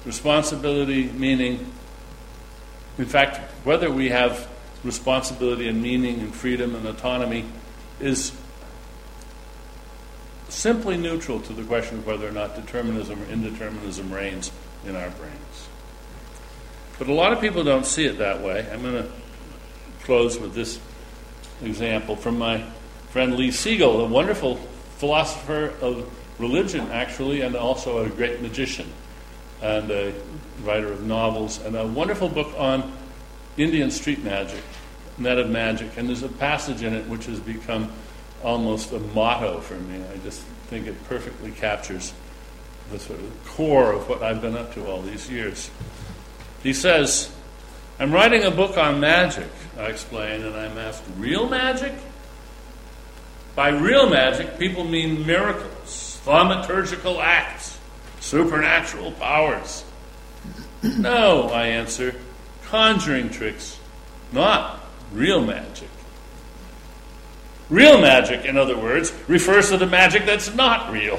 responsibility, 0.05 1.05
meaning. 1.05 1.71
In 2.97 3.05
fact, 3.05 3.37
whether 3.63 3.89
we 3.89 4.09
have 4.09 4.49
responsibility 4.83 5.69
and 5.69 5.81
meaning 5.81 6.19
and 6.19 6.35
freedom 6.35 6.75
and 6.75 6.85
autonomy 6.85 7.45
is 8.01 8.33
simply 10.49 10.97
neutral 10.97 11.39
to 11.39 11.53
the 11.53 11.63
question 11.63 11.99
of 11.99 12.05
whether 12.05 12.27
or 12.27 12.31
not 12.31 12.53
determinism 12.53 13.21
or 13.21 13.25
indeterminism 13.27 14.11
reigns 14.11 14.51
in 14.85 14.97
our 14.97 15.11
brains. 15.11 15.69
But 16.99 17.07
a 17.07 17.13
lot 17.13 17.31
of 17.31 17.39
people 17.39 17.63
don't 17.63 17.85
see 17.85 18.05
it 18.05 18.17
that 18.17 18.41
way. 18.41 18.67
I'm 18.69 18.81
going 18.81 19.01
to 19.01 19.09
close 20.03 20.37
with 20.37 20.53
this 20.53 20.77
example 21.63 22.17
from 22.17 22.37
my 22.37 22.65
friend 23.11 23.35
Lee 23.35 23.51
Siegel, 23.51 24.01
a 24.01 24.07
wonderful 24.07 24.55
philosopher 24.97 25.73
of 25.81 26.09
religion, 26.39 26.89
actually, 26.91 27.41
and 27.41 27.55
also 27.55 28.05
a 28.05 28.09
great 28.09 28.41
magician 28.41 28.91
and 29.61 29.91
a 29.91 30.13
writer 30.63 30.91
of 30.91 31.05
novels, 31.05 31.61
and 31.61 31.75
a 31.75 31.85
wonderful 31.85 32.29
book 32.29 32.53
on 32.57 32.91
Indian 33.57 33.91
street 33.91 34.23
magic, 34.23 34.63
net 35.17 35.37
of 35.37 35.49
magic. 35.49 35.97
And 35.97 36.07
there's 36.07 36.23
a 36.23 36.29
passage 36.29 36.83
in 36.83 36.93
it 36.93 37.05
which 37.07 37.25
has 37.25 37.39
become 37.39 37.91
almost 38.43 38.91
a 38.91 38.99
motto 38.99 39.59
for 39.59 39.75
me. 39.75 40.01
I 40.11 40.17
just 40.19 40.41
think 40.69 40.87
it 40.87 41.03
perfectly 41.05 41.51
captures 41.51 42.13
the 42.91 42.99
sort 42.99 43.19
of 43.19 43.45
core 43.45 43.91
of 43.91 44.09
what 44.09 44.23
I've 44.23 44.41
been 44.41 44.57
up 44.57 44.73
to 44.75 44.87
all 44.87 45.01
these 45.01 45.29
years. 45.29 45.69
He 46.63 46.73
says, 46.73 47.29
I'm 47.99 48.11
writing 48.11 48.43
a 48.43 48.51
book 48.51 48.77
on 48.77 48.99
magic, 48.99 49.49
I 49.77 49.87
explain, 49.87 50.43
and 50.43 50.55
I'm 50.55 50.77
asked, 50.77 51.03
real 51.17 51.47
magic? 51.47 51.93
By 53.55 53.69
real 53.69 54.09
magic, 54.09 54.57
people 54.57 54.83
mean 54.83 55.25
miracles, 55.25 56.19
thaumaturgical 56.25 57.21
acts, 57.21 57.77
supernatural 58.19 59.11
powers. 59.13 59.83
No, 60.83 61.49
I 61.49 61.67
answer, 61.67 62.15
conjuring 62.65 63.29
tricks, 63.29 63.79
not 64.31 64.83
real 65.11 65.45
magic. 65.45 65.89
Real 67.69 68.01
magic, 68.01 68.45
in 68.45 68.57
other 68.57 68.75
words, 68.75 69.13
refers 69.27 69.69
to 69.69 69.77
the 69.77 69.85
magic 69.85 70.25
that's 70.25 70.53
not 70.55 70.91
real, 70.91 71.17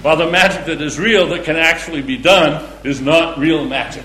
while 0.00 0.16
the 0.16 0.30
magic 0.30 0.64
that 0.66 0.80
is 0.80 0.98
real, 0.98 1.26
that 1.28 1.44
can 1.44 1.56
actually 1.56 2.00
be 2.00 2.16
done, 2.16 2.66
is 2.82 3.00
not 3.00 3.38
real 3.38 3.64
magic. 3.64 4.04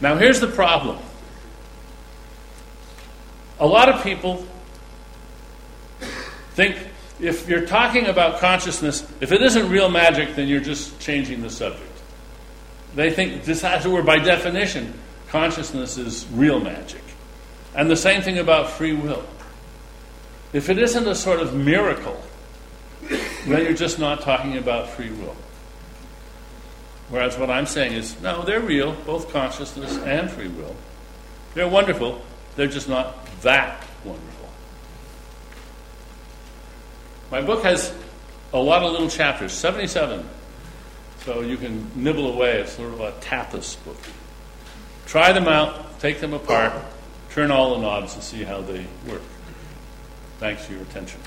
Now, 0.00 0.16
here's 0.16 0.38
the 0.38 0.46
problem 0.46 0.98
a 3.58 3.66
lot 3.66 3.88
of 3.88 4.04
people 4.04 4.46
think 6.58 6.76
if 7.20 7.48
you're 7.48 7.66
talking 7.66 8.06
about 8.06 8.40
consciousness, 8.40 9.06
if 9.20 9.30
it 9.30 9.40
isn't 9.42 9.70
real 9.70 9.88
magic, 9.88 10.34
then 10.34 10.48
you're 10.48 10.60
just 10.60 10.98
changing 10.98 11.40
the 11.40 11.50
subject. 11.50 11.84
They 12.96 13.12
think 13.12 13.44
this 13.44 13.62
has 13.62 13.84
to, 13.84 14.02
by 14.02 14.18
definition, 14.18 14.92
consciousness 15.28 15.98
is 15.98 16.26
real 16.32 16.58
magic. 16.58 17.02
And 17.76 17.88
the 17.88 17.96
same 17.96 18.22
thing 18.22 18.38
about 18.38 18.70
free 18.70 18.92
will. 18.92 19.24
If 20.52 20.68
it 20.68 20.78
isn't 20.78 21.06
a 21.06 21.14
sort 21.14 21.38
of 21.38 21.54
miracle, 21.54 22.20
then 23.46 23.62
you're 23.62 23.74
just 23.74 24.00
not 24.00 24.22
talking 24.22 24.56
about 24.58 24.88
free 24.88 25.10
will. 25.10 25.36
Whereas 27.08 27.38
what 27.38 27.50
I'm 27.50 27.66
saying 27.66 27.92
is, 27.92 28.20
no, 28.20 28.42
they're 28.42 28.58
real, 28.58 28.94
both 29.06 29.32
consciousness 29.32 29.96
and 29.98 30.28
free 30.28 30.48
will. 30.48 30.74
They're 31.54 31.68
wonderful, 31.68 32.20
they're 32.56 32.66
just 32.66 32.88
not 32.88 33.24
that 33.42 33.84
wonderful. 34.04 34.38
My 37.30 37.42
book 37.42 37.62
has 37.64 37.94
a 38.52 38.58
lot 38.58 38.82
of 38.82 38.92
little 38.92 39.08
chapters, 39.08 39.52
77. 39.52 40.26
So 41.24 41.42
you 41.42 41.56
can 41.56 41.90
nibble 41.94 42.32
away. 42.32 42.60
It's 42.60 42.72
sort 42.72 42.92
of 42.92 43.00
a 43.00 43.12
tapas 43.20 43.82
book. 43.84 43.98
Try 45.06 45.32
them 45.32 45.46
out, 45.46 46.00
take 46.00 46.20
them 46.20 46.32
apart, 46.32 46.72
turn 47.30 47.50
all 47.50 47.76
the 47.76 47.82
knobs 47.82 48.14
and 48.14 48.22
see 48.22 48.44
how 48.44 48.60
they 48.60 48.86
work. 49.06 49.22
Thanks 50.38 50.64
for 50.64 50.72
your 50.72 50.82
attention. 50.82 51.20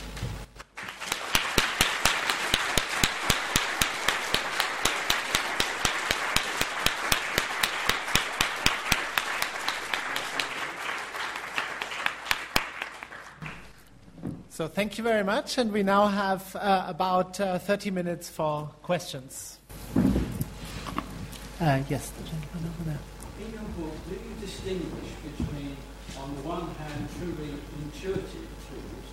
So 14.52 14.68
thank 14.68 14.97
you 14.97 15.04
very 15.06 15.24
much, 15.24 15.58
and 15.58 15.72
we 15.72 15.82
now 15.82 16.08
have 16.08 16.58
uh, 16.58 16.84
about 16.86 17.39
uh, 17.39 17.58
30 17.58 17.89
minutes 17.89 18.30
for 18.30 18.70
questions. 18.84 19.58
Uh, 19.95 21.80
yes, 21.88 22.10
the 22.10 22.24
gentleman 22.26 22.74
over 22.74 22.84
there. 22.84 22.99
In 23.39 23.54
your 23.54 23.62
book, 23.80 23.93
do 24.10 24.16
you 24.16 24.36
distinguish 24.41 25.10
between, 25.24 25.78
on 26.20 26.36
the 26.36 26.41
one 26.41 26.68
hand, 26.76 27.08
truly 27.18 27.56
intuitive 27.82 28.26
tools, 28.68 29.08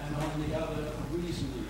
and 0.00 0.14
on 0.14 0.48
the 0.48 0.62
other, 0.62 0.92
reasoning 1.10 1.66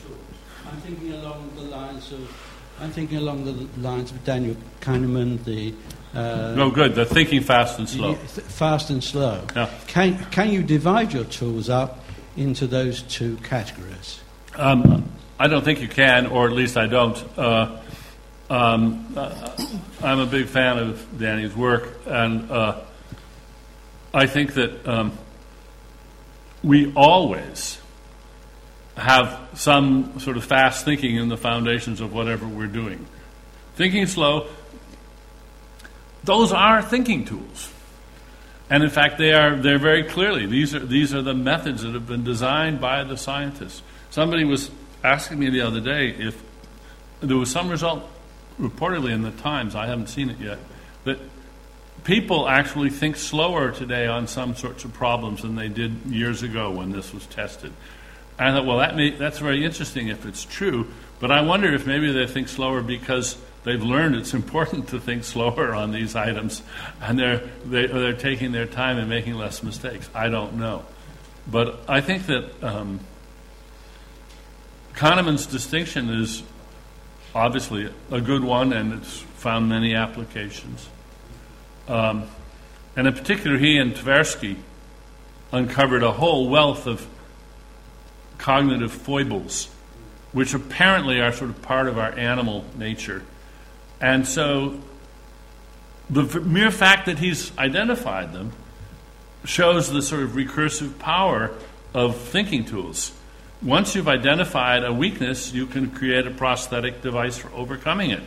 tools? 0.00 0.20
I'm 0.64 0.80
thinking 0.82 1.14
along 1.14 1.50
the 1.56 1.62
lines 1.62 2.12
of, 2.12 2.30
I'm 2.78 2.92
thinking 2.92 3.16
along 3.16 3.44
the 3.44 3.80
lines 3.80 4.12
of 4.12 4.22
Daniel 4.22 4.56
Kahneman, 4.80 5.42
the 5.42 5.74
uh, 6.14 6.54
no, 6.54 6.70
good. 6.70 6.94
They're 6.94 7.04
thinking 7.04 7.42
fast 7.42 7.80
and 7.80 7.88
slow. 7.88 8.14
Fast 8.14 8.88
and 8.90 9.02
slow. 9.02 9.44
Yeah. 9.56 9.68
Can, 9.88 10.24
can 10.30 10.52
you 10.52 10.62
divide 10.62 11.12
your 11.12 11.24
tools 11.24 11.68
up 11.68 12.04
into 12.38 12.66
those 12.66 13.02
two 13.02 13.36
categories? 13.38 14.20
Um, 14.56 15.10
I 15.38 15.48
don't 15.48 15.64
think 15.64 15.80
you 15.80 15.88
can, 15.88 16.26
or 16.26 16.46
at 16.46 16.52
least 16.52 16.76
I 16.76 16.86
don't. 16.86 17.38
Uh, 17.38 17.80
um, 18.50 19.12
uh, 19.16 19.56
I'm 20.02 20.20
a 20.20 20.26
big 20.26 20.46
fan 20.46 20.78
of 20.78 21.18
Danny's 21.18 21.54
work, 21.54 22.00
and 22.06 22.50
uh, 22.50 22.80
I 24.14 24.26
think 24.26 24.54
that 24.54 24.88
um, 24.88 25.12
we 26.62 26.92
always 26.94 27.78
have 28.96 29.48
some 29.54 30.18
sort 30.18 30.36
of 30.36 30.44
fast 30.44 30.84
thinking 30.84 31.16
in 31.16 31.28
the 31.28 31.36
foundations 31.36 32.00
of 32.00 32.12
whatever 32.12 32.46
we're 32.46 32.66
doing. 32.66 33.06
Thinking 33.76 34.06
slow, 34.06 34.48
those 36.24 36.52
are 36.52 36.82
thinking 36.82 37.24
tools. 37.24 37.72
And 38.70 38.82
in 38.82 38.90
fact, 38.90 39.18
they 39.18 39.32
are 39.32 39.56
they're 39.56 39.78
very 39.78 40.04
clearly 40.04 40.46
these 40.46 40.74
are 40.74 40.84
these 40.84 41.14
are 41.14 41.22
the 41.22 41.34
methods 41.34 41.82
that 41.82 41.94
have 41.94 42.06
been 42.06 42.24
designed 42.24 42.80
by 42.80 43.04
the 43.04 43.16
scientists. 43.16 43.82
Somebody 44.10 44.44
was 44.44 44.70
asking 45.02 45.38
me 45.38 45.48
the 45.50 45.62
other 45.62 45.80
day 45.80 46.10
if 46.10 46.42
there 47.20 47.36
was 47.36 47.50
some 47.50 47.68
result 47.68 48.08
reportedly 48.60 49.12
in 49.12 49.22
the 49.22 49.30
Times, 49.30 49.74
I 49.74 49.86
haven't 49.86 50.08
seen 50.08 50.30
it 50.30 50.38
yet, 50.38 50.58
that 51.04 51.18
people 52.04 52.48
actually 52.48 52.90
think 52.90 53.16
slower 53.16 53.70
today 53.70 54.06
on 54.06 54.26
some 54.26 54.54
sorts 54.54 54.84
of 54.84 54.92
problems 54.92 55.42
than 55.42 55.54
they 55.54 55.68
did 55.68 56.06
years 56.06 56.42
ago 56.42 56.70
when 56.70 56.92
this 56.92 57.12
was 57.12 57.26
tested. 57.26 57.72
And 58.38 58.48
I 58.48 58.52
thought, 58.52 58.66
well, 58.66 58.78
that 58.78 58.96
may, 58.96 59.10
that's 59.10 59.38
very 59.38 59.64
interesting 59.64 60.08
if 60.08 60.26
it's 60.26 60.44
true, 60.44 60.88
but 61.20 61.30
I 61.30 61.40
wonder 61.40 61.72
if 61.72 61.86
maybe 61.86 62.12
they 62.12 62.26
think 62.26 62.48
slower 62.48 62.82
because 62.82 63.36
they've 63.64 63.82
learned 63.82 64.14
it's 64.14 64.34
important 64.34 64.88
to 64.88 65.00
think 65.00 65.24
slower 65.24 65.74
on 65.74 65.92
these 65.92 66.16
items, 66.16 66.62
and 67.00 67.18
they're, 67.18 67.38
they, 67.64 67.84
are 67.84 68.00
they 68.00 68.06
are 68.06 68.12
taking 68.12 68.52
their 68.52 68.66
time 68.66 68.98
and 68.98 69.08
making 69.08 69.34
less 69.34 69.62
mistakes. 69.62 70.08
I 70.14 70.28
don't 70.28 70.54
know. 70.54 70.84
But 71.46 71.80
I 71.88 72.00
think 72.00 72.26
that 72.26 72.62
um, 72.62 73.00
Kahneman's 74.94 75.46
distinction 75.46 76.10
is 76.10 76.42
obviously 77.34 77.90
a 78.10 78.20
good 78.20 78.44
one, 78.44 78.72
and 78.72 78.92
it's 78.94 79.20
found 79.36 79.68
many 79.68 79.94
applications. 79.94 80.88
Um, 81.86 82.24
and 82.96 83.06
in 83.06 83.14
particular, 83.14 83.58
he 83.58 83.78
and 83.78 83.94
Tversky 83.94 84.56
uncovered 85.52 86.02
a 86.02 86.12
whole 86.12 86.48
wealth 86.48 86.86
of 86.86 87.06
cognitive 88.36 88.92
foibles, 88.92 89.68
which 90.32 90.52
apparently 90.52 91.20
are 91.20 91.32
sort 91.32 91.50
of 91.50 91.62
part 91.62 91.88
of 91.88 91.98
our 91.98 92.12
animal 92.18 92.64
nature. 92.76 93.22
And 94.00 94.26
so 94.26 94.80
the 96.10 96.40
mere 96.40 96.70
fact 96.70 97.06
that 97.06 97.18
he's 97.18 97.56
identified 97.58 98.32
them 98.32 98.52
shows 99.44 99.90
the 99.90 100.02
sort 100.02 100.22
of 100.22 100.30
recursive 100.30 100.98
power 100.98 101.52
of 101.94 102.16
thinking 102.16 102.64
tools. 102.64 103.12
once 103.60 103.96
you've 103.96 104.06
identified 104.08 104.84
a 104.84 104.92
weakness, 104.92 105.52
you 105.52 105.66
can 105.66 105.90
create 105.90 106.26
a 106.26 106.30
prosthetic 106.30 107.02
device 107.02 107.36
for 107.36 107.50
overcoming 107.54 108.10
it. 108.10 108.22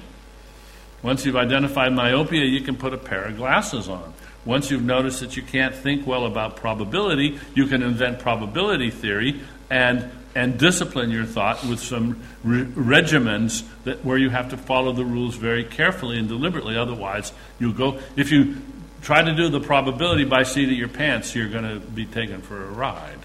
Once 1.02 1.26
you've 1.26 1.38
identified 1.38 1.94
myopia, 1.94 2.44
you 2.44 2.60
can 2.62 2.76
put 2.76 2.94
a 2.94 2.98
pair 2.98 3.24
of 3.24 3.38
glasses 3.38 3.88
on. 3.88 4.14
Once 4.44 4.70
you've 4.70 4.84
noticed 4.84 5.22
that 5.22 5.38
you 5.38 5.44
can't 5.44 5.74
think 5.74 6.06
well 6.06 6.26
about 6.26 6.58
probability, 6.58 7.40
you 7.56 7.66
can 7.66 7.82
invent 7.82 8.20
probability 8.20 8.90
theory 8.90 9.40
and 9.70 10.12
and 10.36 10.58
discipline 10.58 11.12
your 11.12 11.26
thought 11.26 11.64
with 11.66 11.80
some 11.80 12.22
re- 12.44 12.64
regimens 12.64 13.64
that 13.84 14.04
where 14.06 14.18
you 14.18 14.30
have 14.30 14.50
to 14.50 14.58
follow 14.58 14.92
the 14.92 15.06
rules 15.06 15.36
very 15.36 15.64
carefully 15.64 16.18
and 16.18 16.28
deliberately. 16.28 16.78
Otherwise, 16.78 17.34
you'll 17.60 17.74
go. 17.74 18.00
If 18.16 18.32
you 18.32 18.58
try 19.02 19.22
to 19.22 19.36
do 19.36 19.50
the 19.50 19.60
probability 19.60 20.26
by 20.26 20.44
seat 20.44 20.70
of 20.70 20.78
your 20.78 20.88
pants, 20.88 21.36
you're 21.36 21.50
going 21.50 21.64
to 21.64 21.80
be 21.80 22.06
taken 22.06 22.42
for 22.42 22.64
a 22.64 22.72
ride. 22.72 23.20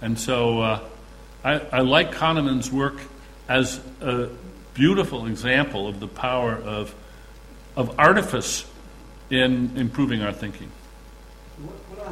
And 0.00 0.18
so, 0.18 0.60
uh, 0.60 0.80
I, 1.42 1.60
I 1.72 1.80
like 1.80 2.12
Kahneman's 2.12 2.70
work 2.70 3.00
as 3.48 3.80
a 4.00 4.28
beautiful 4.74 5.26
example 5.26 5.86
of 5.86 6.00
the 6.00 6.08
power 6.08 6.54
of 6.54 6.94
of 7.76 7.98
artifice 7.98 8.64
in 9.30 9.76
improving 9.76 10.22
our 10.22 10.32
thinking. 10.32 10.70
What, 11.58 11.74
what 11.90 12.06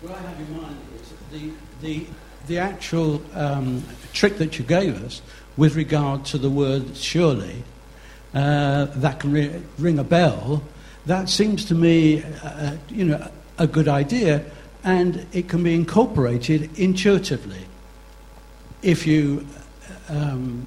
what 0.00 0.12
I 0.12 0.20
have 0.20 0.38
in 0.38 0.56
mind 0.56 0.76
is 1.00 1.12
the, 1.32 1.50
the, 1.80 2.06
the 2.46 2.58
actual 2.58 3.20
um, 3.34 3.82
trick 4.12 4.38
that 4.38 4.58
you 4.58 4.64
gave 4.64 5.02
us 5.04 5.22
with 5.56 5.74
regard 5.74 6.24
to 6.26 6.38
the 6.38 6.50
word 6.50 6.96
surely, 6.96 7.64
uh, 8.32 8.84
that 8.84 9.18
can 9.18 9.32
ri- 9.32 9.62
ring 9.78 9.98
a 9.98 10.04
bell. 10.04 10.62
That 11.06 11.28
seems 11.28 11.64
to 11.66 11.74
me, 11.74 12.22
uh, 12.44 12.76
you 12.88 13.06
know, 13.06 13.30
a 13.58 13.66
good 13.66 13.88
idea, 13.88 14.44
and 14.84 15.26
it 15.32 15.48
can 15.48 15.64
be 15.64 15.74
incorporated 15.74 16.78
intuitively 16.78 17.66
if 18.82 19.04
you, 19.04 19.44
um, 20.08 20.64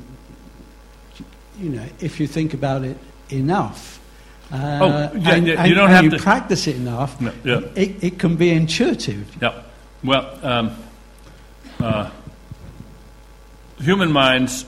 you 1.58 1.70
know, 1.70 1.86
if 2.02 2.20
you 2.20 2.28
think 2.28 2.54
about 2.54 2.84
it 2.84 2.98
enough. 3.30 4.01
Uh, 4.52 4.80
oh, 4.82 4.88
yeah, 5.18 5.36
and, 5.36 5.48
yeah, 5.48 5.66
you 5.66 5.74
don't 5.74 5.86
and 5.86 5.94
have 5.94 6.04
you 6.04 6.10
to 6.12 6.20
practice 6.20 6.68
it 6.68 6.76
enough. 6.76 7.20
No, 7.22 7.32
yeah. 7.44 7.62
it, 7.76 8.04
it 8.04 8.20
can 8.20 8.36
be 8.36 8.50
intuitive. 8.50 9.38
Yeah. 9.42 9.64
Well, 10.04 10.38
um, 10.44 10.76
uh, 11.80 12.10
human 13.80 14.12
minds 14.12 14.66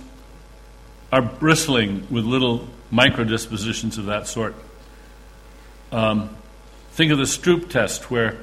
are 1.12 1.22
bristling 1.22 2.08
with 2.10 2.24
little 2.24 2.68
micro 2.92 3.24
dispositions 3.24 3.98
of 3.98 4.06
that 4.06 4.28
sort. 4.28 4.56
Um, 5.92 6.30
think 6.92 7.12
of 7.12 7.18
the 7.18 7.26
Stroop 7.26 7.70
test, 7.70 8.10
where 8.10 8.38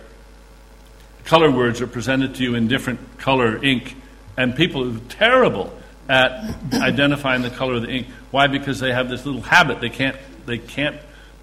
color 1.25 1.51
words 1.51 1.81
are 1.81 1.87
presented 1.87 2.35
to 2.35 2.43
you 2.43 2.55
in 2.55 2.69
different 2.69 3.19
color 3.19 3.65
ink, 3.65 3.97
and 4.37 4.55
people 4.55 4.95
are 4.95 5.01
terrible 5.09 5.73
at 6.09 6.55
identifying 6.75 7.43
the 7.43 7.51
color 7.51 7.75
of 7.75 7.83
the 7.83 7.91
ink. 7.91 8.09
Why? 8.31 8.47
Because 8.47 8.79
they 8.79 8.93
have 8.93 9.09
this 9.09 9.25
little 9.25 9.43
habit. 9.43 9.81
They 9.81 9.91
can't. 9.91 10.17
They 10.47 10.59
can't 10.59 10.97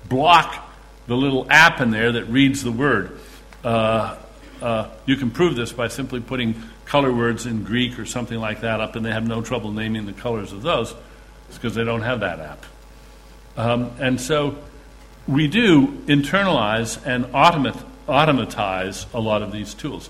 block 0.10 0.70
the 1.08 1.16
little 1.16 1.47
app 1.49 1.82
in 1.82 1.91
there 1.91 2.12
that 2.14 2.26
reads 2.26 2.64
the 2.64 2.72
word. 2.72 3.20
Uh, 3.64 4.18
uh, 4.62 4.89
you 5.05 5.16
can 5.16 5.32
prove 5.32 5.55
this 5.55 5.72
by 5.72 5.88
simply 5.88 6.20
putting 6.20 6.62
color 6.86 7.14
words 7.14 7.45
in 7.45 7.64
Greek 7.64 7.99
or 7.99 8.05
something 8.05 8.39
like 8.39 8.62
that 8.62 8.80
up, 8.80 8.95
and 8.95 9.05
they 9.05 9.12
have 9.12 9.28
no 9.28 9.41
trouble 9.41 9.72
naming 9.72 10.05
the 10.05 10.14
colors 10.14 10.51
of 10.51 10.62
those. 10.62 10.93
It's 11.47 11.58
because 11.58 11.76
they 11.76 11.84
don't 11.84 12.01
have 12.01 12.22
that 12.22 12.39
app. 12.39 12.66
Um, 13.55 13.91
and 13.99 14.20
so 14.20 14.58
we 15.28 15.47
do 15.47 15.88
internalize 16.08 17.05
and 17.05 17.26
automat- 17.34 17.86
automatize 18.08 19.05
a 19.14 19.20
lot 19.20 19.41
of 19.41 19.51
these 19.51 19.74
tools. 19.74 20.10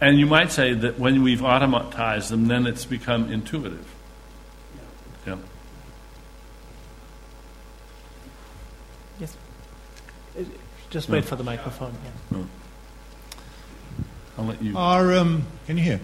And 0.00 0.18
you 0.18 0.26
might 0.26 0.52
say 0.52 0.74
that 0.74 0.98
when 0.98 1.22
we've 1.22 1.40
automatized 1.40 2.30
them, 2.30 2.46
then 2.46 2.66
it's 2.66 2.84
become 2.84 3.32
intuitive. 3.32 3.86
Yeah. 5.26 5.36
Yes. 9.18 9.36
Uh, 10.38 10.44
Just 10.90 11.08
wait 11.08 11.24
for 11.24 11.36
the 11.36 11.44
microphone. 11.44 11.94
Yeah. 12.32 12.38
I'll 14.38 14.44
let 14.44 14.62
you. 14.62 14.76
Are 14.76 15.12
um, 15.14 15.46
can 15.66 15.76
you 15.76 15.84
hear? 15.84 16.00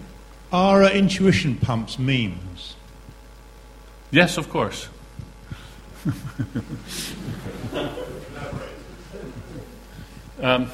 Are 0.51 0.83
uh, 0.83 0.91
intuition 0.91 1.55
pumps 1.55 1.97
memes? 1.97 2.75
Yes, 4.11 4.37
of 4.37 4.49
course. 4.49 4.89
um, 10.41 10.69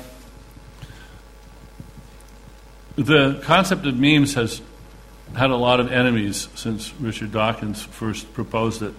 the 2.95 3.39
concept 3.43 3.85
of 3.85 3.97
memes 3.97 4.33
has 4.33 4.61
had 5.35 5.49
a 5.51 5.55
lot 5.55 5.79
of 5.79 5.89
enemies 5.91 6.49
since 6.55 6.93
Richard 6.99 7.31
Dawkins 7.31 7.81
first 7.81 8.33
proposed 8.33 8.81
it, 8.81 8.93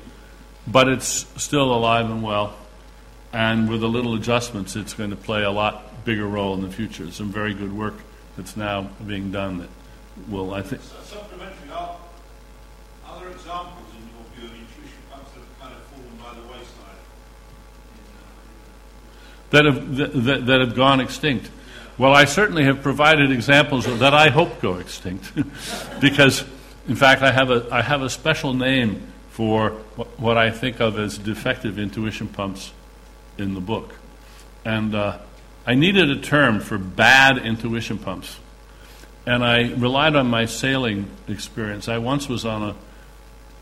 but 0.67 0.89
it's 0.89 1.27
still 1.37 1.75
alive 1.75 2.09
and 2.11 2.23
well. 2.23 2.57
And 3.33 3.69
with 3.69 3.83
a 3.83 3.89
little 3.89 4.15
adjustments, 4.15 4.77
it's 4.77 4.93
going 4.93 5.11
to 5.11 5.17
play 5.17 5.43
a 5.43 5.51
lot 5.51 6.05
bigger 6.05 6.27
role 6.27 6.55
in 6.55 6.61
the 6.61 6.71
future. 6.71 7.11
Some 7.11 7.31
very 7.31 7.55
good 7.55 7.73
work 7.73 7.95
that's 8.37 8.57
now 8.57 8.91
being 9.07 9.31
done 9.31 9.59
that 9.59 9.69
will, 10.29 10.53
I 10.53 10.63
think. 10.63 10.83
So 10.83 10.97
supplementary, 11.03 11.71
are, 11.71 11.97
are 13.07 13.21
there 13.21 13.31
examples 13.31 13.89
in 13.97 14.09
your 14.09 14.25
view 14.37 14.49
of 14.49 14.55
intuition 14.55 14.99
pumps 15.11 15.31
that 15.33 15.41
have 15.41 15.61
kind 15.61 15.75
of 15.75 15.83
fallen 15.85 16.17
by 16.19 16.41
the 16.41 16.47
wayside? 16.49 17.01
Uh, 19.51 19.51
that 19.51 19.65
have, 19.65 20.25
that, 20.25 20.47
that 20.47 20.61
have 20.61 20.75
gone 20.75 21.01
extinct. 21.01 21.51
Well, 21.99 22.15
I 22.15 22.25
certainly 22.25 22.65
have 22.65 22.83
provided 22.83 23.31
examples 23.31 23.87
of 23.87 23.99
that 24.01 24.15
I 24.15 24.29
hope 24.29 24.61
go 24.61 24.77
extinct. 24.77 25.33
because, 26.01 26.45
in 26.89 26.97
fact, 26.97 27.23
I 27.23 27.33
have, 27.33 27.51
a, 27.51 27.69
I 27.71 27.83
have 27.83 28.03
a 28.03 28.11
special 28.11 28.55
name 28.55 29.07
for 29.31 29.71
what, 29.97 30.21
what 30.21 30.37
I 30.37 30.51
think 30.51 30.81
of 30.81 30.99
as 30.99 31.17
defective 31.17 31.79
intuition 31.79 32.29
pumps 32.29 32.73
in 33.39 33.55
the 33.55 33.61
book. 33.61 33.95
And 34.65 34.95
uh, 34.95 35.19
I 35.67 35.75
needed 35.75 36.11
a 36.11 36.21
term 36.21 36.61
for 36.61 36.79
bad 36.79 37.39
intuition 37.39 37.99
pumps. 37.99 38.39
And 39.27 39.45
I 39.45 39.73
relied 39.73 40.17
on 40.17 40.27
my 40.27 40.47
sailing 40.47 41.09
experience. 41.29 41.89
I 41.89 41.99
once 41.99 42.29
was 42.29 42.45
on 42.45 42.63
a 42.63 42.75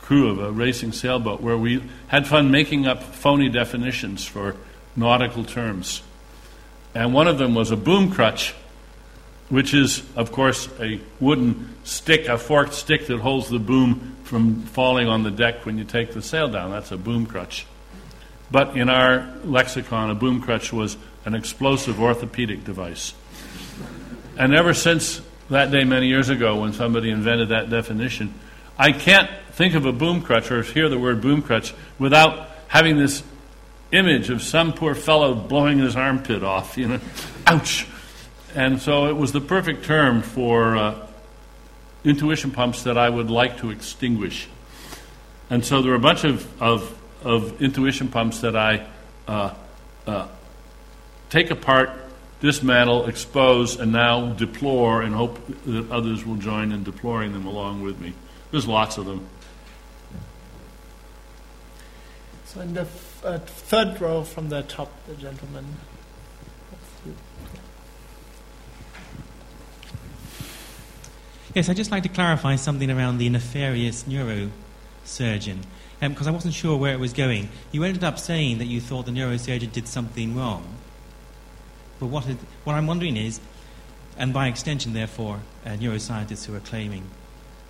crew 0.01 0.29
of 0.31 0.39
a 0.39 0.51
racing 0.51 0.93
sailboat 0.93 1.41
where 1.41 1.57
we 1.57 1.83
had 2.09 2.27
fun 2.27 2.51
making 2.51 2.87
up 2.87 3.03
phony 3.03 3.49
definitions 3.49 4.27
for 4.27 4.57
nautical 4.97 5.45
terms. 5.45 6.03
And 6.95 7.15
one 7.15 7.29
of 7.29 7.39
them 7.39 7.55
was 7.55 7.71
a 7.71 7.77
boom 7.77 8.11
crutch, 8.11 8.55
which 9.49 9.75
is, 9.75 10.03
of 10.17 10.33
course, 10.33 10.69
a 10.81 11.01
wooden 11.21 11.75
stick, 11.85 12.27
a 12.29 12.39
forked 12.39 12.75
stick 12.75 13.07
that 13.07 13.21
holds 13.21 13.51
the 13.51 13.59
boom 13.59 14.17
from 14.25 14.63
falling 14.63 15.09
on 15.09 15.23
the 15.23 15.31
deck 15.31 15.67
when 15.67 15.79
you 15.79 15.85
take 15.85 16.13
the 16.13 16.23
sail 16.23 16.49
down. 16.49 16.71
That's 16.71 16.91
a 16.91 16.97
boom 16.97 17.27
crutch. 17.27 17.67
But 18.51 18.77
in 18.77 18.89
our 18.89 19.33
lexicon, 19.45 20.11
a 20.11 20.15
boom 20.15 20.41
crutch 20.43 20.73
was 20.73 20.97
an 21.25 21.35
explosive 21.35 22.01
orthopedic 22.01 22.65
device. 22.65 23.15
And 24.37 24.55
ever 24.55 24.75
since 24.75 25.21
that 25.51 25.71
day 25.71 25.85
many 25.85 26.09
years 26.09 26.29
ago 26.29 26.61
when 26.61 26.73
somebody 26.73 27.11
invented 27.11 27.51
that 27.51 27.71
definition, 27.71 28.35
I 28.79 28.93
can't 28.93 29.31
think 29.53 29.75
of 29.75 29.85
a 29.85 29.93
boom 29.93 30.23
crutch 30.23 30.51
or 30.51 30.63
hear 30.63 30.89
the 30.89 30.99
word 30.99 31.21
boom 31.21 31.43
crutch 31.43 31.75
without 31.99 32.49
having 32.69 32.97
this 32.97 33.23
image 33.93 34.31
of 34.31 34.43
some 34.43 34.73
poor 34.73 34.95
fellow 34.95 35.35
blowing 35.35 35.79
his 35.79 35.97
armpit 35.97 36.43
off, 36.43 36.79
you 36.79 36.89
know, 36.89 37.01
ouch. 37.47 37.87
And 38.55 38.81
so 38.81 39.07
it 39.07 39.17
was 39.17 39.33
the 39.33 39.41
perfect 39.41 39.85
term 39.85 40.23
for 40.23 40.77
uh, 40.77 41.07
intuition 42.05 42.51
pumps 42.51 42.85
that 42.85 42.97
I 42.97 43.09
would 43.09 43.31
like 43.31 43.59
to 43.59 43.71
extinguish. 43.71 44.49
And 45.51 45.65
so 45.65 45.83
there 45.83 45.93
are 45.93 45.97
a 45.97 46.01
bunch 46.01 46.25
of, 46.25 46.63
of, 46.63 46.97
of 47.23 47.61
intuition 47.63 48.09
pumps 48.09 48.41
that 48.41 48.57
I 48.57 48.87
uh, 49.29 49.55
uh, 50.07 50.29
take 51.29 51.51
apart, 51.51 51.91
dismantle, 52.41 53.07
expose, 53.07 53.79
and 53.79 53.93
now 53.93 54.33
deplore 54.33 55.03
and 55.03 55.15
hope 55.15 55.39
that 55.67 55.91
others 55.91 56.25
will 56.25 56.37
join 56.37 56.73
in 56.73 56.83
deploring 56.83 57.33
them 57.33 57.47
along 57.47 57.83
with 57.83 58.01
me. 58.01 58.15
There's 58.51 58.67
lots 58.67 58.99
of 58.99 59.07
them. 59.07 59.27
So 62.47 62.61
in 62.61 62.75
the 62.75 62.81
f- 62.81 63.23
uh, 63.25 63.39
third 63.39 64.01
row 64.01 64.25
from 64.25 64.49
the 64.49 64.63
top, 64.63 64.91
the 65.07 65.15
gentleman. 65.15 65.77
Yes, 71.55 71.69
I'd 71.69 71.77
just 71.77 71.91
like 71.91 72.05
to 72.05 72.09
clarify 72.09 72.57
something 72.57 72.91
around 72.91 73.19
the 73.19 73.29
nefarious 73.29 74.05
neurosurgeon, 74.05 75.59
because 76.01 76.27
I 76.27 76.31
wasn't 76.31 76.55
sure 76.55 76.77
where 76.77 76.95
it 76.95 77.01
was 77.01 77.13
going. 77.13 77.51
You 77.73 77.85
ended 77.85 78.05
up 78.05 78.19
saying 78.19 78.59
that 78.59 78.67
you 78.67 78.81
thought 78.81 79.07
the 79.07 79.13
neurosurgeon 79.13 79.73
did 79.73 79.87
something 79.87 80.35
wrong. 80.35 80.65
But 81.99 82.07
what, 82.07 82.25
had, 82.25 82.39
what 82.65 82.75
I'm 82.75 82.87
wondering 82.87 83.17
is, 83.17 83.41
and 84.17 84.33
by 84.33 84.49
extension, 84.49 84.95
therefore, 84.95 85.41
uh, 85.65 85.71
neuroscientists 85.71 86.47
who 86.47 86.55
are 86.55 86.61
claiming 86.61 87.05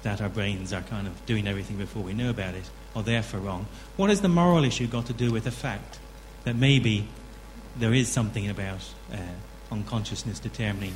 that 0.02 0.20
our 0.20 0.28
brains 0.28 0.72
are 0.72 0.82
kind 0.82 1.06
of 1.06 1.26
doing 1.26 1.46
everything 1.46 1.76
before 1.76 2.02
we 2.02 2.14
know 2.14 2.30
about 2.30 2.54
it, 2.54 2.70
are 2.94 3.02
therefore 3.02 3.40
wrong. 3.40 3.66
What 3.96 4.10
has 4.10 4.20
the 4.20 4.28
moral 4.28 4.64
issue 4.64 4.86
got 4.86 5.06
to 5.06 5.12
do 5.12 5.30
with 5.30 5.44
the 5.44 5.50
fact 5.50 5.98
that 6.44 6.56
maybe 6.56 7.08
there 7.76 7.92
is 7.92 8.08
something 8.08 8.48
about 8.48 8.80
uh, 9.12 9.16
unconsciousness 9.70 10.38
determining 10.38 10.94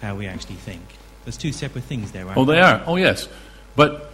how 0.00 0.16
we 0.16 0.26
actually 0.26 0.56
think? 0.56 0.82
There's 1.24 1.36
two 1.36 1.52
separate 1.52 1.84
things 1.84 2.12
there, 2.12 2.26
right? 2.26 2.36
Oh, 2.36 2.44
they 2.44 2.60
are. 2.60 2.82
Oh, 2.86 2.96
yes. 2.96 3.28
But 3.76 4.10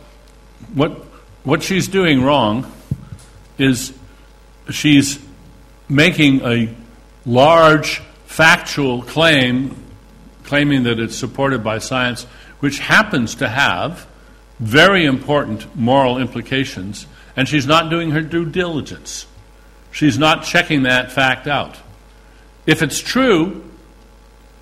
what 0.74 1.04
what 1.44 1.62
she's 1.62 1.88
doing 1.88 2.22
wrong 2.22 2.70
is 3.58 3.92
she's 4.70 5.18
making 5.88 6.42
a 6.44 6.74
large 7.26 8.00
factual 8.26 9.02
claim, 9.02 9.76
claiming 10.44 10.84
that 10.84 10.98
it's 10.98 11.16
supported 11.16 11.62
by 11.64 11.78
science, 11.78 12.24
which 12.60 12.78
happens 12.78 13.36
to 13.36 13.48
have 13.48 14.06
very 14.58 15.04
important 15.04 15.74
moral 15.74 16.18
implications, 16.18 17.06
and 17.36 17.48
she's 17.48 17.66
not 17.66 17.90
doing 17.90 18.10
her 18.10 18.20
due 18.20 18.44
diligence. 18.44 19.26
She's 19.92 20.18
not 20.18 20.44
checking 20.44 20.84
that 20.84 21.10
fact 21.10 21.46
out. 21.46 21.76
If 22.66 22.82
it's 22.82 23.00
true, 23.00 23.64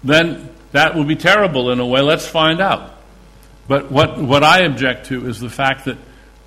then 0.03 0.49
that 0.73 0.95
will 0.95 1.05
be 1.05 1.17
terrible 1.17 1.71
in 1.71 1.81
a 1.81 1.87
way. 1.87 2.01
Let's 2.01 2.27
find 2.27 2.61
out. 2.61 2.95
But 3.67 3.91
what, 3.91 4.19
what 4.19 4.43
I 4.43 4.63
object 4.63 5.07
to 5.07 5.27
is 5.27 5.41
the 5.41 5.51
fact 5.51 5.85
that 5.85 5.99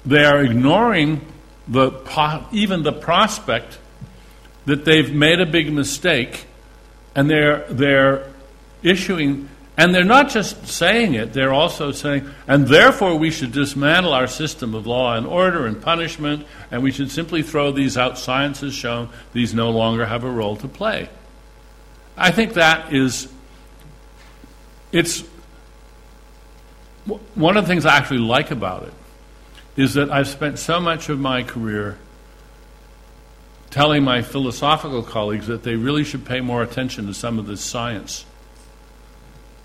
they 0.06 0.24
are 0.24 0.44
ignoring 0.44 1.22
the, 1.68 1.92
even 2.52 2.84
the 2.84 2.92
prospect 2.92 3.78
that 4.66 4.86
they've 4.86 5.14
made 5.14 5.40
a 5.40 5.46
big 5.46 5.72
mistake 5.72 6.46
and 7.16 7.30
they're, 7.30 7.66
they're 7.70 8.32
issuing, 8.84 9.50
and 9.78 9.94
they're 9.94 10.04
not 10.04 10.30
just 10.30 10.68
saying 10.68 11.14
it, 11.14 11.34
they're 11.34 11.54
also 11.54 11.92
saying, 11.92 12.30
and 12.48 12.68
therefore 12.68 13.16
we 13.16 13.32
should 13.32 13.52
dismantle 13.52 14.14
our 14.14 14.28
system 14.28 14.74
of 14.74 14.88
law 14.88 15.16
and 15.16 15.28
order 15.28 15.66
and 15.66 15.82
punishment, 15.82 16.46
and 16.72 16.82
we 16.82 16.92
should 16.92 17.12
simply 17.12 17.44
throw 17.44 17.72
these 17.72 17.98
out. 17.98 18.18
Science 18.18 18.62
has 18.62 18.74
shown 18.74 19.10
these 19.34 19.54
no 19.54 19.72
longer 19.72 20.06
have 20.06 20.24
a 20.24 20.32
role 20.32 20.56
to 20.58 20.68
play. 20.68 21.10
I 22.16 22.32
think 22.32 22.54
that 22.54 22.94
is, 22.94 23.28
it's, 24.92 25.24
one 27.36 27.58
of 27.58 27.64
the 27.66 27.68
things 27.68 27.86
I 27.86 27.98
actually 27.98 28.20
like 28.20 28.52
about 28.52 28.84
it 28.84 28.94
is 29.76 29.94
that 29.94 30.12
I've 30.12 30.28
spent 30.28 30.60
so 30.60 30.80
much 30.80 31.10
of 31.10 31.20
my 31.20 31.44
career 31.44 31.98
telling 33.70 34.04
my 34.04 34.22
philosophical 34.22 35.02
colleagues 35.02 35.48
that 35.48 35.64
they 35.64 35.76
really 35.76 36.04
should 36.04 36.26
pay 36.26 36.42
more 36.42 36.62
attention 36.62 37.08
to 37.08 37.14
some 37.14 37.40
of 37.40 37.48
this 37.48 37.62
science. 37.62 38.26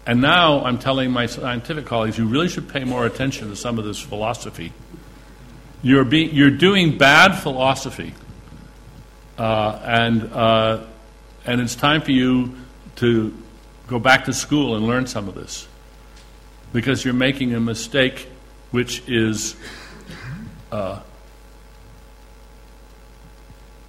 And 0.07 0.21
now 0.21 0.65
I'm 0.65 0.79
telling 0.79 1.11
my 1.11 1.27
scientific 1.27 1.87
colleagues 1.87 2.17
you 2.17 2.27
really 2.27 2.49
should 2.49 2.69
pay 2.69 2.85
more 2.85 3.05
attention 3.05 3.51
to 3.51 3.57
some 3.57 3.79
of 3.79 3.85
this 3.85 3.99
philosophy. 3.99 4.73
You're, 5.83 6.05
be, 6.05 6.25
you're 6.25 6.53
doing 6.53 6.97
bad 6.97 7.35
philosophy, 7.35 8.15
uh, 9.37 9.81
and, 9.85 10.33
uh, 10.33 10.85
and 11.45 11.61
it's 11.61 11.75
time 11.75 12.01
for 12.01 12.13
you 12.13 12.55
to 12.97 13.37
go 13.89 13.99
back 13.99 14.25
to 14.27 14.33
school 14.33 14.77
and 14.77 14.87
learn 14.87 15.07
some 15.07 15.29
of 15.29 15.35
this 15.35 15.67
because 16.73 17.05
you're 17.05 17.15
making 17.15 17.55
a 17.55 17.61
mistake 17.61 18.29
which 18.71 19.03
is 19.09 19.57
uh, 20.71 21.01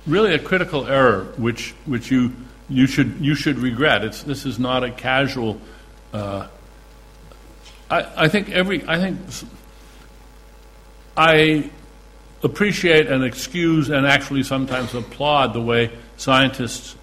really 0.05 0.33
a 0.33 0.39
critical 0.39 0.87
error, 0.87 1.33
which, 1.37 1.71
which 1.85 2.11
you, 2.11 2.33
you, 2.69 2.87
should, 2.87 3.17
you 3.19 3.35
should 3.35 3.59
regret. 3.59 4.03
It's, 4.03 4.23
this 4.23 4.45
is 4.45 4.59
not 4.59 4.83
a 4.83 4.91
casual. 4.91 5.59
Uh, 6.13 6.47
I, 7.89 8.25
I 8.25 8.27
think 8.27 8.49
every. 8.49 8.87
I 8.87 8.99
think. 8.99 9.19
I 11.15 11.69
appreciate 12.43 13.07
and 13.07 13.23
excuse 13.23 13.89
and 13.89 14.05
actually 14.05 14.43
sometimes 14.43 14.93
applaud 14.93 15.53
the 15.53 15.61
way 15.61 15.91
scientists 16.17 16.95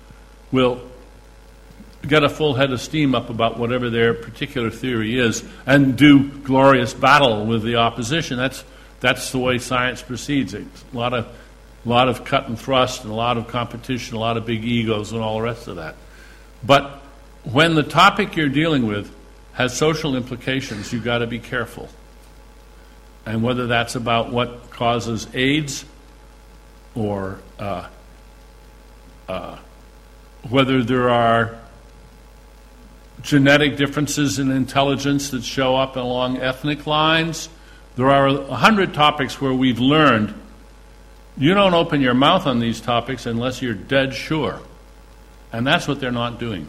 will 0.53 0.81
get 2.07 2.23
a 2.23 2.29
full 2.29 2.55
head 2.55 2.71
of 2.71 2.81
steam 2.81 3.15
up 3.15 3.31
about 3.31 3.59
whatever 3.59 3.91
their 3.91 4.15
particular 4.15 4.71
theory 4.71 5.19
is 5.19 5.43
and 5.67 5.97
do 5.97 6.29
glorious 6.29 6.95
battle 6.95 7.47
with 7.47 7.63
the 7.63 7.77
opposition. 7.77 8.37
That's, 8.37 8.63
that's 9.01 9.33
the 9.33 9.39
way 9.39 9.59
science 9.59 10.03
proceeds. 10.03 10.55
A 10.55 10.65
lot 10.93 11.15
of 11.15 11.27
a 11.85 11.89
lot 11.89 12.09
of 12.09 12.25
cut 12.25 12.49
and 12.49 12.59
thrust 12.59 13.03
and 13.03 13.13
a 13.13 13.15
lot 13.15 13.37
of 13.37 13.49
competition, 13.49 14.17
a 14.17 14.19
lot 14.19 14.37
of 14.37 14.47
big 14.47 14.65
egos, 14.65 15.13
and 15.13 15.21
all 15.21 15.37
the 15.37 15.43
rest 15.43 15.69
of 15.69 15.77
that. 15.77 15.97
But 16.65 17.03
when 17.45 17.75
the 17.75 17.83
topic 17.83 18.37
you're 18.37 18.49
dealing 18.49 18.87
with 18.87 19.15
has 19.53 19.77
social 19.77 20.17
implications, 20.17 20.93
you've 20.93 21.05
got 21.05 21.19
to 21.19 21.27
be 21.27 21.39
careful. 21.39 21.89
And 23.27 23.43
whether 23.43 23.67
that's 23.67 23.95
about 23.95 24.33
what 24.33 24.71
causes 24.71 25.27
AIDS 25.35 25.85
or 26.95 27.39
uh, 27.59 27.89
uh, 29.29 29.59
whether 30.49 30.83
there 30.83 31.11
are 31.11 31.59
genetic 33.23 33.77
differences 33.77 34.39
in 34.39 34.51
intelligence 34.51 35.31
that 35.31 35.43
show 35.43 35.77
up 35.77 35.97
along 35.97 36.39
ethnic 36.39 36.87
lines, 36.87 37.49
there 37.97 38.11
are 38.11 38.27
a 38.27 38.57
hundred 38.57 38.95
topics 38.95 39.41
where 39.41 39.53
we've 39.53 39.79
learned 39.79 40.35
you 41.37 41.55
don't 41.55 41.75
open 41.75 42.01
your 42.01 42.15
mouth 42.15 42.47
on 42.47 42.61
these 42.61 42.81
topics 42.81 43.27
unless 43.27 43.61
you're 43.61 43.75
dead 43.75 44.15
sure. 44.15 44.61
And 45.53 45.67
that's 45.67 45.87
what 45.87 46.01
they're 46.01 46.13
not 46.13 46.39
doing. 46.39 46.69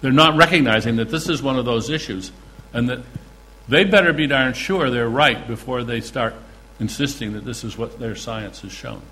They're 0.00 0.12
not 0.12 0.36
recognizing 0.36 0.96
that 0.96 1.10
this 1.10 1.28
is 1.28 1.42
one 1.42 1.58
of 1.58 1.64
those 1.64 1.90
issues 1.90 2.30
and 2.72 2.88
that 2.88 3.00
they 3.68 3.84
better 3.84 4.12
be 4.12 4.26
darn 4.26 4.54
sure 4.54 4.90
they're 4.90 5.08
right 5.08 5.46
before 5.46 5.84
they 5.84 6.00
start 6.00 6.34
insisting 6.80 7.32
that 7.32 7.44
this 7.44 7.64
is 7.64 7.76
what 7.76 7.98
their 7.98 8.14
science 8.14 8.60
has 8.60 8.72
shown. 8.72 9.02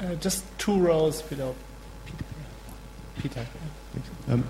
Uh, 0.00 0.14
just 0.16 0.44
two 0.58 0.78
rows 0.78 1.22
below 1.22 1.54
Peter. 3.18 3.44
Um, 4.28 4.44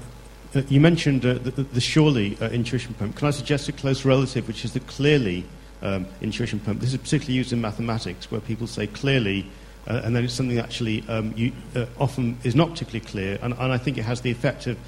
uh, 0.55 0.62
you 0.68 0.80
mentioned 0.80 1.24
uh, 1.24 1.34
the, 1.34 1.51
the, 1.51 1.80
surely 1.80 2.36
uh, 2.40 2.49
intuition 2.49 2.94
pump. 2.94 3.16
Can 3.16 3.28
I 3.28 3.30
suggest 3.30 3.68
a 3.68 3.72
close 3.72 4.05
relative, 4.05 4.46
which 4.49 4.64
is 4.64 4.72
the 4.72 4.80
clearly 4.80 5.44
um, 5.82 6.07
intuition 6.20 6.59
pump. 6.61 6.80
This 6.80 6.92
is 6.92 6.99
particularly 6.99 7.34
used 7.34 7.53
in 7.53 7.61
mathematics, 7.61 8.30
where 8.30 8.40
people 8.40 8.66
say 8.66 8.86
clearly, 8.86 9.46
uh, 9.86 10.03
and 10.05 10.14
then 10.14 10.24
it's 10.24 10.34
something 10.34 10.57
that 10.57 10.64
actually 10.64 11.05
um, 11.09 11.32
you, 11.36 11.53
uh, 11.74 11.86
often 11.99 12.38
is 12.44 12.55
not 12.55 12.70
particularly 12.70 13.05
clear, 13.05 13.38
and, 13.42 13.55
and 13.55 13.72
I 13.72 13.78
think 13.78 13.99
it 13.99 14.03
has 14.03 14.20
the 14.20 14.30
effect 14.30 14.66
of 14.66 14.78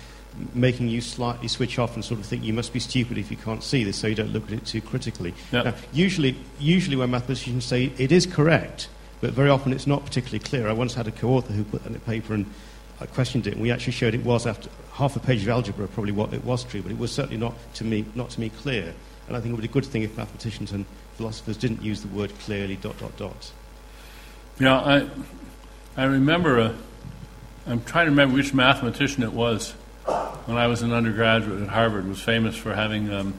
making 0.55 0.89
you 0.89 1.01
slightly 1.01 1.49
switch 1.49 1.79
off 1.79 1.95
and 1.95 2.05
sort 2.05 2.21
of 2.21 2.27
think 2.27 2.45
you 2.45 2.53
must 2.53 2.73
be 2.73 2.79
stupid 2.79 3.19
if 3.19 3.31
you 3.31 3.37
can't 3.37 3.63
see 3.63 3.83
this, 3.85 3.97
so 3.97 4.07
you 4.07 4.15
don't 4.15 4.33
look 4.33 4.45
at 4.47 4.53
it 4.53 4.67
too 4.67 4.81
critically. 4.81 5.35
Yep. 5.53 5.65
Now, 5.65 5.75
usually, 5.93 6.37
usually 6.59 6.97
when 6.97 7.11
mathematicians 7.11 7.65
say 7.65 7.93
it 7.99 8.13
is 8.13 8.27
correct, 8.27 8.89
but 9.21 9.33
very 9.33 9.51
often 9.51 9.73
it's 9.73 9.87
not 9.87 10.05
particularly 10.05 10.39
clear. 10.39 10.69
I 10.69 10.73
once 10.73 10.95
had 10.95 11.09
a 11.09 11.11
co-author 11.11 11.53
who 11.53 11.65
put 11.65 11.85
in 11.85 11.95
a 11.95 11.99
paper 11.99 12.35
and 12.35 12.47
I 13.01 13.07
questioned 13.07 13.47
it, 13.47 13.55
and 13.55 13.63
we 13.63 13.71
actually 13.71 13.93
showed 13.93 14.15
it 14.15 14.25
was 14.25 14.47
after 14.47 14.69
half 15.01 15.17
a 15.17 15.21
page 15.21 15.43
of 15.43 15.49
algebra 15.49 15.89
probably 15.89 16.13
what 16.13 16.33
it 16.33 16.45
was 16.45 16.63
true, 16.63 16.83
but 16.83 16.93
it 16.93 16.99
was 16.99 17.11
certainly 17.11 17.39
not 17.39 17.55
to 17.75 17.85
me 17.85 18.05
not 18.15 18.31
to 18.31 18.41
me 18.41 18.51
clear. 18.51 18.95
And 19.27 19.37
I 19.37 19.41
think 19.41 19.53
it 19.53 19.57
would 19.57 19.63
be 19.63 19.69
a 19.69 19.73
good 19.73 19.87
thing 19.87 20.03
if 20.03 20.17
mathematicians 20.17 20.73
and 20.73 20.85
philosophers 21.17 21.57
didn't 21.57 21.83
use 21.83 22.03
the 22.03 22.09
word 22.09 22.37
clearly, 22.41 22.77
dot, 22.77 22.99
dot, 22.99 23.17
dot. 23.17 23.53
Yeah, 24.59 24.77
I, 24.77 25.09
I 25.97 26.05
remember, 26.05 26.59
a, 26.59 26.75
I'm 27.67 27.83
trying 27.85 28.07
to 28.07 28.11
remember 28.11 28.35
which 28.35 28.53
mathematician 28.53 29.23
it 29.23 29.33
was 29.33 29.73
when 30.47 30.57
I 30.57 30.67
was 30.67 30.83
an 30.83 30.93
undergraduate 30.93 31.63
at 31.63 31.69
Harvard, 31.69 32.09
was 32.09 32.21
famous 32.21 32.57
for 32.57 32.75
having 32.75 33.13
um, 33.13 33.35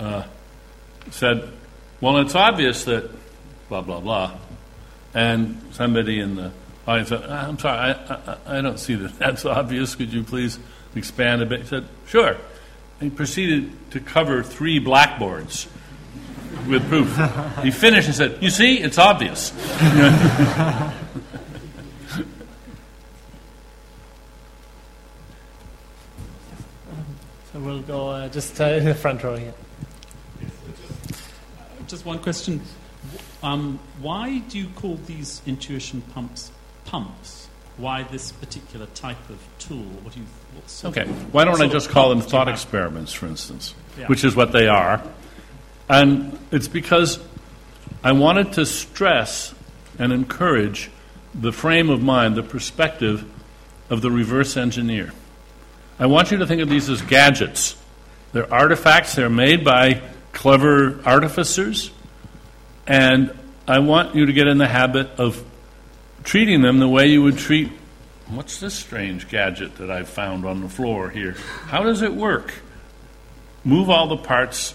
uh, 0.00 0.24
said, 1.10 1.50
well, 2.00 2.18
it's 2.18 2.34
obvious 2.34 2.84
that 2.84 3.10
blah, 3.68 3.82
blah, 3.82 4.00
blah. 4.00 4.38
And 5.12 5.60
somebody 5.72 6.20
in 6.20 6.36
the 6.36 6.52
audience 6.86 7.10
said, 7.10 7.24
ah, 7.28 7.48
I'm 7.48 7.58
sorry, 7.58 7.78
I, 7.78 8.14
I, 8.14 8.58
I 8.58 8.60
don't 8.62 8.78
see 8.78 8.94
that 8.94 9.18
that's 9.18 9.44
obvious. 9.44 9.94
Could 9.94 10.12
you 10.12 10.22
please 10.22 10.58
expand 10.94 11.42
a 11.42 11.46
bit? 11.46 11.60
He 11.62 11.66
said, 11.66 11.88
sure 12.06 12.36
he 13.02 13.10
proceeded 13.10 13.90
to 13.90 14.00
cover 14.00 14.42
three 14.42 14.78
blackboards 14.78 15.66
with 16.68 16.88
proof. 16.88 17.14
he 17.62 17.70
finished 17.70 18.06
and 18.06 18.16
said, 18.16 18.42
You 18.42 18.50
see, 18.50 18.78
it's 18.78 18.98
obvious. 18.98 19.48
so 27.52 27.58
we'll 27.58 27.82
go 27.82 28.08
uh, 28.08 28.28
just 28.28 28.60
uh, 28.60 28.64
in 28.66 28.84
the 28.84 28.94
front 28.94 29.22
row 29.24 29.36
here. 29.36 29.54
Just 31.88 32.06
one 32.06 32.20
question. 32.20 32.62
Um, 33.42 33.80
why 34.00 34.38
do 34.38 34.58
you 34.58 34.68
call 34.68 34.96
these 35.06 35.42
intuition 35.46 36.00
pumps 36.00 36.52
pumps? 36.84 37.48
Why 37.82 38.04
this 38.04 38.30
particular 38.30 38.86
type 38.94 39.28
of 39.28 39.40
tool? 39.58 39.82
What 40.02 40.14
do 40.14 40.20
you 40.20 40.26
Okay, 40.84 41.04
why 41.32 41.44
don't 41.44 41.60
I 41.60 41.66
just 41.66 41.90
call 41.90 42.10
them 42.10 42.20
thought 42.20 42.48
experiments, 42.48 43.12
for 43.12 43.26
instance, 43.26 43.74
Yeah. 43.98 44.06
which 44.06 44.22
is 44.22 44.36
what 44.36 44.52
they 44.52 44.68
are. 44.68 45.02
And 45.88 46.38
it's 46.52 46.68
because 46.68 47.18
I 48.04 48.12
wanted 48.12 48.52
to 48.52 48.66
stress 48.66 49.52
and 49.98 50.12
encourage 50.12 50.92
the 51.34 51.50
frame 51.50 51.90
of 51.90 52.00
mind, 52.00 52.36
the 52.36 52.44
perspective 52.44 53.24
of 53.90 54.00
the 54.00 54.12
reverse 54.12 54.56
engineer. 54.56 55.12
I 55.98 56.06
want 56.06 56.30
you 56.30 56.38
to 56.38 56.46
think 56.46 56.62
of 56.62 56.68
these 56.68 56.88
as 56.88 57.02
gadgets. 57.02 57.74
They're 58.32 58.52
artifacts, 58.54 59.16
they're 59.16 59.28
made 59.28 59.64
by 59.64 60.02
clever 60.32 61.00
artificers, 61.04 61.90
and 62.86 63.36
I 63.66 63.80
want 63.80 64.14
you 64.14 64.26
to 64.26 64.32
get 64.32 64.46
in 64.46 64.58
the 64.58 64.68
habit 64.68 65.10
of 65.18 65.42
treating 66.22 66.62
them 66.62 66.78
the 66.78 66.88
way 66.88 67.06
you 67.06 67.22
would 67.22 67.38
treat 67.38 67.70
what's 68.34 68.60
this 68.60 68.74
strange 68.74 69.28
gadget 69.28 69.76
that 69.76 69.90
I've 69.90 70.08
found 70.08 70.44
on 70.44 70.60
the 70.60 70.68
floor 70.68 71.10
here? 71.10 71.32
How 71.66 71.82
does 71.82 72.02
it 72.02 72.14
work? 72.14 72.54
Move 73.64 73.90
all 73.90 74.08
the 74.08 74.16
parts, 74.16 74.74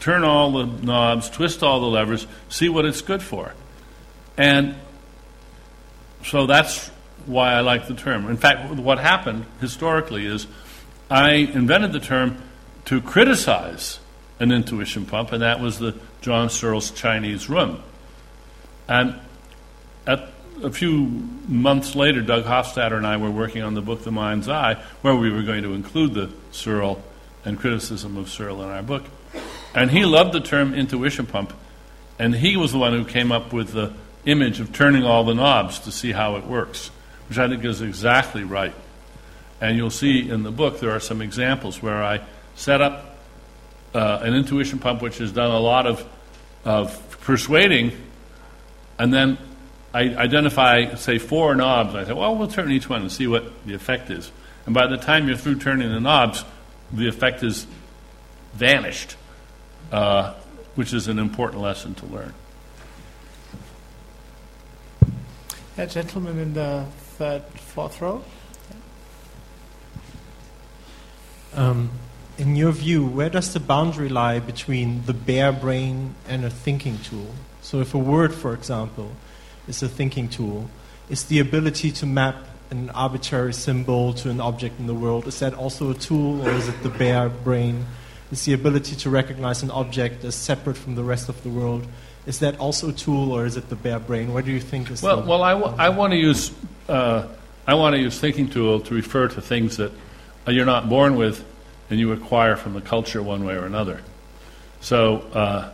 turn 0.00 0.24
all 0.24 0.52
the 0.52 0.64
knobs, 0.64 1.30
twist 1.30 1.62
all 1.62 1.80
the 1.80 1.86
levers, 1.86 2.26
see 2.48 2.68
what 2.68 2.84
it's 2.84 3.02
good 3.02 3.22
for. 3.22 3.54
And 4.36 4.76
so 6.24 6.46
that's 6.46 6.88
why 7.26 7.52
I 7.52 7.60
like 7.60 7.86
the 7.86 7.94
term. 7.94 8.28
In 8.28 8.36
fact, 8.36 8.74
what 8.74 8.98
happened 8.98 9.46
historically 9.60 10.26
is 10.26 10.46
I 11.10 11.32
invented 11.32 11.92
the 11.92 12.00
term 12.00 12.42
to 12.86 13.00
criticize 13.00 14.00
an 14.40 14.50
intuition 14.50 15.06
pump, 15.06 15.32
and 15.32 15.42
that 15.42 15.60
was 15.60 15.78
the 15.78 15.94
John 16.20 16.48
Searle's 16.50 16.90
Chinese 16.90 17.48
room. 17.48 17.82
And 18.88 19.20
at 20.06 20.32
a 20.62 20.70
few 20.70 21.06
months 21.48 21.94
later, 21.94 22.22
Doug 22.22 22.44
Hofstadter 22.44 22.96
and 22.96 23.06
I 23.06 23.16
were 23.16 23.30
working 23.30 23.62
on 23.62 23.74
the 23.74 23.82
book 23.82 24.04
The 24.04 24.12
Mind's 24.12 24.48
Eye, 24.48 24.74
where 25.02 25.14
we 25.14 25.30
were 25.30 25.42
going 25.42 25.62
to 25.62 25.74
include 25.74 26.14
the 26.14 26.30
Searle 26.50 27.02
and 27.44 27.58
criticism 27.58 28.16
of 28.16 28.28
Searle 28.28 28.62
in 28.62 28.68
our 28.68 28.82
book. 28.82 29.04
And 29.74 29.90
he 29.90 30.04
loved 30.04 30.32
the 30.32 30.40
term 30.40 30.74
intuition 30.74 31.26
pump, 31.26 31.52
and 32.18 32.34
he 32.34 32.56
was 32.56 32.72
the 32.72 32.78
one 32.78 32.92
who 32.92 33.04
came 33.04 33.32
up 33.32 33.52
with 33.52 33.72
the 33.72 33.92
image 34.24 34.60
of 34.60 34.72
turning 34.72 35.04
all 35.04 35.24
the 35.24 35.34
knobs 35.34 35.80
to 35.80 35.92
see 35.92 36.12
how 36.12 36.36
it 36.36 36.46
works, 36.46 36.90
which 37.28 37.38
I 37.38 37.48
think 37.48 37.64
is 37.64 37.80
exactly 37.80 38.44
right. 38.44 38.74
And 39.60 39.76
you'll 39.76 39.90
see 39.90 40.28
in 40.28 40.42
the 40.42 40.50
book 40.50 40.80
there 40.80 40.90
are 40.90 41.00
some 41.00 41.20
examples 41.22 41.82
where 41.82 42.02
I 42.02 42.20
set 42.54 42.80
up 42.80 43.16
uh, 43.94 44.20
an 44.22 44.34
intuition 44.34 44.78
pump 44.78 45.02
which 45.02 45.18
has 45.18 45.32
done 45.32 45.50
a 45.50 45.60
lot 45.60 45.86
of, 45.86 46.06
of 46.64 47.20
persuading, 47.20 47.92
and 48.98 49.12
then 49.12 49.38
I 49.94 50.00
identify, 50.16 50.94
say, 50.94 51.18
four 51.18 51.54
knobs. 51.54 51.94
I 51.94 52.04
say, 52.04 52.12
well, 52.12 52.34
we'll 52.34 52.48
turn 52.48 52.72
each 52.72 52.88
one 52.88 53.02
and 53.02 53.12
see 53.12 53.26
what 53.26 53.66
the 53.66 53.74
effect 53.74 54.10
is. 54.10 54.30
And 54.64 54.74
by 54.74 54.86
the 54.86 54.96
time 54.96 55.28
you're 55.28 55.36
through 55.36 55.56
turning 55.56 55.90
the 55.90 56.00
knobs, 56.00 56.44
the 56.92 57.08
effect 57.08 57.42
is 57.42 57.66
vanished, 58.54 59.16
uh, 59.90 60.34
which 60.76 60.92
is 60.92 61.08
an 61.08 61.18
important 61.18 61.62
lesson 61.62 61.94
to 61.96 62.06
learn. 62.06 62.34
A 65.76 65.86
gentleman 65.86 66.38
in 66.38 66.54
the 66.54 66.86
third, 67.16 67.42
fourth 67.56 68.00
row. 68.00 68.22
Um, 71.54 71.90
in 72.38 72.56
your 72.56 72.72
view, 72.72 73.06
where 73.06 73.28
does 73.28 73.52
the 73.52 73.60
boundary 73.60 74.08
lie 74.08 74.38
between 74.38 75.04
the 75.04 75.12
bare 75.12 75.52
brain 75.52 76.14
and 76.28 76.44
a 76.44 76.50
thinking 76.50 76.98
tool? 76.98 77.34
So, 77.60 77.80
if 77.80 77.94
a 77.94 77.98
word, 77.98 78.34
for 78.34 78.54
example, 78.54 79.12
is 79.68 79.82
a 79.82 79.88
thinking 79.88 80.28
tool, 80.28 80.68
is 81.08 81.24
the 81.24 81.38
ability 81.38 81.90
to 81.92 82.06
map 82.06 82.36
an 82.70 82.90
arbitrary 82.90 83.52
symbol 83.52 84.14
to 84.14 84.30
an 84.30 84.40
object 84.40 84.78
in 84.80 84.86
the 84.86 84.94
world, 84.94 85.26
is 85.26 85.38
that 85.40 85.54
also 85.54 85.90
a 85.90 85.94
tool, 85.94 86.46
or 86.46 86.50
is 86.50 86.68
it 86.68 86.82
the 86.82 86.88
bare 86.88 87.28
brain? 87.28 87.84
Is 88.30 88.46
the 88.46 88.54
ability 88.54 88.96
to 88.96 89.10
recognize 89.10 89.62
an 89.62 89.70
object 89.70 90.24
as 90.24 90.34
separate 90.34 90.76
from 90.76 90.94
the 90.94 91.04
rest 91.04 91.28
of 91.28 91.42
the 91.42 91.50
world, 91.50 91.86
is 92.26 92.38
that 92.38 92.58
also 92.58 92.88
a 92.88 92.92
tool, 92.92 93.32
or 93.32 93.44
is 93.44 93.56
it 93.56 93.68
the 93.68 93.76
bare 93.76 93.98
brain? 93.98 94.32
What 94.32 94.44
do 94.44 94.52
you 94.52 94.60
think 94.60 94.90
is 94.90 95.02
Well, 95.02 95.20
the 95.20 95.28
well, 95.28 95.42
I, 95.42 95.52
w- 95.52 95.76
I 95.78 95.90
want 95.90 96.12
to 96.12 96.16
use 96.16 96.52
uh, 96.88 97.26
I 97.66 97.74
want 97.74 97.94
to 97.94 98.00
use 98.00 98.18
thinking 98.18 98.48
tool 98.48 98.80
to 98.80 98.94
refer 98.94 99.28
to 99.28 99.40
things 99.40 99.76
that 99.76 99.92
uh, 100.46 100.50
you're 100.50 100.66
not 100.66 100.88
born 100.88 101.16
with 101.16 101.44
and 101.90 102.00
you 102.00 102.12
acquire 102.12 102.56
from 102.56 102.74
the 102.74 102.80
culture 102.80 103.22
one 103.22 103.44
way 103.44 103.54
or 103.54 103.66
another. 103.66 104.00
So, 104.80 105.18
uh, 105.32 105.70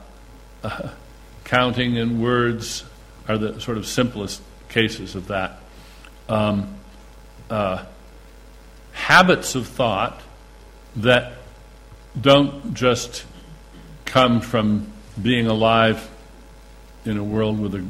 uh, 0.65 0.91
counting 1.45 1.97
and 1.97 2.23
words 2.23 2.85
are 3.29 3.39
the 3.39 3.61
sort 3.61 3.77
of 3.77 3.87
simplest 3.87 4.43
cases 4.69 5.15
of 5.15 5.29
that. 5.29 5.61
Um, 6.29 6.75
uh, 7.51 7.85
habits 8.93 9.55
of 9.55 9.67
thought 9.67 10.21
that 10.97 11.35
don't 12.21 12.75
just 12.75 13.25
come 14.05 14.41
from 14.41 14.93
being 15.21 15.47
alive 15.47 16.09
in 17.05 17.17
a 17.17 17.25
world 17.25 17.61
with 17.61 17.75
a 17.75 17.87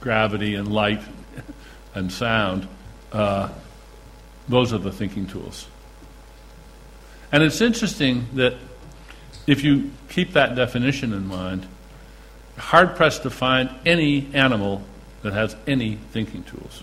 gravity 0.00 0.54
and 0.54 0.72
light 0.72 1.02
and 1.94 2.10
sound, 2.10 2.66
uh, 3.12 3.48
those 4.48 4.72
are 4.72 4.78
the 4.78 4.92
thinking 4.92 5.26
tools. 5.26 5.66
And 7.30 7.42
it's 7.42 7.60
interesting 7.60 8.26
that 8.34 8.54
if 9.46 9.62
you 9.62 9.90
keep 10.08 10.32
that 10.32 10.54
definition 10.54 11.12
in 11.12 11.26
mind, 11.26 11.66
hard 12.58 12.96
pressed 12.96 13.22
to 13.22 13.30
find 13.30 13.70
any 13.86 14.28
animal 14.34 14.82
that 15.22 15.32
has 15.32 15.56
any 15.66 15.96
thinking 16.12 16.42
tools. 16.44 16.82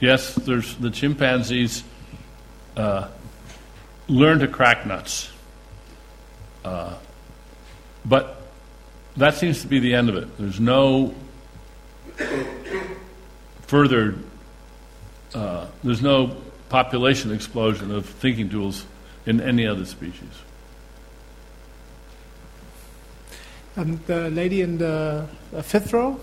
Yes, 0.00 0.34
there's 0.34 0.74
the 0.76 0.90
chimpanzees 0.90 1.84
uh, 2.76 3.08
learn 4.08 4.40
to 4.40 4.48
crack 4.48 4.86
nuts, 4.86 5.30
uh, 6.64 6.94
but 8.04 8.42
that 9.16 9.34
seems 9.34 9.62
to 9.62 9.68
be 9.68 9.78
the 9.78 9.94
end 9.94 10.08
of 10.08 10.16
it. 10.16 10.36
There's 10.38 10.60
no 10.60 11.14
further. 13.62 14.16
Uh, 15.32 15.66
there's 15.82 16.02
no 16.02 16.36
population 16.68 17.32
explosion 17.32 17.90
of 17.90 18.06
thinking 18.06 18.48
tools 18.48 18.86
in 19.26 19.40
any 19.40 19.66
other 19.66 19.84
species. 19.84 20.30
And 23.76 23.98
the 24.06 24.30
lady 24.30 24.60
in 24.60 24.78
the 24.78 25.26
fifth 25.62 25.92
row. 25.92 26.20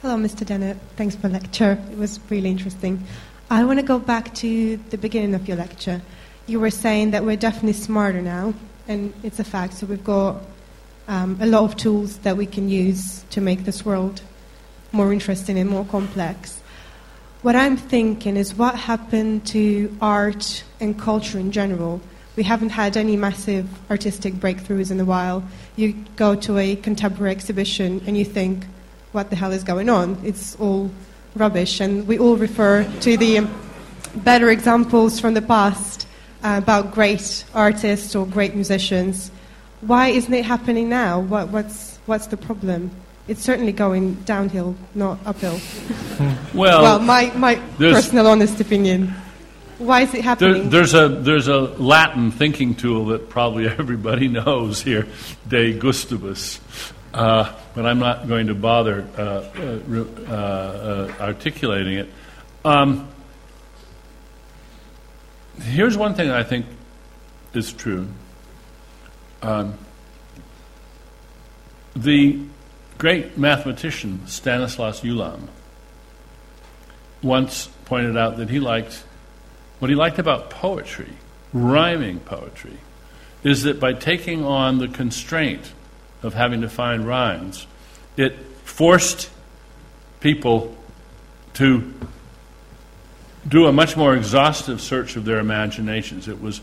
Hello, 0.00 0.16
Mr. 0.16 0.44
Dennett. 0.44 0.78
Thanks 0.96 1.14
for 1.14 1.28
the 1.28 1.34
lecture. 1.34 1.78
It 1.90 1.98
was 1.98 2.18
really 2.30 2.48
interesting. 2.48 3.04
I 3.50 3.64
want 3.64 3.80
to 3.80 3.84
go 3.84 3.98
back 3.98 4.34
to 4.36 4.78
the 4.88 4.96
beginning 4.96 5.34
of 5.34 5.46
your 5.46 5.58
lecture. 5.58 6.00
You 6.46 6.58
were 6.58 6.70
saying 6.70 7.10
that 7.10 7.22
we're 7.22 7.36
definitely 7.36 7.74
smarter 7.74 8.22
now, 8.22 8.54
and 8.88 9.12
it's 9.22 9.38
a 9.38 9.44
fact. 9.44 9.74
So 9.74 9.86
we've 9.86 10.02
got 10.02 10.40
um, 11.08 11.36
a 11.40 11.46
lot 11.46 11.64
of 11.64 11.76
tools 11.76 12.16
that 12.18 12.36
we 12.36 12.46
can 12.46 12.68
use 12.68 13.24
to 13.30 13.42
make 13.42 13.64
this 13.64 13.84
world 13.84 14.22
more 14.90 15.12
interesting 15.12 15.58
and 15.58 15.68
more 15.68 15.84
complex. 15.84 16.62
What 17.42 17.56
I'm 17.56 17.76
thinking 17.76 18.36
is 18.36 18.54
what 18.54 18.74
happened 18.74 19.46
to 19.48 19.94
art 20.00 20.64
and 20.80 20.98
culture 20.98 21.38
in 21.38 21.52
general. 21.52 22.00
We 22.36 22.42
haven't 22.42 22.70
had 22.70 22.96
any 22.96 23.16
massive 23.16 23.68
artistic 23.90 24.34
breakthroughs 24.34 24.90
in 24.90 24.98
a 25.00 25.04
while. 25.04 25.42
You 25.76 25.94
go 26.16 26.34
to 26.36 26.58
a 26.58 26.76
contemporary 26.76 27.30
exhibition 27.30 28.02
and 28.06 28.16
you 28.16 28.24
think, 28.24 28.64
what 29.12 29.28
the 29.28 29.36
hell 29.36 29.52
is 29.52 29.62
going 29.62 29.90
on? 29.90 30.18
It's 30.24 30.56
all 30.56 30.90
rubbish. 31.34 31.80
And 31.80 32.06
we 32.06 32.18
all 32.18 32.36
refer 32.36 32.84
to 33.00 33.16
the 33.16 33.46
better 34.16 34.50
examples 34.50 35.20
from 35.20 35.34
the 35.34 35.42
past 35.42 36.06
uh, 36.42 36.60
about 36.62 36.92
great 36.92 37.44
artists 37.54 38.16
or 38.16 38.26
great 38.26 38.54
musicians. 38.54 39.30
Why 39.82 40.08
isn't 40.08 40.32
it 40.32 40.44
happening 40.44 40.88
now? 40.88 41.20
What, 41.20 41.48
what's, 41.48 41.98
what's 42.06 42.28
the 42.28 42.36
problem? 42.36 42.90
It's 43.28 43.42
certainly 43.42 43.72
going 43.72 44.14
downhill, 44.24 44.74
not 44.94 45.18
uphill. 45.26 45.60
Well, 46.54 46.82
well, 46.82 46.98
my, 46.98 47.32
my 47.34 47.56
personal 47.78 48.26
honest 48.26 48.60
opinion. 48.60 49.12
Why 49.82 50.02
is 50.02 50.08
it 50.10 50.12
There, 50.12 50.22
happening? 50.22 50.70
there's 50.70 50.94
a 50.94 51.08
there's 51.08 51.48
a 51.48 51.58
Latin 51.60 52.30
thinking 52.30 52.74
tool 52.74 53.06
that 53.06 53.28
probably 53.28 53.66
everybody 53.78 54.28
knows 54.28 54.80
here, 54.82 55.06
De 55.48 55.78
Gustibus, 55.78 56.60
uh, 57.12 57.52
but 57.74 57.84
I'm 57.86 57.98
not 57.98 58.28
going 58.28 58.46
to 58.46 58.54
bother 58.54 59.06
uh, 59.18 59.20
uh, 59.20 59.80
uh, 60.28 60.32
uh, 60.32 61.12
articulating 61.20 61.94
it. 61.98 62.08
Um, 62.64 63.08
here's 65.60 65.96
one 65.96 66.14
thing 66.14 66.30
I 66.30 66.44
think 66.44 66.66
is 67.52 67.72
true. 67.72 68.06
Um, 69.42 69.76
the 71.96 72.38
great 72.98 73.36
mathematician 73.36 74.26
Stanislaw 74.26 74.92
Ulam 74.92 75.48
once 77.22 77.68
pointed 77.84 78.16
out 78.16 78.36
that 78.36 78.48
he 78.48 78.60
liked 78.60 79.04
what 79.82 79.90
he 79.90 79.96
liked 79.96 80.20
about 80.20 80.48
poetry, 80.48 81.10
rhyming 81.52 82.20
poetry, 82.20 82.76
is 83.42 83.64
that 83.64 83.80
by 83.80 83.92
taking 83.92 84.44
on 84.44 84.78
the 84.78 84.86
constraint 84.86 85.72
of 86.22 86.34
having 86.34 86.60
to 86.60 86.68
find 86.68 87.04
rhymes, 87.04 87.66
it 88.16 88.38
forced 88.62 89.28
people 90.20 90.72
to 91.54 91.92
do 93.48 93.66
a 93.66 93.72
much 93.72 93.96
more 93.96 94.14
exhaustive 94.14 94.80
search 94.80 95.16
of 95.16 95.24
their 95.24 95.40
imaginations. 95.40 96.28
It 96.28 96.40
was, 96.40 96.60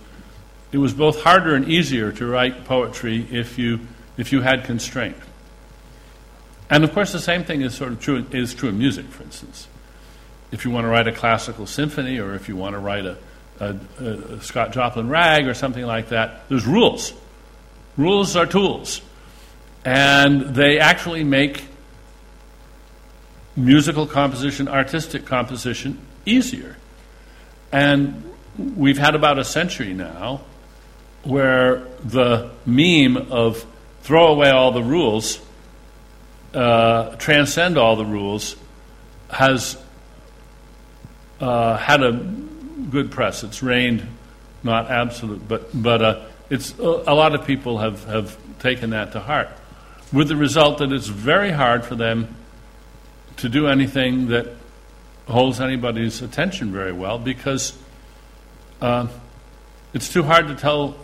it 0.72 0.78
was 0.78 0.94
both 0.94 1.22
harder 1.22 1.56
and 1.56 1.68
easier 1.68 2.14
to 2.14 2.26
write 2.26 2.64
poetry 2.64 3.28
if 3.32 3.58
you, 3.58 3.82
if 4.16 4.32
you 4.32 4.40
had 4.40 4.64
constraint. 4.64 5.18
And 6.70 6.86
of 6.86 6.94
course, 6.94 7.12
the 7.12 7.20
same 7.20 7.44
thing 7.44 7.64
is 7.64 7.76
sort 7.76 7.92
of 7.92 8.00
true 8.00 8.26
is 8.32 8.54
true 8.54 8.70
in 8.70 8.78
music, 8.78 9.08
for 9.08 9.24
instance. 9.24 9.68
If 10.52 10.66
you 10.66 10.72
want 10.72 10.86
to 10.86 10.90
write 10.90 11.08
a 11.08 11.12
classical 11.12 11.68
symphony, 11.68 12.20
or 12.20 12.34
if 12.34 12.50
you 12.50 12.56
want 12.56 12.74
to 12.74 12.80
write 12.80 13.06
a, 13.06 13.18
a, 13.60 13.76
a 14.00 14.42
Scott 14.42 14.72
Joplin 14.72 15.08
rag 15.08 15.48
or 15.48 15.54
something 15.54 15.86
like 15.86 16.10
that, 16.10 16.48
there's 16.50 16.66
rules. 16.66 17.14
Rules 17.98 18.36
are 18.36 18.46
tools, 18.46 19.02
and 19.86 20.42
they 20.56 20.80
actually 20.80 21.24
make 21.24 21.66
musical 23.56 24.08
composition, 24.08 24.68
artistic 24.68 25.26
composition 25.26 26.00
easier. 26.26 26.78
And 27.72 28.24
we've 28.58 28.98
had 28.98 29.16
about 29.16 29.38
a 29.38 29.44
century 29.44 29.94
now 29.94 30.42
where 31.24 31.86
the 32.04 32.52
meme 32.66 33.18
of 33.32 33.66
throw 34.02 34.28
away 34.28 34.50
all 34.50 34.72
the 34.72 34.84
rules, 34.84 35.40
uh, 36.54 37.16
transcend 37.18 37.78
all 37.78 37.96
the 37.96 38.06
rules, 38.06 38.56
has 39.30 39.78
uh, 41.40 41.78
had 41.78 42.04
a 42.04 42.12
good 42.90 43.12
press. 43.12 43.44
It's 43.44 43.62
reigned, 43.64 44.06
not 44.64 44.90
absolute, 44.90 45.48
but, 45.48 45.70
but 45.74 46.02
uh, 46.02 46.26
it's, 46.50 46.78
a 46.78 46.84
lot 46.84 47.36
of 47.36 47.46
people 47.46 47.78
have, 47.78 48.04
have 48.06 48.38
taken 48.60 48.92
that 48.92 49.14
to 49.14 49.20
heart, 49.20 49.50
with 50.12 50.28
the 50.28 50.36
result 50.36 50.80
that 50.80 50.92
it's 50.92 51.08
very 51.08 51.52
hard 51.52 51.86
for 51.86 51.96
them 51.96 52.36
to 53.38 53.50
do 53.50 53.68
anything 53.68 54.28
that 54.28 54.48
holds 55.28 55.62
anybody's 55.62 56.22
attention 56.22 56.72
very 56.72 56.92
well 56.92 57.20
because 57.20 57.78
uh, 58.82 59.08
it's 59.94 60.12
too 60.12 60.24
hard 60.24 60.48
to 60.48 60.56
tell 60.56 60.96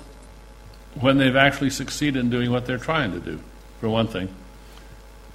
when 0.99 1.17
they've 1.17 1.35
actually 1.35 1.69
succeeded 1.69 2.19
in 2.19 2.29
doing 2.29 2.51
what 2.51 2.65
they're 2.65 2.77
trying 2.77 3.11
to 3.11 3.19
do, 3.19 3.39
for 3.79 3.89
one 3.89 4.07
thing. 4.07 4.33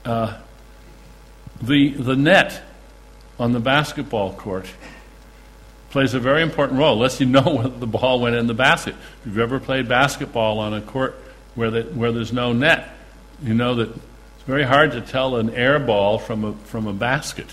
Uh, 0.05 0.39
the, 1.63 1.91
the 1.91 2.17
net 2.17 2.63
on 3.41 3.53
the 3.53 3.61
basketball 3.61 4.35
court 4.35 4.67
plays 5.89 6.15
a 6.15 6.21
very 6.21 6.43
important 6.43 6.79
role, 6.79 6.93
unless 6.93 7.19
you 7.19 7.27
know 7.27 7.41
whether 7.57 7.71
the 7.71 7.87
ball 7.87 8.21
went 8.21 8.37
in 8.37 8.47
the 8.47 8.55
basket. 8.55 8.95
If 9.21 9.27
you've 9.27 9.39
ever 9.39 9.59
played 9.59 9.89
basketball 9.89 10.61
on 10.61 10.75
a 10.75 10.81
court 10.81 11.17
where, 11.55 11.71
the, 11.71 11.83
where 11.83 12.13
there's 12.13 12.33
no 12.33 12.53
net, 12.53 12.91
you 13.43 13.55
know 13.55 13.75
that 13.77 13.89
it's 13.89 14.45
very 14.47 14.63
hard 14.63 14.93
to 14.93 15.01
tell 15.01 15.37
an 15.37 15.51
air 15.51 15.79
ball 15.79 16.19
from 16.19 16.45
a, 16.45 16.53
from 16.67 16.87
a 16.87 16.93
basket. 16.93 17.53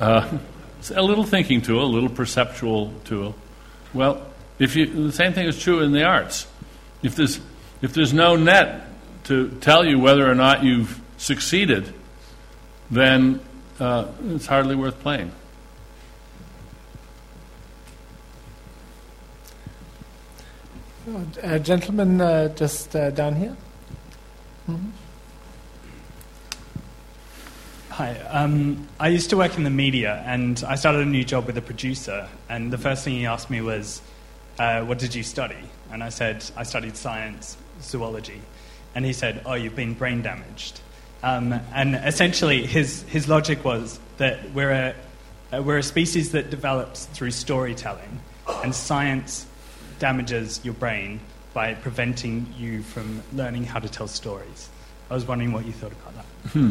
Uh, 0.00 0.38
it's 0.78 0.92
a 0.92 1.02
little 1.02 1.24
thinking 1.24 1.60
tool, 1.60 1.84
a 1.84 1.84
little 1.84 2.08
perceptual 2.08 2.94
tool. 3.04 3.34
Well, 3.92 4.24
if 4.60 4.76
you, 4.76 4.86
the 4.86 5.12
same 5.12 5.32
thing 5.32 5.46
is 5.46 5.58
true 5.58 5.80
in 5.80 5.92
the 5.92 6.04
arts. 6.04 6.46
If 7.02 7.16
there's, 7.16 7.40
if 7.82 7.92
there's 7.92 8.12
no 8.12 8.36
net 8.36 8.86
to 9.24 9.50
tell 9.60 9.84
you 9.84 9.98
whether 9.98 10.28
or 10.28 10.34
not 10.34 10.62
you've 10.62 11.00
succeeded, 11.16 11.92
then 12.90 13.40
uh, 13.80 14.06
it's 14.30 14.46
hardly 14.46 14.74
worth 14.74 14.98
playing. 15.00 15.32
A 21.42 21.58
gentleman 21.58 22.20
uh, 22.20 22.48
just 22.54 22.94
uh, 22.94 23.10
down 23.10 23.36
here. 23.36 23.56
Mm-hmm. 24.68 24.90
Hi. 27.90 28.16
Um, 28.28 28.86
I 29.00 29.08
used 29.08 29.30
to 29.30 29.36
work 29.36 29.56
in 29.56 29.64
the 29.64 29.70
media, 29.70 30.22
and 30.26 30.62
I 30.68 30.74
started 30.74 31.00
a 31.00 31.10
new 31.10 31.24
job 31.24 31.46
with 31.46 31.56
a 31.56 31.62
producer. 31.62 32.28
And 32.48 32.70
the 32.70 32.78
first 32.78 33.04
thing 33.04 33.14
he 33.14 33.26
asked 33.26 33.48
me 33.50 33.60
was, 33.60 34.02
uh, 34.58 34.82
"What 34.82 34.98
did 34.98 35.14
you 35.14 35.22
study?" 35.22 35.70
And 35.90 36.04
I 36.04 36.10
said, 36.10 36.44
"I 36.56 36.62
studied 36.62 36.96
science, 36.96 37.56
zoology." 37.80 38.42
And 38.94 39.04
he 39.04 39.12
said, 39.12 39.42
"Oh, 39.46 39.54
you've 39.54 39.76
been 39.76 39.94
brain 39.94 40.22
damaged." 40.22 40.80
Um, 41.22 41.52
and 41.74 41.94
essentially, 41.96 42.64
his 42.64 43.02
his 43.04 43.28
logic 43.28 43.64
was 43.64 43.98
that 44.18 44.52
we're 44.52 44.70
a 44.70 44.94
uh, 45.52 45.62
we're 45.62 45.78
a 45.78 45.82
species 45.82 46.32
that 46.32 46.50
develops 46.50 47.06
through 47.06 47.30
storytelling, 47.32 48.20
and 48.62 48.74
science 48.74 49.46
damages 49.98 50.60
your 50.64 50.74
brain 50.74 51.20
by 51.54 51.74
preventing 51.74 52.46
you 52.56 52.82
from 52.82 53.22
learning 53.32 53.64
how 53.64 53.78
to 53.78 53.88
tell 53.88 54.06
stories. 54.06 54.68
I 55.10 55.14
was 55.14 55.26
wondering 55.26 55.52
what 55.52 55.66
you 55.66 55.72
thought 55.72 55.92
about 55.92 56.14
that. 56.14 56.24
Hmm. 56.52 56.70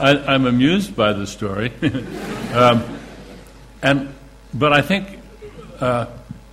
I, 0.00 0.34
am 0.34 0.46
amused 0.46 0.94
by 0.94 1.12
the 1.12 1.26
story, 1.26 1.72
um, 2.52 2.84
and 3.82 4.14
but 4.54 4.72
I 4.72 4.82
think 4.82 5.18
uh, 5.80 6.06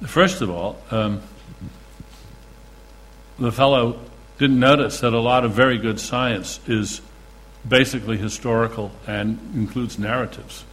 first 0.08 0.42
of 0.42 0.50
all, 0.50 0.78
um, 0.92 1.22
the 3.38 3.52
fellow 3.52 4.00
didn't 4.38 4.60
notice 4.60 5.00
that 5.00 5.14
a 5.14 5.20
lot 5.20 5.46
of 5.46 5.52
very 5.54 5.78
good 5.78 6.00
science 6.00 6.60
is 6.68 7.02
basically 7.68 8.18
historical 8.18 8.92
and 9.08 9.40
includes 9.56 9.98
narratives 9.98 10.66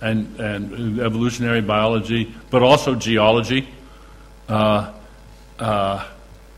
and, 0.00 0.38
and 0.40 1.00
evolutionary 1.00 1.60
biology, 1.60 2.34
but 2.50 2.62
also 2.62 2.94
geology 2.94 3.68
uh, 4.48 4.92
uh, 5.58 6.06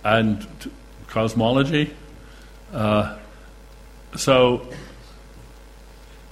and 0.05 0.47
t- 0.61 0.71
cosmology. 1.09 1.95
Uh, 2.73 3.17
so 4.17 4.69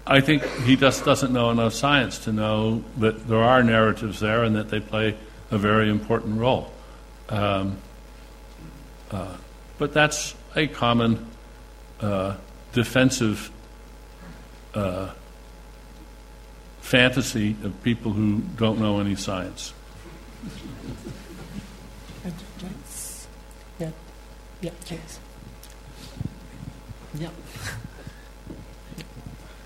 I 0.07 0.21
think 0.21 0.45
he 0.65 0.77
just 0.77 1.05
doesn't 1.05 1.33
know 1.33 1.51
enough 1.51 1.75
science 1.75 2.19
to 2.21 2.33
know 2.33 2.85
that 2.99 3.27
there 3.29 3.43
are 3.43 3.63
narratives 3.63 4.21
there 4.21 4.45
and 4.45 4.57
that 4.57 4.69
they 4.69 4.81
play 4.81 5.17
a 5.51 5.59
very 5.59 5.91
important 5.91 6.39
role. 6.39 6.73
Um, 7.29 7.79
uh, 9.11 9.37
but 9.79 9.95
that's 9.95 10.35
a 10.55 10.67
common 10.67 11.27
uh, 12.01 12.37
defensive 12.73 13.51
uh, 14.75 15.11
fantasy 16.81 17.57
of 17.65 17.83
people 17.83 18.13
who 18.13 18.41
don't 18.57 18.79
know 18.79 19.01
any 19.01 19.15
science. 19.15 19.73
Yeah, 23.79 23.91
yeah, 24.61 24.71
James. 24.85 25.21
Yeah. 27.19 27.29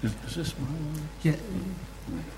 Is, 0.02 0.14
is 0.26 0.34
this 0.34 0.50
one? 0.52 1.08
Yeah. 1.22 1.36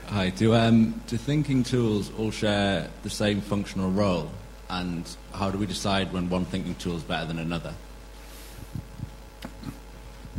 Hi. 0.09 0.31
Do 0.31 0.55
um, 0.55 1.01
do 1.07 1.17
thinking 1.17 1.63
tools 1.63 2.13
all 2.19 2.31
share 2.31 2.91
the 3.03 3.11
same 3.11 3.41
functional 3.41 3.91
role, 3.91 4.31
and 4.69 5.09
how 5.33 5.51
do 5.51 5.59
we 5.59 5.67
decide 5.67 6.13
when 6.13 6.29
one 6.29 6.45
thinking 6.45 6.75
tool 6.77 6.97
is 6.97 7.03
better 7.03 7.27
than 7.27 7.39
another? 7.39 7.75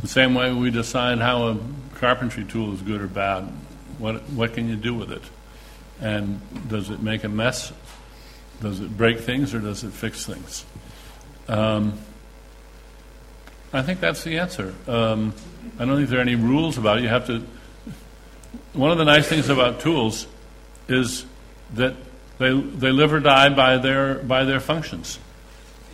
The 0.00 0.08
same 0.08 0.34
way 0.34 0.52
we 0.52 0.70
decide 0.70 1.18
how 1.18 1.48
a 1.48 1.58
carpentry 1.94 2.44
tool 2.44 2.72
is 2.74 2.82
good 2.82 3.00
or 3.00 3.06
bad. 3.06 3.44
What, 3.98 4.22
what 4.30 4.52
can 4.52 4.68
you 4.68 4.76
do 4.76 4.94
with 4.94 5.10
it? 5.10 5.22
And 6.00 6.40
does 6.68 6.90
it 6.90 7.02
make 7.02 7.24
a 7.24 7.28
mess? 7.28 7.72
Does 8.60 8.80
it 8.80 8.96
break 8.96 9.20
things 9.20 9.54
or 9.54 9.60
does 9.60 9.84
it 9.84 9.92
fix 9.92 10.26
things? 10.26 10.64
Um, 11.48 11.98
I 13.72 13.82
think 13.82 14.00
that's 14.00 14.22
the 14.24 14.38
answer. 14.38 14.74
Um, 14.86 15.34
I 15.78 15.84
don't 15.84 15.96
think 15.96 16.08
there 16.08 16.18
are 16.18 16.22
any 16.22 16.36
rules 16.36 16.78
about 16.78 16.98
it. 16.98 17.02
You 17.02 17.08
have 17.08 17.26
to. 17.26 17.44
One 18.72 18.90
of 18.90 18.98
the 18.98 19.04
nice 19.04 19.26
things 19.26 19.48
about 19.48 19.80
tools 19.80 20.26
is 20.88 21.26
that 21.74 21.94
they, 22.38 22.58
they 22.58 22.90
live 22.90 23.12
or 23.12 23.20
die 23.20 23.48
by 23.48 23.78
their, 23.78 24.16
by 24.16 24.44
their 24.44 24.60
functions. 24.60 25.18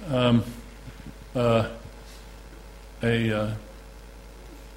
Um, 0.09 0.45
uh, 1.35 1.69
a 3.03 3.33
uh, 3.33 3.55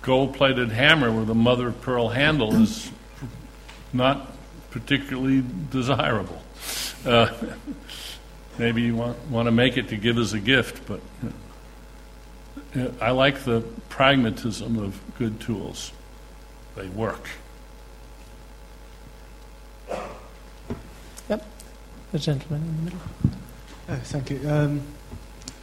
gold 0.02 0.36
plated 0.36 0.72
hammer 0.72 1.12
with 1.12 1.30
a 1.30 1.36
mother 1.36 1.68
of 1.70 1.82
pearl 1.82 2.10
handle 2.10 2.56
is 2.56 2.92
not 3.92 4.32
particularly 4.72 5.44
desirable. 5.72 6.42
Uh, 7.06 7.34
maybe 8.58 8.84
you 8.84 8.96
want, 8.96 9.18
want 9.30 9.48
to 9.48 9.52
make 9.52 9.78
it 9.78 9.90
to 9.90 9.98
give 9.98 10.18
as 10.18 10.34
a 10.34 10.40
gift, 10.40 10.88
but 10.88 11.02
uh, 12.76 12.90
I 13.02 13.12
like 13.12 13.44
the 13.44 13.62
pragmatism 13.90 14.78
of 14.78 15.00
good 15.18 15.40
tools. 15.40 15.92
They 16.76 16.88
work. 16.90 17.30
The 22.16 22.22
gentleman 22.22 22.62
in 22.62 22.78
the 22.78 22.82
middle. 22.84 23.00
Oh, 23.90 23.96
thank 24.04 24.30
you. 24.30 24.40
Um, 24.50 24.82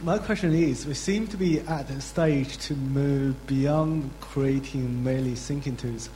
my 0.03 0.19
question 0.19 0.53
is, 0.53 0.85
we 0.85 0.93
seem 0.93 1.25
to 1.29 1.35
be 1.35 1.61
at 1.61 1.89
a 1.89 1.99
stage 1.99 2.59
to 2.67 2.75
move 2.75 3.47
beyond 3.47 4.11
creating 4.21 5.03
merely 5.03 5.33
thinking 5.33 5.75
tools 5.75 6.11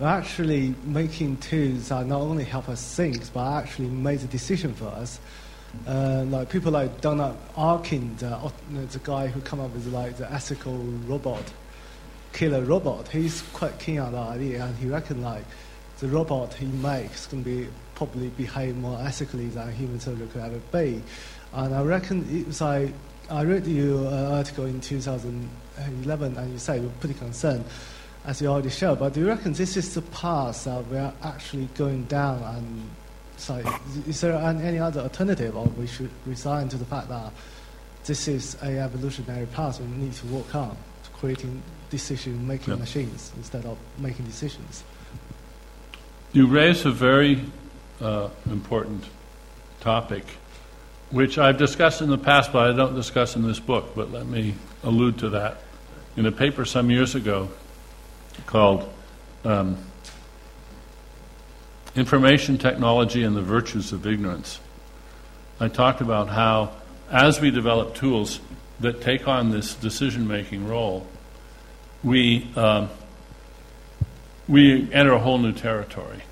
we're 0.00 0.08
actually 0.08 0.74
making 0.82 1.36
tools 1.36 1.90
that 1.90 2.04
not 2.04 2.20
only 2.20 2.42
help 2.42 2.68
us 2.68 2.96
think, 2.96 3.32
but 3.32 3.62
actually 3.62 3.86
make 3.86 4.18
the 4.18 4.26
decision 4.26 4.74
for 4.74 4.86
us. 4.88 5.20
Uh, 5.86 6.24
like 6.30 6.48
people 6.48 6.72
like 6.72 7.00
Donald 7.00 7.36
Arkin, 7.56 8.16
the, 8.16 8.52
the 8.90 8.98
guy 9.04 9.28
who 9.28 9.40
come 9.40 9.60
up 9.60 9.72
with 9.72 9.86
like 9.92 10.16
the 10.16 10.28
ethical 10.32 10.78
robot, 11.06 11.44
killer 12.32 12.62
robot, 12.62 13.06
he's 13.06 13.40
quite 13.52 13.78
keen 13.78 14.00
on 14.00 14.14
that 14.14 14.30
idea, 14.30 14.64
and 14.64 14.76
he 14.78 14.88
reckon 14.88 15.22
like 15.22 15.44
the 16.00 16.08
robot 16.08 16.54
he 16.54 16.66
makes 16.66 17.26
can 17.26 17.44
be 17.44 17.68
probably 17.96 18.28
behave 18.28 18.76
more 18.76 18.98
ethically 19.00 19.48
than 19.48 19.72
human 19.74 19.98
soldier 19.98 20.26
could 20.26 20.42
ever 20.42 20.60
be. 20.70 21.02
And 21.52 21.74
I 21.74 21.82
reckon 21.82 22.24
it 22.30 22.46
was 22.46 22.60
like 22.60 22.92
I 23.28 23.42
read 23.42 23.66
your 23.66 24.06
uh, 24.06 24.36
article 24.36 24.66
in 24.66 24.80
2011, 24.80 26.36
and 26.36 26.52
you 26.52 26.58
say 26.58 26.78
you're 26.78 26.90
pretty 27.00 27.14
concerned 27.18 27.64
as 28.24 28.40
you 28.40 28.46
already 28.48 28.70
showed. 28.70 29.00
But 29.00 29.14
do 29.14 29.20
you 29.20 29.26
reckon 29.26 29.52
this 29.52 29.76
is 29.76 29.94
the 29.94 30.02
path 30.02 30.64
that 30.64 30.86
we 30.88 30.96
are 30.96 31.12
actually 31.22 31.68
going 31.74 32.04
down? 32.04 32.42
And 32.42 32.90
so, 33.36 33.60
is 34.06 34.20
there 34.20 34.34
any 34.34 34.78
other 34.78 35.00
alternative, 35.00 35.56
or 35.56 35.64
we 35.66 35.86
should 35.88 36.10
resign 36.24 36.68
to 36.68 36.76
the 36.76 36.84
fact 36.84 37.08
that 37.08 37.32
this 38.04 38.28
is 38.28 38.56
a 38.62 38.78
evolutionary 38.78 39.46
path 39.46 39.80
we 39.80 39.86
need 39.88 40.12
to 40.12 40.26
walk 40.26 40.54
on 40.54 40.76
creating 41.14 41.62
decision-making 41.90 42.74
Yeah. 42.74 42.78
machines 42.78 43.32
instead 43.36 43.64
of 43.64 43.78
making 43.98 44.26
decisions. 44.26 44.84
You 46.32 46.46
raise 46.46 46.84
a 46.84 46.90
very 46.90 47.42
uh, 48.00 48.28
important 48.50 49.04
topic, 49.80 50.24
which 51.10 51.38
I've 51.38 51.58
discussed 51.58 52.02
in 52.02 52.10
the 52.10 52.18
past, 52.18 52.52
but 52.52 52.70
I 52.70 52.76
don't 52.76 52.94
discuss 52.94 53.36
in 53.36 53.42
this 53.42 53.60
book. 53.60 53.94
But 53.94 54.12
let 54.12 54.26
me 54.26 54.54
allude 54.82 55.18
to 55.18 55.30
that. 55.30 55.58
In 56.16 56.26
a 56.26 56.32
paper 56.32 56.64
some 56.64 56.90
years 56.90 57.14
ago 57.14 57.50
called 58.46 58.92
um, 59.44 59.76
Information 61.94 62.58
Technology 62.58 63.22
and 63.22 63.36
the 63.36 63.42
Virtues 63.42 63.92
of 63.92 64.06
Ignorance, 64.06 64.60
I 65.60 65.68
talked 65.68 66.00
about 66.00 66.28
how, 66.28 66.72
as 67.10 67.40
we 67.40 67.50
develop 67.50 67.94
tools 67.94 68.40
that 68.80 69.00
take 69.00 69.26
on 69.26 69.50
this 69.50 69.74
decision 69.74 70.26
making 70.26 70.66
role, 70.66 71.06
we. 72.02 72.48
Um, 72.56 72.90
we 74.48 74.92
enter 74.92 75.12
a 75.12 75.18
whole 75.18 75.38
new 75.38 75.52
territory. 75.52 76.22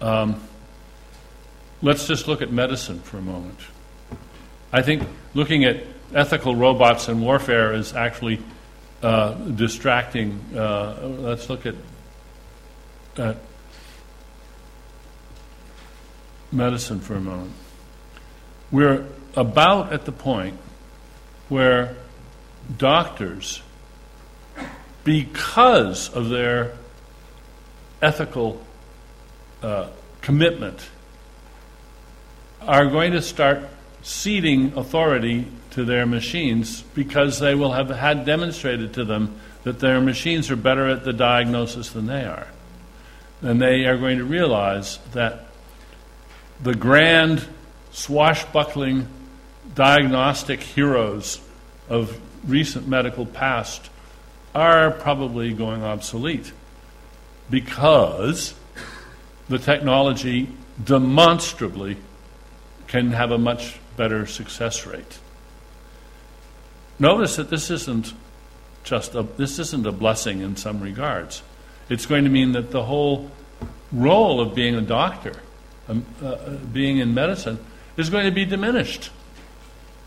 Um, 0.00 0.40
let's 1.82 2.06
just 2.06 2.28
look 2.28 2.42
at 2.42 2.50
medicine 2.50 3.00
for 3.00 3.18
a 3.18 3.22
moment. 3.22 3.58
I 4.72 4.82
think 4.82 5.06
looking 5.34 5.64
at 5.64 5.82
ethical 6.14 6.54
robots 6.54 7.08
and 7.08 7.22
warfare 7.22 7.72
is 7.72 7.92
actually 7.94 8.40
uh, 9.02 9.34
distracting. 9.34 10.40
Uh, 10.54 11.08
let's 11.20 11.48
look 11.48 11.66
at, 11.66 11.74
at 13.16 13.36
medicine 16.52 17.00
for 17.00 17.14
a 17.14 17.20
moment. 17.20 17.52
We're 18.70 19.06
about 19.34 19.92
at 19.92 20.04
the 20.04 20.12
point 20.12 20.58
where 21.48 21.96
doctors, 22.76 23.62
because 25.02 26.08
of 26.10 26.28
their 26.28 26.76
ethical 28.02 28.60
uh, 29.62 29.88
commitment 30.20 30.88
are 32.62 32.86
going 32.86 33.12
to 33.12 33.22
start 33.22 33.68
ceding 34.02 34.72
authority 34.76 35.46
to 35.70 35.84
their 35.84 36.06
machines 36.06 36.82
because 36.94 37.38
they 37.38 37.54
will 37.54 37.72
have 37.72 37.88
had 37.88 38.24
demonstrated 38.24 38.92
to 38.94 39.04
them 39.04 39.38
that 39.64 39.78
their 39.78 40.00
machines 40.00 40.50
are 40.50 40.56
better 40.56 40.88
at 40.88 41.04
the 41.04 41.12
diagnosis 41.12 41.90
than 41.90 42.06
they 42.06 42.24
are. 42.24 42.48
And 43.42 43.60
they 43.60 43.84
are 43.86 43.96
going 43.96 44.18
to 44.18 44.24
realize 44.24 44.98
that 45.12 45.46
the 46.62 46.74
grand, 46.74 47.46
swashbuckling 47.92 49.06
diagnostic 49.74 50.62
heroes 50.62 51.40
of 51.88 52.18
recent 52.46 52.88
medical 52.88 53.26
past 53.26 53.90
are 54.54 54.90
probably 54.90 55.52
going 55.52 55.82
obsolete 55.82 56.52
because 57.48 58.54
the 59.48 59.58
technology 59.58 60.48
demonstrably 60.82 61.96
can 62.90 63.12
have 63.12 63.30
a 63.30 63.38
much 63.38 63.78
better 63.96 64.26
success 64.26 64.84
rate. 64.84 65.20
Notice 66.98 67.36
that 67.36 67.48
this 67.48 67.70
isn't 67.70 68.12
just 68.82 69.14
a, 69.14 69.22
this 69.22 69.60
isn't 69.60 69.86
a 69.86 69.92
blessing 69.92 70.40
in 70.40 70.56
some 70.56 70.80
regards. 70.80 71.44
It's 71.88 72.04
going 72.04 72.24
to 72.24 72.30
mean 72.30 72.52
that 72.52 72.72
the 72.72 72.82
whole 72.82 73.30
role 73.92 74.40
of 74.40 74.56
being 74.56 74.74
a 74.74 74.80
doctor, 74.80 75.34
um, 75.88 76.04
uh, 76.22 76.56
being 76.72 76.98
in 76.98 77.14
medicine, 77.14 77.64
is 77.96 78.10
going 78.10 78.24
to 78.24 78.32
be 78.32 78.44
diminished. 78.44 79.10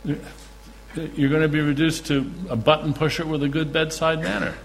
You're 0.03 1.29
going 1.29 1.41
to 1.41 1.47
be 1.47 1.61
reduced 1.61 2.07
to 2.07 2.29
a 2.49 2.57
button 2.57 2.93
pusher 2.93 3.25
with 3.25 3.43
a 3.43 3.49
good 3.49 3.71
bedside 3.71 4.21
manner. 4.21 4.55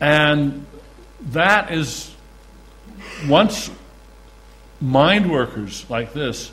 And 0.00 0.64
that 1.32 1.72
is 1.72 2.14
once 3.26 3.68
mind 4.82 5.30
workers 5.30 5.88
like 5.88 6.12
this 6.12 6.50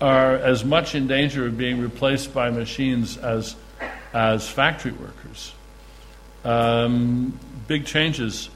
are 0.00 0.36
as 0.36 0.64
much 0.64 0.94
in 0.94 1.06
danger 1.06 1.46
of 1.46 1.56
being 1.56 1.80
replaced 1.80 2.34
by 2.34 2.50
machines 2.50 3.16
as 3.16 3.54
as 4.12 4.48
factory 4.48 4.92
workers. 4.92 5.52
Um, 6.44 7.38
big 7.66 7.84
changes, 7.84 8.48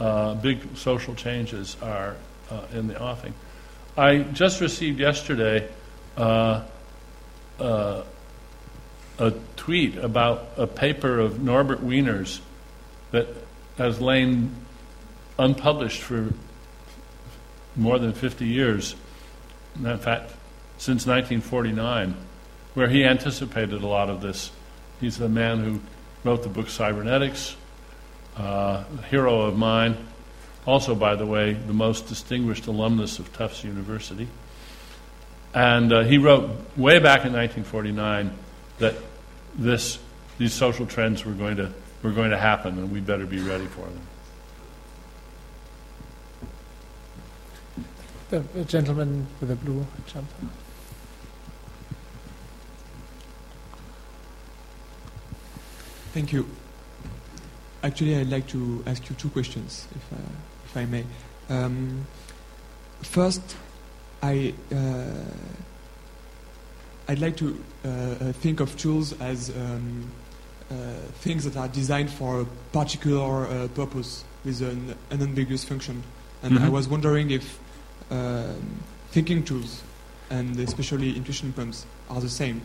uh, 0.00 0.34
big 0.34 0.76
social 0.76 1.14
changes 1.14 1.76
are 1.82 2.16
uh, 2.50 2.62
in 2.72 2.88
the 2.88 3.00
offing. 3.00 3.34
I 3.96 4.18
just 4.18 4.60
received 4.60 4.98
yesterday 4.98 5.68
uh, 6.16 6.62
uh, 7.60 8.02
a 9.18 9.32
tweet 9.56 9.96
about 9.96 10.48
a 10.56 10.66
paper 10.66 11.20
of 11.20 11.40
Norbert 11.40 11.82
Wiener's 11.82 12.40
that 13.10 13.28
has 13.78 14.00
lain 14.00 14.54
unpublished 15.38 16.02
for 16.02 16.32
more 17.76 17.98
than 17.98 18.12
50 18.12 18.46
years. 18.46 18.94
In 19.76 19.98
fact, 19.98 20.32
since 20.78 21.06
1949, 21.06 22.14
where 22.74 22.88
he 22.88 23.04
anticipated 23.04 23.82
a 23.82 23.86
lot 23.86 24.10
of 24.10 24.20
this. 24.20 24.50
He's 25.00 25.16
the 25.16 25.28
man 25.28 25.64
who 25.64 25.80
wrote 26.24 26.42
the 26.42 26.48
book 26.48 26.68
Cybernetics, 26.68 27.56
uh, 28.36 28.84
a 28.98 29.02
hero 29.02 29.42
of 29.42 29.56
mine. 29.56 29.96
Also, 30.66 30.94
by 30.94 31.14
the 31.14 31.26
way, 31.26 31.52
the 31.52 31.72
most 31.72 32.08
distinguished 32.08 32.66
alumnus 32.66 33.18
of 33.18 33.32
Tufts 33.32 33.64
University. 33.64 34.28
And 35.54 35.92
uh, 35.92 36.02
he 36.02 36.18
wrote 36.18 36.50
way 36.76 36.98
back 36.98 37.24
in 37.24 37.32
1949 37.32 38.32
that 38.78 38.94
this, 39.54 39.98
these 40.38 40.52
social 40.52 40.86
trends 40.86 41.24
were 41.24 41.32
going, 41.32 41.56
to, 41.56 41.72
were 42.02 42.10
going 42.10 42.30
to 42.30 42.38
happen 42.38 42.78
and 42.78 42.90
we 42.90 43.00
better 43.00 43.26
be 43.26 43.38
ready 43.38 43.66
for 43.66 43.82
them. 43.82 44.00
The, 48.34 48.40
the 48.40 48.64
gentleman 48.64 49.28
with 49.38 49.48
the 49.50 49.54
blue 49.54 49.86
jumper. 50.12 50.28
Thank 56.12 56.32
you. 56.32 56.48
Actually, 57.84 58.16
I'd 58.16 58.30
like 58.30 58.48
to 58.48 58.82
ask 58.88 59.08
you 59.08 59.14
two 59.14 59.28
questions, 59.28 59.86
if, 59.94 60.12
uh, 60.12 60.16
if 60.64 60.76
I 60.76 60.84
may. 60.86 61.04
Um, 61.48 62.08
first, 63.02 63.56
I, 64.20 64.52
uh, 64.74 65.14
I'd 67.06 67.20
like 67.20 67.36
to 67.36 67.64
uh, 67.84 67.88
uh, 67.88 68.32
think 68.32 68.58
of 68.58 68.76
tools 68.76 69.12
as 69.20 69.50
um, 69.50 70.10
uh, 70.72 70.74
things 71.20 71.44
that 71.44 71.56
are 71.56 71.68
designed 71.68 72.10
for 72.10 72.40
a 72.40 72.44
particular 72.72 73.46
uh, 73.46 73.68
purpose 73.76 74.24
with 74.44 74.60
an, 74.60 74.96
an 75.10 75.22
ambiguous 75.22 75.62
function. 75.62 76.02
And 76.42 76.58
I 76.58 76.62
Mhm. 76.62 76.72
was 76.72 76.88
wondering 76.88 77.30
if 77.30 77.60
Um, 78.10 78.82
thinking 79.10 79.44
tools, 79.44 79.82
and 80.30 80.58
especially 80.58 81.16
intuition 81.16 81.52
pumps, 81.52 81.86
are 82.10 82.20
the 82.20 82.28
same. 82.28 82.60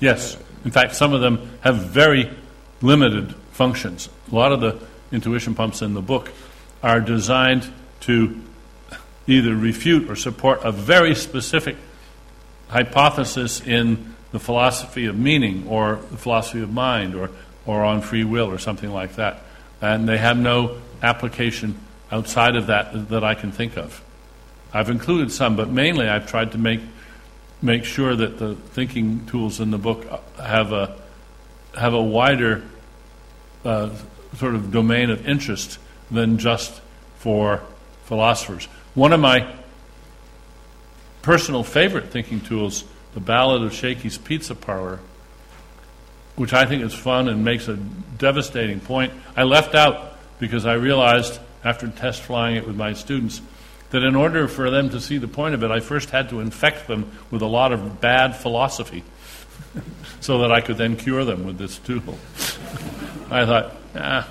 Yes. 0.00 0.36
Uh, 0.36 0.38
in 0.64 0.70
fact, 0.70 0.94
some 0.96 1.12
of 1.12 1.20
them 1.20 1.50
have 1.60 1.76
very 1.76 2.30
limited 2.82 3.34
functions. 3.52 4.08
A 4.30 4.34
lot 4.34 4.52
of 4.52 4.60
the 4.60 4.80
intuition 5.12 5.54
pumps 5.54 5.82
in 5.82 5.94
the 5.94 6.00
book 6.00 6.32
are 6.82 7.00
designed 7.00 7.70
to 8.00 8.40
either 9.26 9.54
refute 9.54 10.10
or 10.10 10.16
support 10.16 10.60
a 10.64 10.72
very 10.72 11.14
specific 11.14 11.76
hypothesis 12.68 13.60
in 13.60 14.14
the 14.32 14.38
philosophy 14.38 15.06
of 15.06 15.18
meaning 15.18 15.66
or 15.68 16.00
the 16.10 16.16
philosophy 16.16 16.62
of 16.62 16.72
mind 16.72 17.14
or, 17.14 17.30
or 17.66 17.84
on 17.84 18.00
free 18.00 18.24
will 18.24 18.50
or 18.50 18.58
something 18.58 18.90
like 18.90 19.16
that. 19.16 19.42
And 19.80 20.08
they 20.08 20.18
have 20.18 20.38
no 20.38 20.78
application 21.02 21.78
outside 22.10 22.56
of 22.56 22.66
that 22.68 23.08
that 23.08 23.24
I 23.24 23.34
can 23.34 23.52
think 23.52 23.76
of. 23.76 24.02
I've 24.72 24.90
included 24.90 25.32
some, 25.32 25.56
but 25.56 25.68
mainly 25.70 26.08
I've 26.08 26.26
tried 26.26 26.52
to 26.52 26.58
make 26.58 26.80
make 27.62 27.84
sure 27.84 28.16
that 28.16 28.38
the 28.38 28.54
thinking 28.54 29.26
tools 29.26 29.60
in 29.60 29.70
the 29.70 29.78
book 29.78 30.06
have 30.38 30.72
a 30.72 30.96
have 31.76 31.94
a 31.94 32.02
wider 32.02 32.62
uh, 33.64 33.90
sort 34.36 34.54
of 34.54 34.70
domain 34.70 35.10
of 35.10 35.26
interest 35.26 35.78
than 36.10 36.38
just 36.38 36.80
for 37.18 37.62
philosophers. 38.04 38.66
One 38.94 39.12
of 39.12 39.20
my 39.20 39.54
personal 41.22 41.62
favorite 41.62 42.10
thinking 42.10 42.40
tools, 42.40 42.84
the 43.14 43.20
Ballad 43.20 43.62
of 43.62 43.72
Shakey's 43.72 44.18
Pizza 44.18 44.54
Parlor, 44.54 45.00
which 46.36 46.52
I 46.52 46.64
think 46.64 46.82
is 46.82 46.94
fun 46.94 47.28
and 47.28 47.44
makes 47.44 47.68
a 47.68 47.76
devastating 47.76 48.80
point. 48.80 49.12
I 49.36 49.42
left 49.42 49.74
out 49.74 50.16
because 50.38 50.64
I 50.64 50.74
realized 50.74 51.38
after 51.62 51.88
test 51.88 52.22
flying 52.22 52.56
it 52.56 52.66
with 52.66 52.76
my 52.76 52.94
students 52.94 53.42
that 53.90 54.02
in 54.02 54.14
order 54.14 54.48
for 54.48 54.70
them 54.70 54.90
to 54.90 55.00
see 55.00 55.18
the 55.18 55.28
point 55.28 55.54
of 55.54 55.62
it, 55.62 55.70
I 55.70 55.80
first 55.80 56.10
had 56.10 56.28
to 56.30 56.40
infect 56.40 56.86
them 56.86 57.10
with 57.30 57.42
a 57.42 57.46
lot 57.46 57.72
of 57.72 58.00
bad 58.00 58.36
philosophy 58.36 59.02
so 60.20 60.38
that 60.38 60.52
I 60.52 60.60
could 60.60 60.76
then 60.76 60.96
cure 60.96 61.24
them 61.24 61.44
with 61.44 61.58
this 61.58 61.78
tool. 61.78 62.02
I 63.30 63.46
thought, 63.46 63.76
ah, 63.96 64.28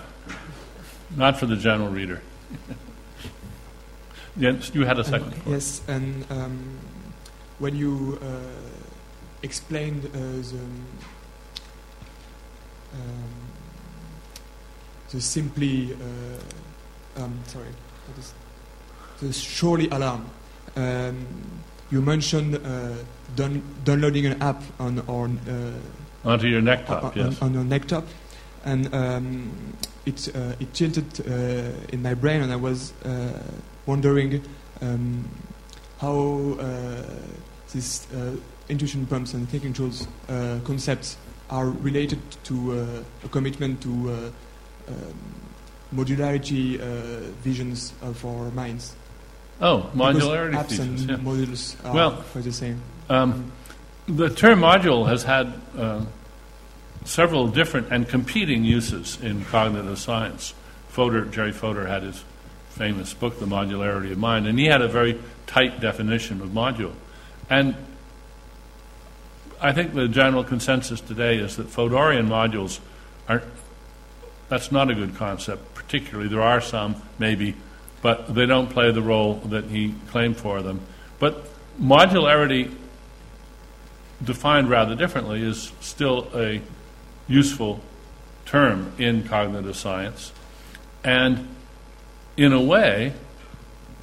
not 1.15 1.38
for 1.38 1.45
the 1.45 1.56
general 1.56 1.90
reader. 1.90 2.22
yes, 4.38 4.72
you 4.73 4.86
had 4.86 4.99
a 4.99 5.03
second. 5.03 5.34
And- 5.34 5.48
yes, 5.48 5.81
and 5.88 6.26
um, 6.30 6.77
when 7.60 7.76
you 7.76 8.19
uh, 8.22 8.27
explained 9.44 10.06
uh, 10.06 10.19
the, 10.19 10.60
um, 12.94 13.30
the 15.11 15.22
simply 15.22 15.94
uh, 15.94 17.23
um, 17.23 17.40
sorry, 17.45 17.68
what 18.07 18.18
is 18.18 18.34
surely 19.32 19.88
alarm. 19.90 20.26
Um, 20.76 21.26
you 21.91 22.02
mentioned 22.02 22.56
uh, 22.56 22.96
down, 23.36 23.62
downloading 23.84 24.26
an 24.26 24.41
app 24.41 24.62
on 24.80 25.00
on 25.08 25.40
uh, 25.48 26.30
Onto 26.30 26.48
your 26.48 26.62
neck 26.62 26.86
top, 26.86 27.04
on, 27.04 27.12
yes. 27.16 27.41
on 27.41 27.54
your 27.54 27.64
neck 27.64 27.88
top, 27.88 28.06
and 28.66 28.94
um, 28.94 29.50
it 30.06 30.28
uh, 30.36 30.54
it 30.60 30.74
tilted 30.74 31.06
uh, 31.26 31.94
in 31.94 32.02
my 32.02 32.14
brain, 32.14 32.41
and 32.41 32.52
I 32.52 32.58
was 32.58 32.91
uh, 33.06 33.41
wondering 33.86 34.44
um, 34.82 35.24
how 36.00 36.58
uh, 36.60 37.04
these 37.72 38.06
uh, 38.14 38.36
intuition 38.68 39.06
pumps 39.06 39.34
and 39.34 39.48
thinking 39.48 39.74
tools 39.74 40.08
uh, 40.28 40.60
concepts 40.66 41.18
are 41.50 41.70
related 41.70 42.20
to 42.44 42.74
uh, 42.74 43.26
a 43.26 43.30
commitment 43.30 43.82
to 43.82 43.90
uh, 43.90 44.32
um, 44.90 45.14
modularity 45.96 46.80
uh, 46.80 47.32
visions 47.44 47.94
of 48.02 48.24
our 48.26 48.52
minds. 48.52 48.94
Oh, 49.61 49.90
modularity 49.94 50.53
apps 50.53 50.69
features, 50.69 51.02
and 51.02 51.10
yeah. 51.10 51.18
modules 51.18 51.86
are 51.86 51.94
Well, 51.94 52.11
quite 52.31 52.44
the 52.44 52.52
same. 52.52 52.81
Um, 53.10 53.52
the 54.07 54.30
term 54.30 54.60
module 54.60 55.07
has 55.07 55.23
had 55.23 55.53
uh, 55.77 56.06
several 57.06 57.48
different 57.48 57.91
and 57.91 58.07
competing 58.07 58.64
uses 58.64 59.22
in 59.22 59.44
cognitive 59.45 59.99
science. 59.99 60.53
Fodor, 60.90 61.26
Jerry 61.26 61.52
Fodor 61.52 61.88
had 61.88 62.03
his 62.03 62.23
famous 62.69 63.14
book, 63.14 63.40
The 63.40 63.45
Modularity 63.45 64.11
of 64.11 64.18
Mind, 64.18 64.48
and 64.48 64.57
he 64.57 64.65
had 64.65 64.81
a 64.81 64.88
very 64.88 65.19
tight 65.45 65.81
definition 65.81 66.41
of 66.41 66.49
module. 66.49 66.94
And 67.49 67.76
I 69.61 69.73
think 69.73 69.94
the 69.94 70.07
general 70.07 70.44
consensus 70.44 71.02
today 71.02 71.38
is 71.38 71.57
that 71.57 71.68
Fodorian 71.68 72.27
modules 72.27 72.80
are, 73.27 73.44
that's 74.48 74.72
not 74.72 74.90
a 74.90 74.95
good 74.95 75.15
concept, 75.15 75.73
particularly. 75.73 76.30
There 76.30 76.41
are 76.41 76.61
some, 76.61 76.95
maybe, 77.18 77.56
but 78.02 78.34
they 78.34 78.46
don't 78.46 78.70
play 78.70 78.92
the 78.92 79.02
role 79.02 79.36
that 79.46 79.66
he 79.66 79.96
claimed 80.08 80.38
for 80.38 80.62
them. 80.62 80.82
But 81.20 81.46
modularity, 81.82 82.74
defined 84.24 84.70
rather 84.70 84.96
differently, 84.96 85.42
is 85.42 85.72
still 85.82 86.28
a 86.34 86.62
useful 87.28 87.82
term 88.46 88.94
in 88.98 89.24
cognitive 89.24 89.76
science. 89.76 90.32
And 91.04 91.48
in 92.38 92.54
a 92.54 92.62
way, 92.62 93.14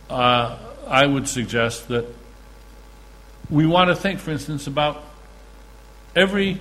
uh, 0.08 0.58
I 0.86 1.06
would 1.06 1.26
suggest 1.26 1.88
that 1.88 2.06
we 3.50 3.66
want 3.66 3.88
to 3.88 3.96
think, 3.96 4.20
for 4.20 4.30
instance, 4.30 4.66
about 4.66 5.02
every 6.14 6.60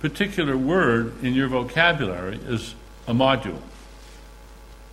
particular 0.00 0.56
word 0.56 1.22
in 1.22 1.34
your 1.34 1.48
vocabulary 1.48 2.36
is 2.36 2.74
a 3.06 3.12
module. 3.12 3.60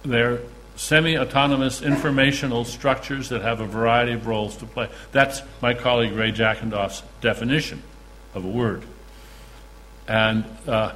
They're 0.04 0.40
semi 0.78 1.18
autonomous 1.18 1.82
informational 1.82 2.64
structures 2.64 3.30
that 3.30 3.42
have 3.42 3.60
a 3.60 3.66
variety 3.66 4.14
of 4.14 4.28
roles 4.28 4.56
to 4.58 4.66
play. 4.66 4.90
That's 5.12 5.42
my 5.62 5.74
colleague 5.74 6.14
Ray 6.14 6.32
Jackendoff's 6.32 7.04
definition 7.20 7.82
of 8.34 8.46
a 8.46 8.48
word. 8.48 8.84
And 10.08 10.46
uh, 10.68 10.94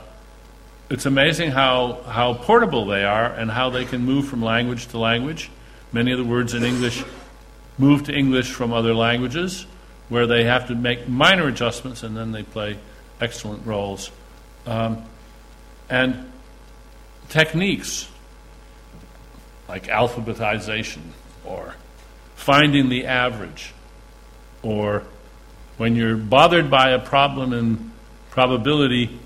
it's 0.90 1.06
amazing 1.06 1.52
how, 1.52 2.04
how 2.04 2.36
portable 2.36 2.86
they 2.86 3.04
are 3.04 3.26
and 3.26 3.50
how 3.50 3.72
they 3.72 3.84
can 3.84 4.06
move 4.06 4.28
from 4.28 4.42
language 4.42 4.88
to 4.88 5.00
language. 5.00 5.50
Many 5.92 6.12
of 6.12 6.20
the 6.20 6.26
words 6.26 6.54
in 6.54 6.64
English 6.64 7.04
move 7.78 8.04
to 8.04 8.14
English 8.14 8.52
from 8.52 8.72
other 8.72 8.94
languages, 8.94 9.66
where 10.10 10.28
they 10.28 10.44
have 10.44 10.68
to 10.68 10.76
make 10.76 11.08
minor 11.08 11.48
adjustments 11.48 12.04
and 12.04 12.16
then 12.16 12.32
they 12.32 12.44
play 12.44 12.78
excellent 13.20 13.66
roles. 13.66 14.12
Um, 14.68 15.04
and 15.90 16.32
techniques 17.30 18.08
like 19.72 19.88
alphabetization 19.88 21.00
or 21.46 21.76
finding 22.36 22.90
the 22.90 23.06
average 23.06 23.74
or 24.62 25.04
when 25.78 25.96
you're 25.96 26.18
bothered 26.18 26.70
by 26.70 26.90
a 26.90 27.00
problem 27.00 27.54
in 27.54 27.94
probability, 28.32 29.18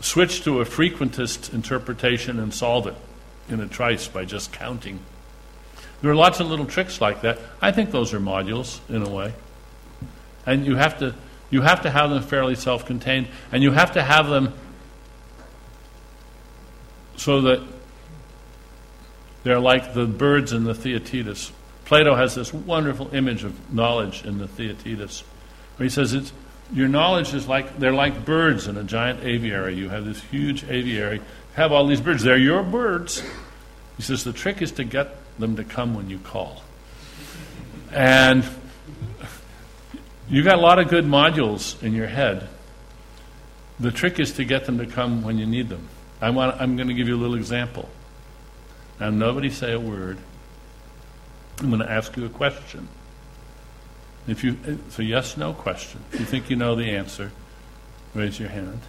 switch 0.00 0.42
to 0.42 0.60
a 0.60 0.64
frequentist 0.64 1.54
interpretation 1.54 2.40
and 2.40 2.52
solve 2.52 2.88
it 2.88 2.96
in 3.48 3.60
a 3.60 3.68
trice 3.68 4.08
by 4.08 4.24
just 4.24 4.52
counting. 4.52 4.98
There 6.02 6.10
are 6.10 6.16
lots 6.16 6.40
of 6.40 6.48
little 6.48 6.66
tricks 6.66 7.00
like 7.00 7.20
that. 7.20 7.38
I 7.62 7.70
think 7.70 7.92
those 7.92 8.12
are 8.12 8.18
modules 8.18 8.80
in 8.90 9.02
a 9.02 9.08
way. 9.08 9.34
And 10.44 10.66
you 10.66 10.74
have 10.74 10.98
to 10.98 11.14
you 11.50 11.62
have 11.62 11.82
to 11.82 11.90
have 11.90 12.10
them 12.10 12.24
fairly 12.24 12.56
self-contained 12.56 13.28
and 13.52 13.62
you 13.62 13.70
have 13.70 13.92
to 13.92 14.02
have 14.02 14.26
them 14.26 14.52
so 17.14 17.42
that 17.42 17.75
they're 19.46 19.60
like 19.60 19.94
the 19.94 20.06
birds 20.06 20.52
in 20.52 20.64
the 20.64 20.74
Theaetetus. 20.74 21.52
Plato 21.84 22.16
has 22.16 22.34
this 22.34 22.52
wonderful 22.52 23.14
image 23.14 23.44
of 23.44 23.72
knowledge 23.72 24.24
in 24.24 24.38
the 24.38 24.48
Theaetetus, 24.48 25.20
where 25.76 25.84
he 25.84 25.88
says 25.88 26.14
it's 26.14 26.32
your 26.72 26.88
knowledge 26.88 27.32
is 27.32 27.46
like 27.46 27.78
they're 27.78 27.94
like 27.94 28.24
birds 28.24 28.66
in 28.66 28.76
a 28.76 28.82
giant 28.82 29.22
aviary. 29.22 29.76
You 29.76 29.88
have 29.88 30.04
this 30.04 30.20
huge 30.20 30.64
aviary, 30.64 31.20
have 31.54 31.70
all 31.70 31.86
these 31.86 32.00
birds. 32.00 32.24
They're 32.24 32.36
your 32.36 32.64
birds. 32.64 33.22
He 33.96 34.02
says 34.02 34.24
the 34.24 34.32
trick 34.32 34.62
is 34.62 34.72
to 34.72 34.84
get 34.84 35.14
them 35.38 35.54
to 35.54 35.62
come 35.62 35.94
when 35.94 36.10
you 36.10 36.18
call. 36.18 36.64
And 37.92 38.44
you 40.28 40.42
got 40.42 40.58
a 40.58 40.60
lot 40.60 40.80
of 40.80 40.88
good 40.88 41.04
modules 41.04 41.80
in 41.84 41.94
your 41.94 42.08
head. 42.08 42.48
The 43.78 43.92
trick 43.92 44.18
is 44.18 44.32
to 44.32 44.44
get 44.44 44.64
them 44.64 44.78
to 44.78 44.86
come 44.86 45.22
when 45.22 45.38
you 45.38 45.46
need 45.46 45.68
them. 45.68 45.88
I 46.20 46.30
want, 46.30 46.60
I'm 46.60 46.74
going 46.74 46.88
to 46.88 46.94
give 46.94 47.06
you 47.06 47.14
a 47.14 47.22
little 47.22 47.36
example. 47.36 47.88
Now, 48.98 49.10
nobody 49.10 49.50
say 49.50 49.72
a 49.72 49.80
word. 49.80 50.18
I'm 51.58 51.68
going 51.68 51.80
to 51.80 51.90
ask 51.90 52.16
you 52.16 52.24
a 52.24 52.30
question. 52.30 52.88
If 54.26 54.42
you, 54.42 54.58
it's 54.64 54.98
a 54.98 55.04
yes 55.04 55.36
no 55.36 55.52
question. 55.52 56.00
If 56.12 56.20
you 56.20 56.26
think 56.26 56.50
you 56.50 56.56
know 56.56 56.74
the 56.74 56.90
answer, 56.90 57.30
raise 58.14 58.40
your 58.40 58.48
hand. 58.48 58.80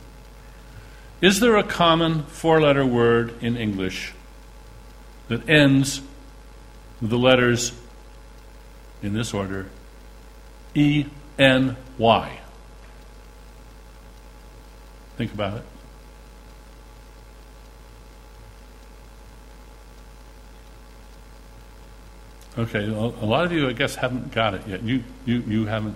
Is 1.22 1.40
there 1.40 1.58
a 1.58 1.64
common 1.64 2.24
four 2.24 2.62
letter 2.62 2.86
word 2.86 3.42
in 3.42 3.58
English 3.58 4.14
that 5.28 5.48
ends 5.50 6.02
with 7.02 7.10
the 7.10 7.18
letters, 7.18 7.74
in 9.04 9.14
this 9.14 9.34
order, 9.34 9.68
E 10.74 11.06
N 11.38 11.76
Y? 11.98 12.40
Think 15.18 15.34
about 15.34 15.58
it. 15.58 15.64
Okay, 22.58 22.86
a 22.86 23.26
lot 23.26 23.46
of 23.46 23.52
you, 23.52 23.70
I 23.70 23.74
guess, 23.74 23.94
haven't 23.94 24.34
got 24.34 24.56
it 24.56 24.68
yet. 24.68 24.82
You, 24.82 25.04
you, 25.26 25.40
you 25.42 25.66
haven't 25.68 25.96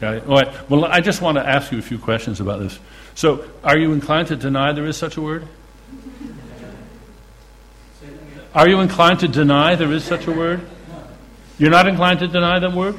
got 0.00 0.14
it. 0.14 0.26
All 0.26 0.36
right. 0.36 0.70
Well, 0.70 0.86
I 0.86 1.00
just 1.00 1.20
want 1.20 1.36
to 1.36 1.46
ask 1.46 1.70
you 1.70 1.78
a 1.78 1.82
few 1.82 1.98
questions 1.98 2.40
about 2.40 2.60
this. 2.60 2.78
So, 3.14 3.44
are 3.62 3.76
you 3.76 3.92
inclined 3.92 4.28
to 4.28 4.36
deny 4.36 4.72
there 4.72 4.86
is 4.86 4.96
such 4.96 5.18
a 5.18 5.20
word? 5.20 5.46
Are 8.54 8.68
you 8.68 8.80
inclined 8.80 9.20
to 9.20 9.28
deny 9.28 9.74
there 9.74 9.92
is 9.92 10.02
such 10.02 10.26
a 10.26 10.32
word? 10.32 10.66
You're 11.58 11.70
not 11.70 11.86
inclined 11.86 12.20
to 12.20 12.28
deny 12.28 12.58
that 12.58 12.72
word? 12.72 12.94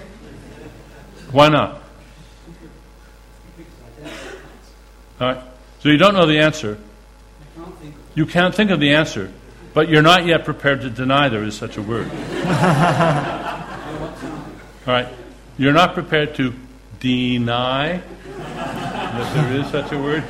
Why 1.31 1.49
not? 1.49 1.81
All 5.19 5.33
right. 5.33 5.43
So 5.79 5.89
you 5.89 5.97
don't 5.97 6.13
know 6.13 6.25
the 6.27 6.39
answer. 6.39 6.77
You 8.13 8.25
can't 8.25 8.53
think 8.53 8.69
of 8.69 8.79
the 8.79 8.93
answer, 8.93 9.31
but 9.73 9.89
you're 9.89 10.01
not 10.01 10.25
yet 10.25 10.45
prepared 10.45 10.81
to 10.81 10.89
deny 10.89 11.29
there 11.29 11.43
is 11.43 11.55
such 11.55 11.77
a 11.77 11.81
word. 11.81 12.09
All 14.87 14.93
right. 14.93 15.07
You're 15.57 15.73
not 15.73 15.93
prepared 15.93 16.35
to 16.35 16.53
deny 16.99 18.01
that 18.37 19.33
there 19.33 19.59
is 19.59 19.67
such 19.69 19.91
a 19.91 19.97
word. 19.97 20.23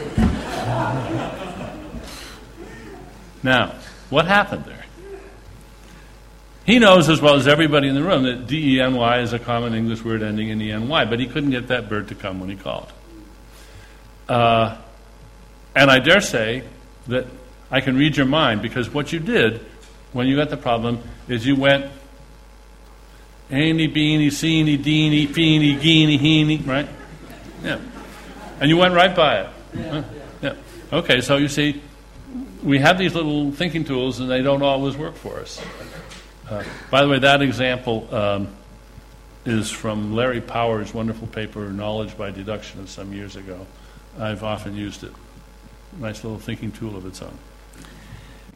Now, 3.43 3.75
what 4.09 4.25
happened 4.25 4.65
there? 4.65 4.85
He 6.65 6.77
knows 6.77 7.09
as 7.09 7.21
well 7.21 7.35
as 7.35 7.47
everybody 7.47 7.87
in 7.87 7.95
the 7.95 8.03
room 8.03 8.23
that 8.23 8.47
D 8.47 8.75
E 8.75 8.81
N 8.81 8.95
Y 8.95 9.21
is 9.21 9.33
a 9.33 9.39
common 9.39 9.73
English 9.73 10.03
word 10.03 10.21
ending 10.21 10.49
in 10.49 10.61
E 10.61 10.71
N 10.71 10.87
Y, 10.87 11.05
but 11.05 11.19
he 11.19 11.25
couldn't 11.25 11.51
get 11.51 11.67
that 11.69 11.89
bird 11.89 12.09
to 12.09 12.15
come 12.15 12.39
when 12.39 12.49
he 12.49 12.55
called. 12.55 12.91
Uh, 14.27 14.77
and 15.75 15.89
I 15.89 15.99
dare 15.99 16.21
say 16.21 16.63
that 17.07 17.25
I 17.71 17.81
can 17.81 17.95
read 17.95 18.17
your 18.17 18.25
mind 18.25 18.61
because 18.61 18.89
what 18.89 19.13
you 19.13 19.19
did 19.19 19.65
when 20.11 20.27
you 20.27 20.35
got 20.35 20.49
the 20.49 20.57
problem 20.57 21.01
is 21.27 21.45
you 21.45 21.55
went 21.55 21.91
Aney, 23.51 23.87
beanie, 23.87 24.31
seeny, 24.31 24.77
deeny, 24.77 25.27
feeny, 25.27 25.75
geeny, 25.75 26.19
heeny, 26.19 26.67
right? 26.67 26.87
Yeah. 27.63 27.79
And 28.59 28.69
you 28.69 28.77
went 28.77 28.93
right 28.93 29.15
by 29.15 29.41
it. 29.41 29.49
Huh? 29.75 30.03
Yeah. 30.41 30.53
Okay, 30.93 31.21
so 31.21 31.37
you 31.37 31.47
see, 31.47 31.81
we 32.61 32.77
have 32.77 32.99
these 32.99 33.15
little 33.15 33.51
thinking 33.51 33.83
tools 33.83 34.19
and 34.19 34.29
they 34.29 34.43
don't 34.43 34.61
always 34.61 34.95
work 34.95 35.15
for 35.15 35.39
us. 35.39 35.59
Uh, 36.47 36.63
by 36.91 37.01
the 37.01 37.09
way, 37.09 37.17
that 37.17 37.41
example 37.41 38.13
um, 38.13 38.49
is 39.45 39.71
from 39.71 40.13
Larry 40.13 40.41
Powers' 40.41 40.93
wonderful 40.93 41.27
paper, 41.27 41.69
Knowledge 41.69 42.15
by 42.17 42.29
Deduction, 42.29 42.81
of 42.81 42.89
some 42.89 43.13
years 43.13 43.35
ago. 43.35 43.65
I've 44.19 44.43
often 44.43 44.75
used 44.75 45.03
it. 45.03 45.13
nice 45.97 46.23
little 46.23 46.39
thinking 46.39 46.71
tool 46.71 46.95
of 46.95 47.07
its 47.07 47.21
own. 47.23 47.37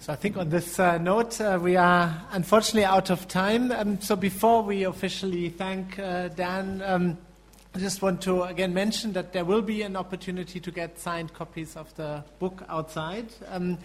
So 0.04 0.12
I 0.12 0.18
think 0.18 0.36
on 0.36 0.50
this 0.50 0.80
uh, 0.80 0.98
note, 0.98 1.40
uh, 1.40 1.58
we 1.62 1.78
are 1.78 2.14
unfortunately 2.32 2.84
out 2.84 3.10
of 3.10 3.26
time. 3.30 3.72
Um, 3.72 4.02
so 4.02 4.18
before 4.18 4.62
we 4.62 4.84
officially 4.84 5.48
thank 5.48 5.98
uh, 5.98 6.28
Dan, 6.28 6.82
um, 6.86 7.18
I 7.74 7.80
just 7.80 8.02
want 8.02 8.22
to 8.24 8.44
again 8.44 8.74
mention 8.74 9.14
that 9.14 9.32
there 9.32 9.46
will 9.46 9.62
be 9.62 9.82
an 9.82 9.96
opportunity 9.96 10.60
to 10.60 10.72
get 10.72 11.00
signed 11.00 11.34
copies 11.34 11.78
of 11.78 11.96
the 11.96 12.22
book 12.40 12.66
outside. 12.68 13.28
Um, 13.48 13.78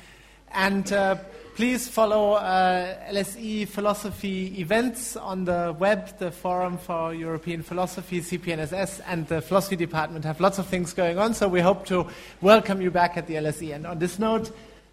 and 0.51 0.93
uh, 0.93 1.19
please 1.55 1.87
follow 1.87 2.33
uh, 2.33 3.13
LSE 3.13 3.69
philosophy 3.69 4.61
events 4.61 5.15
on 5.15 5.45
the 5.45 5.77
web, 5.79 6.19
the 6.19 6.33
Forum 6.33 6.79
for 6.79 7.15
European 7.15 7.63
Philosophy, 7.63 8.23
CPNSS, 8.23 9.03
and 9.07 9.29
the 9.29 9.41
philosophy 9.41 9.77
department 9.77 10.25
have 10.25 10.41
lots 10.41 10.59
of 10.59 10.67
things 10.67 10.93
going 10.93 11.17
on. 11.17 11.33
So 11.33 11.47
we 11.47 11.61
hope 11.61 11.87
to 11.87 12.09
welcome 12.41 12.81
you 12.81 12.91
back 12.91 13.17
at 13.17 13.29
the 13.29 13.35
LSE. 13.35 13.73
And 13.73 13.87
on 13.87 14.01
this 14.01 14.19
note, 14.19 14.51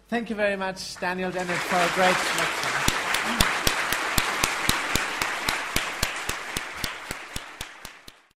Thank 0.08 0.30
you 0.30 0.36
very 0.36 0.54
much, 0.54 0.96
Daniel 1.00 1.32
Dennett, 1.32 1.56
for 1.56 1.76
a 1.76 1.94
great 1.96 2.16
lecture. 2.38 3.05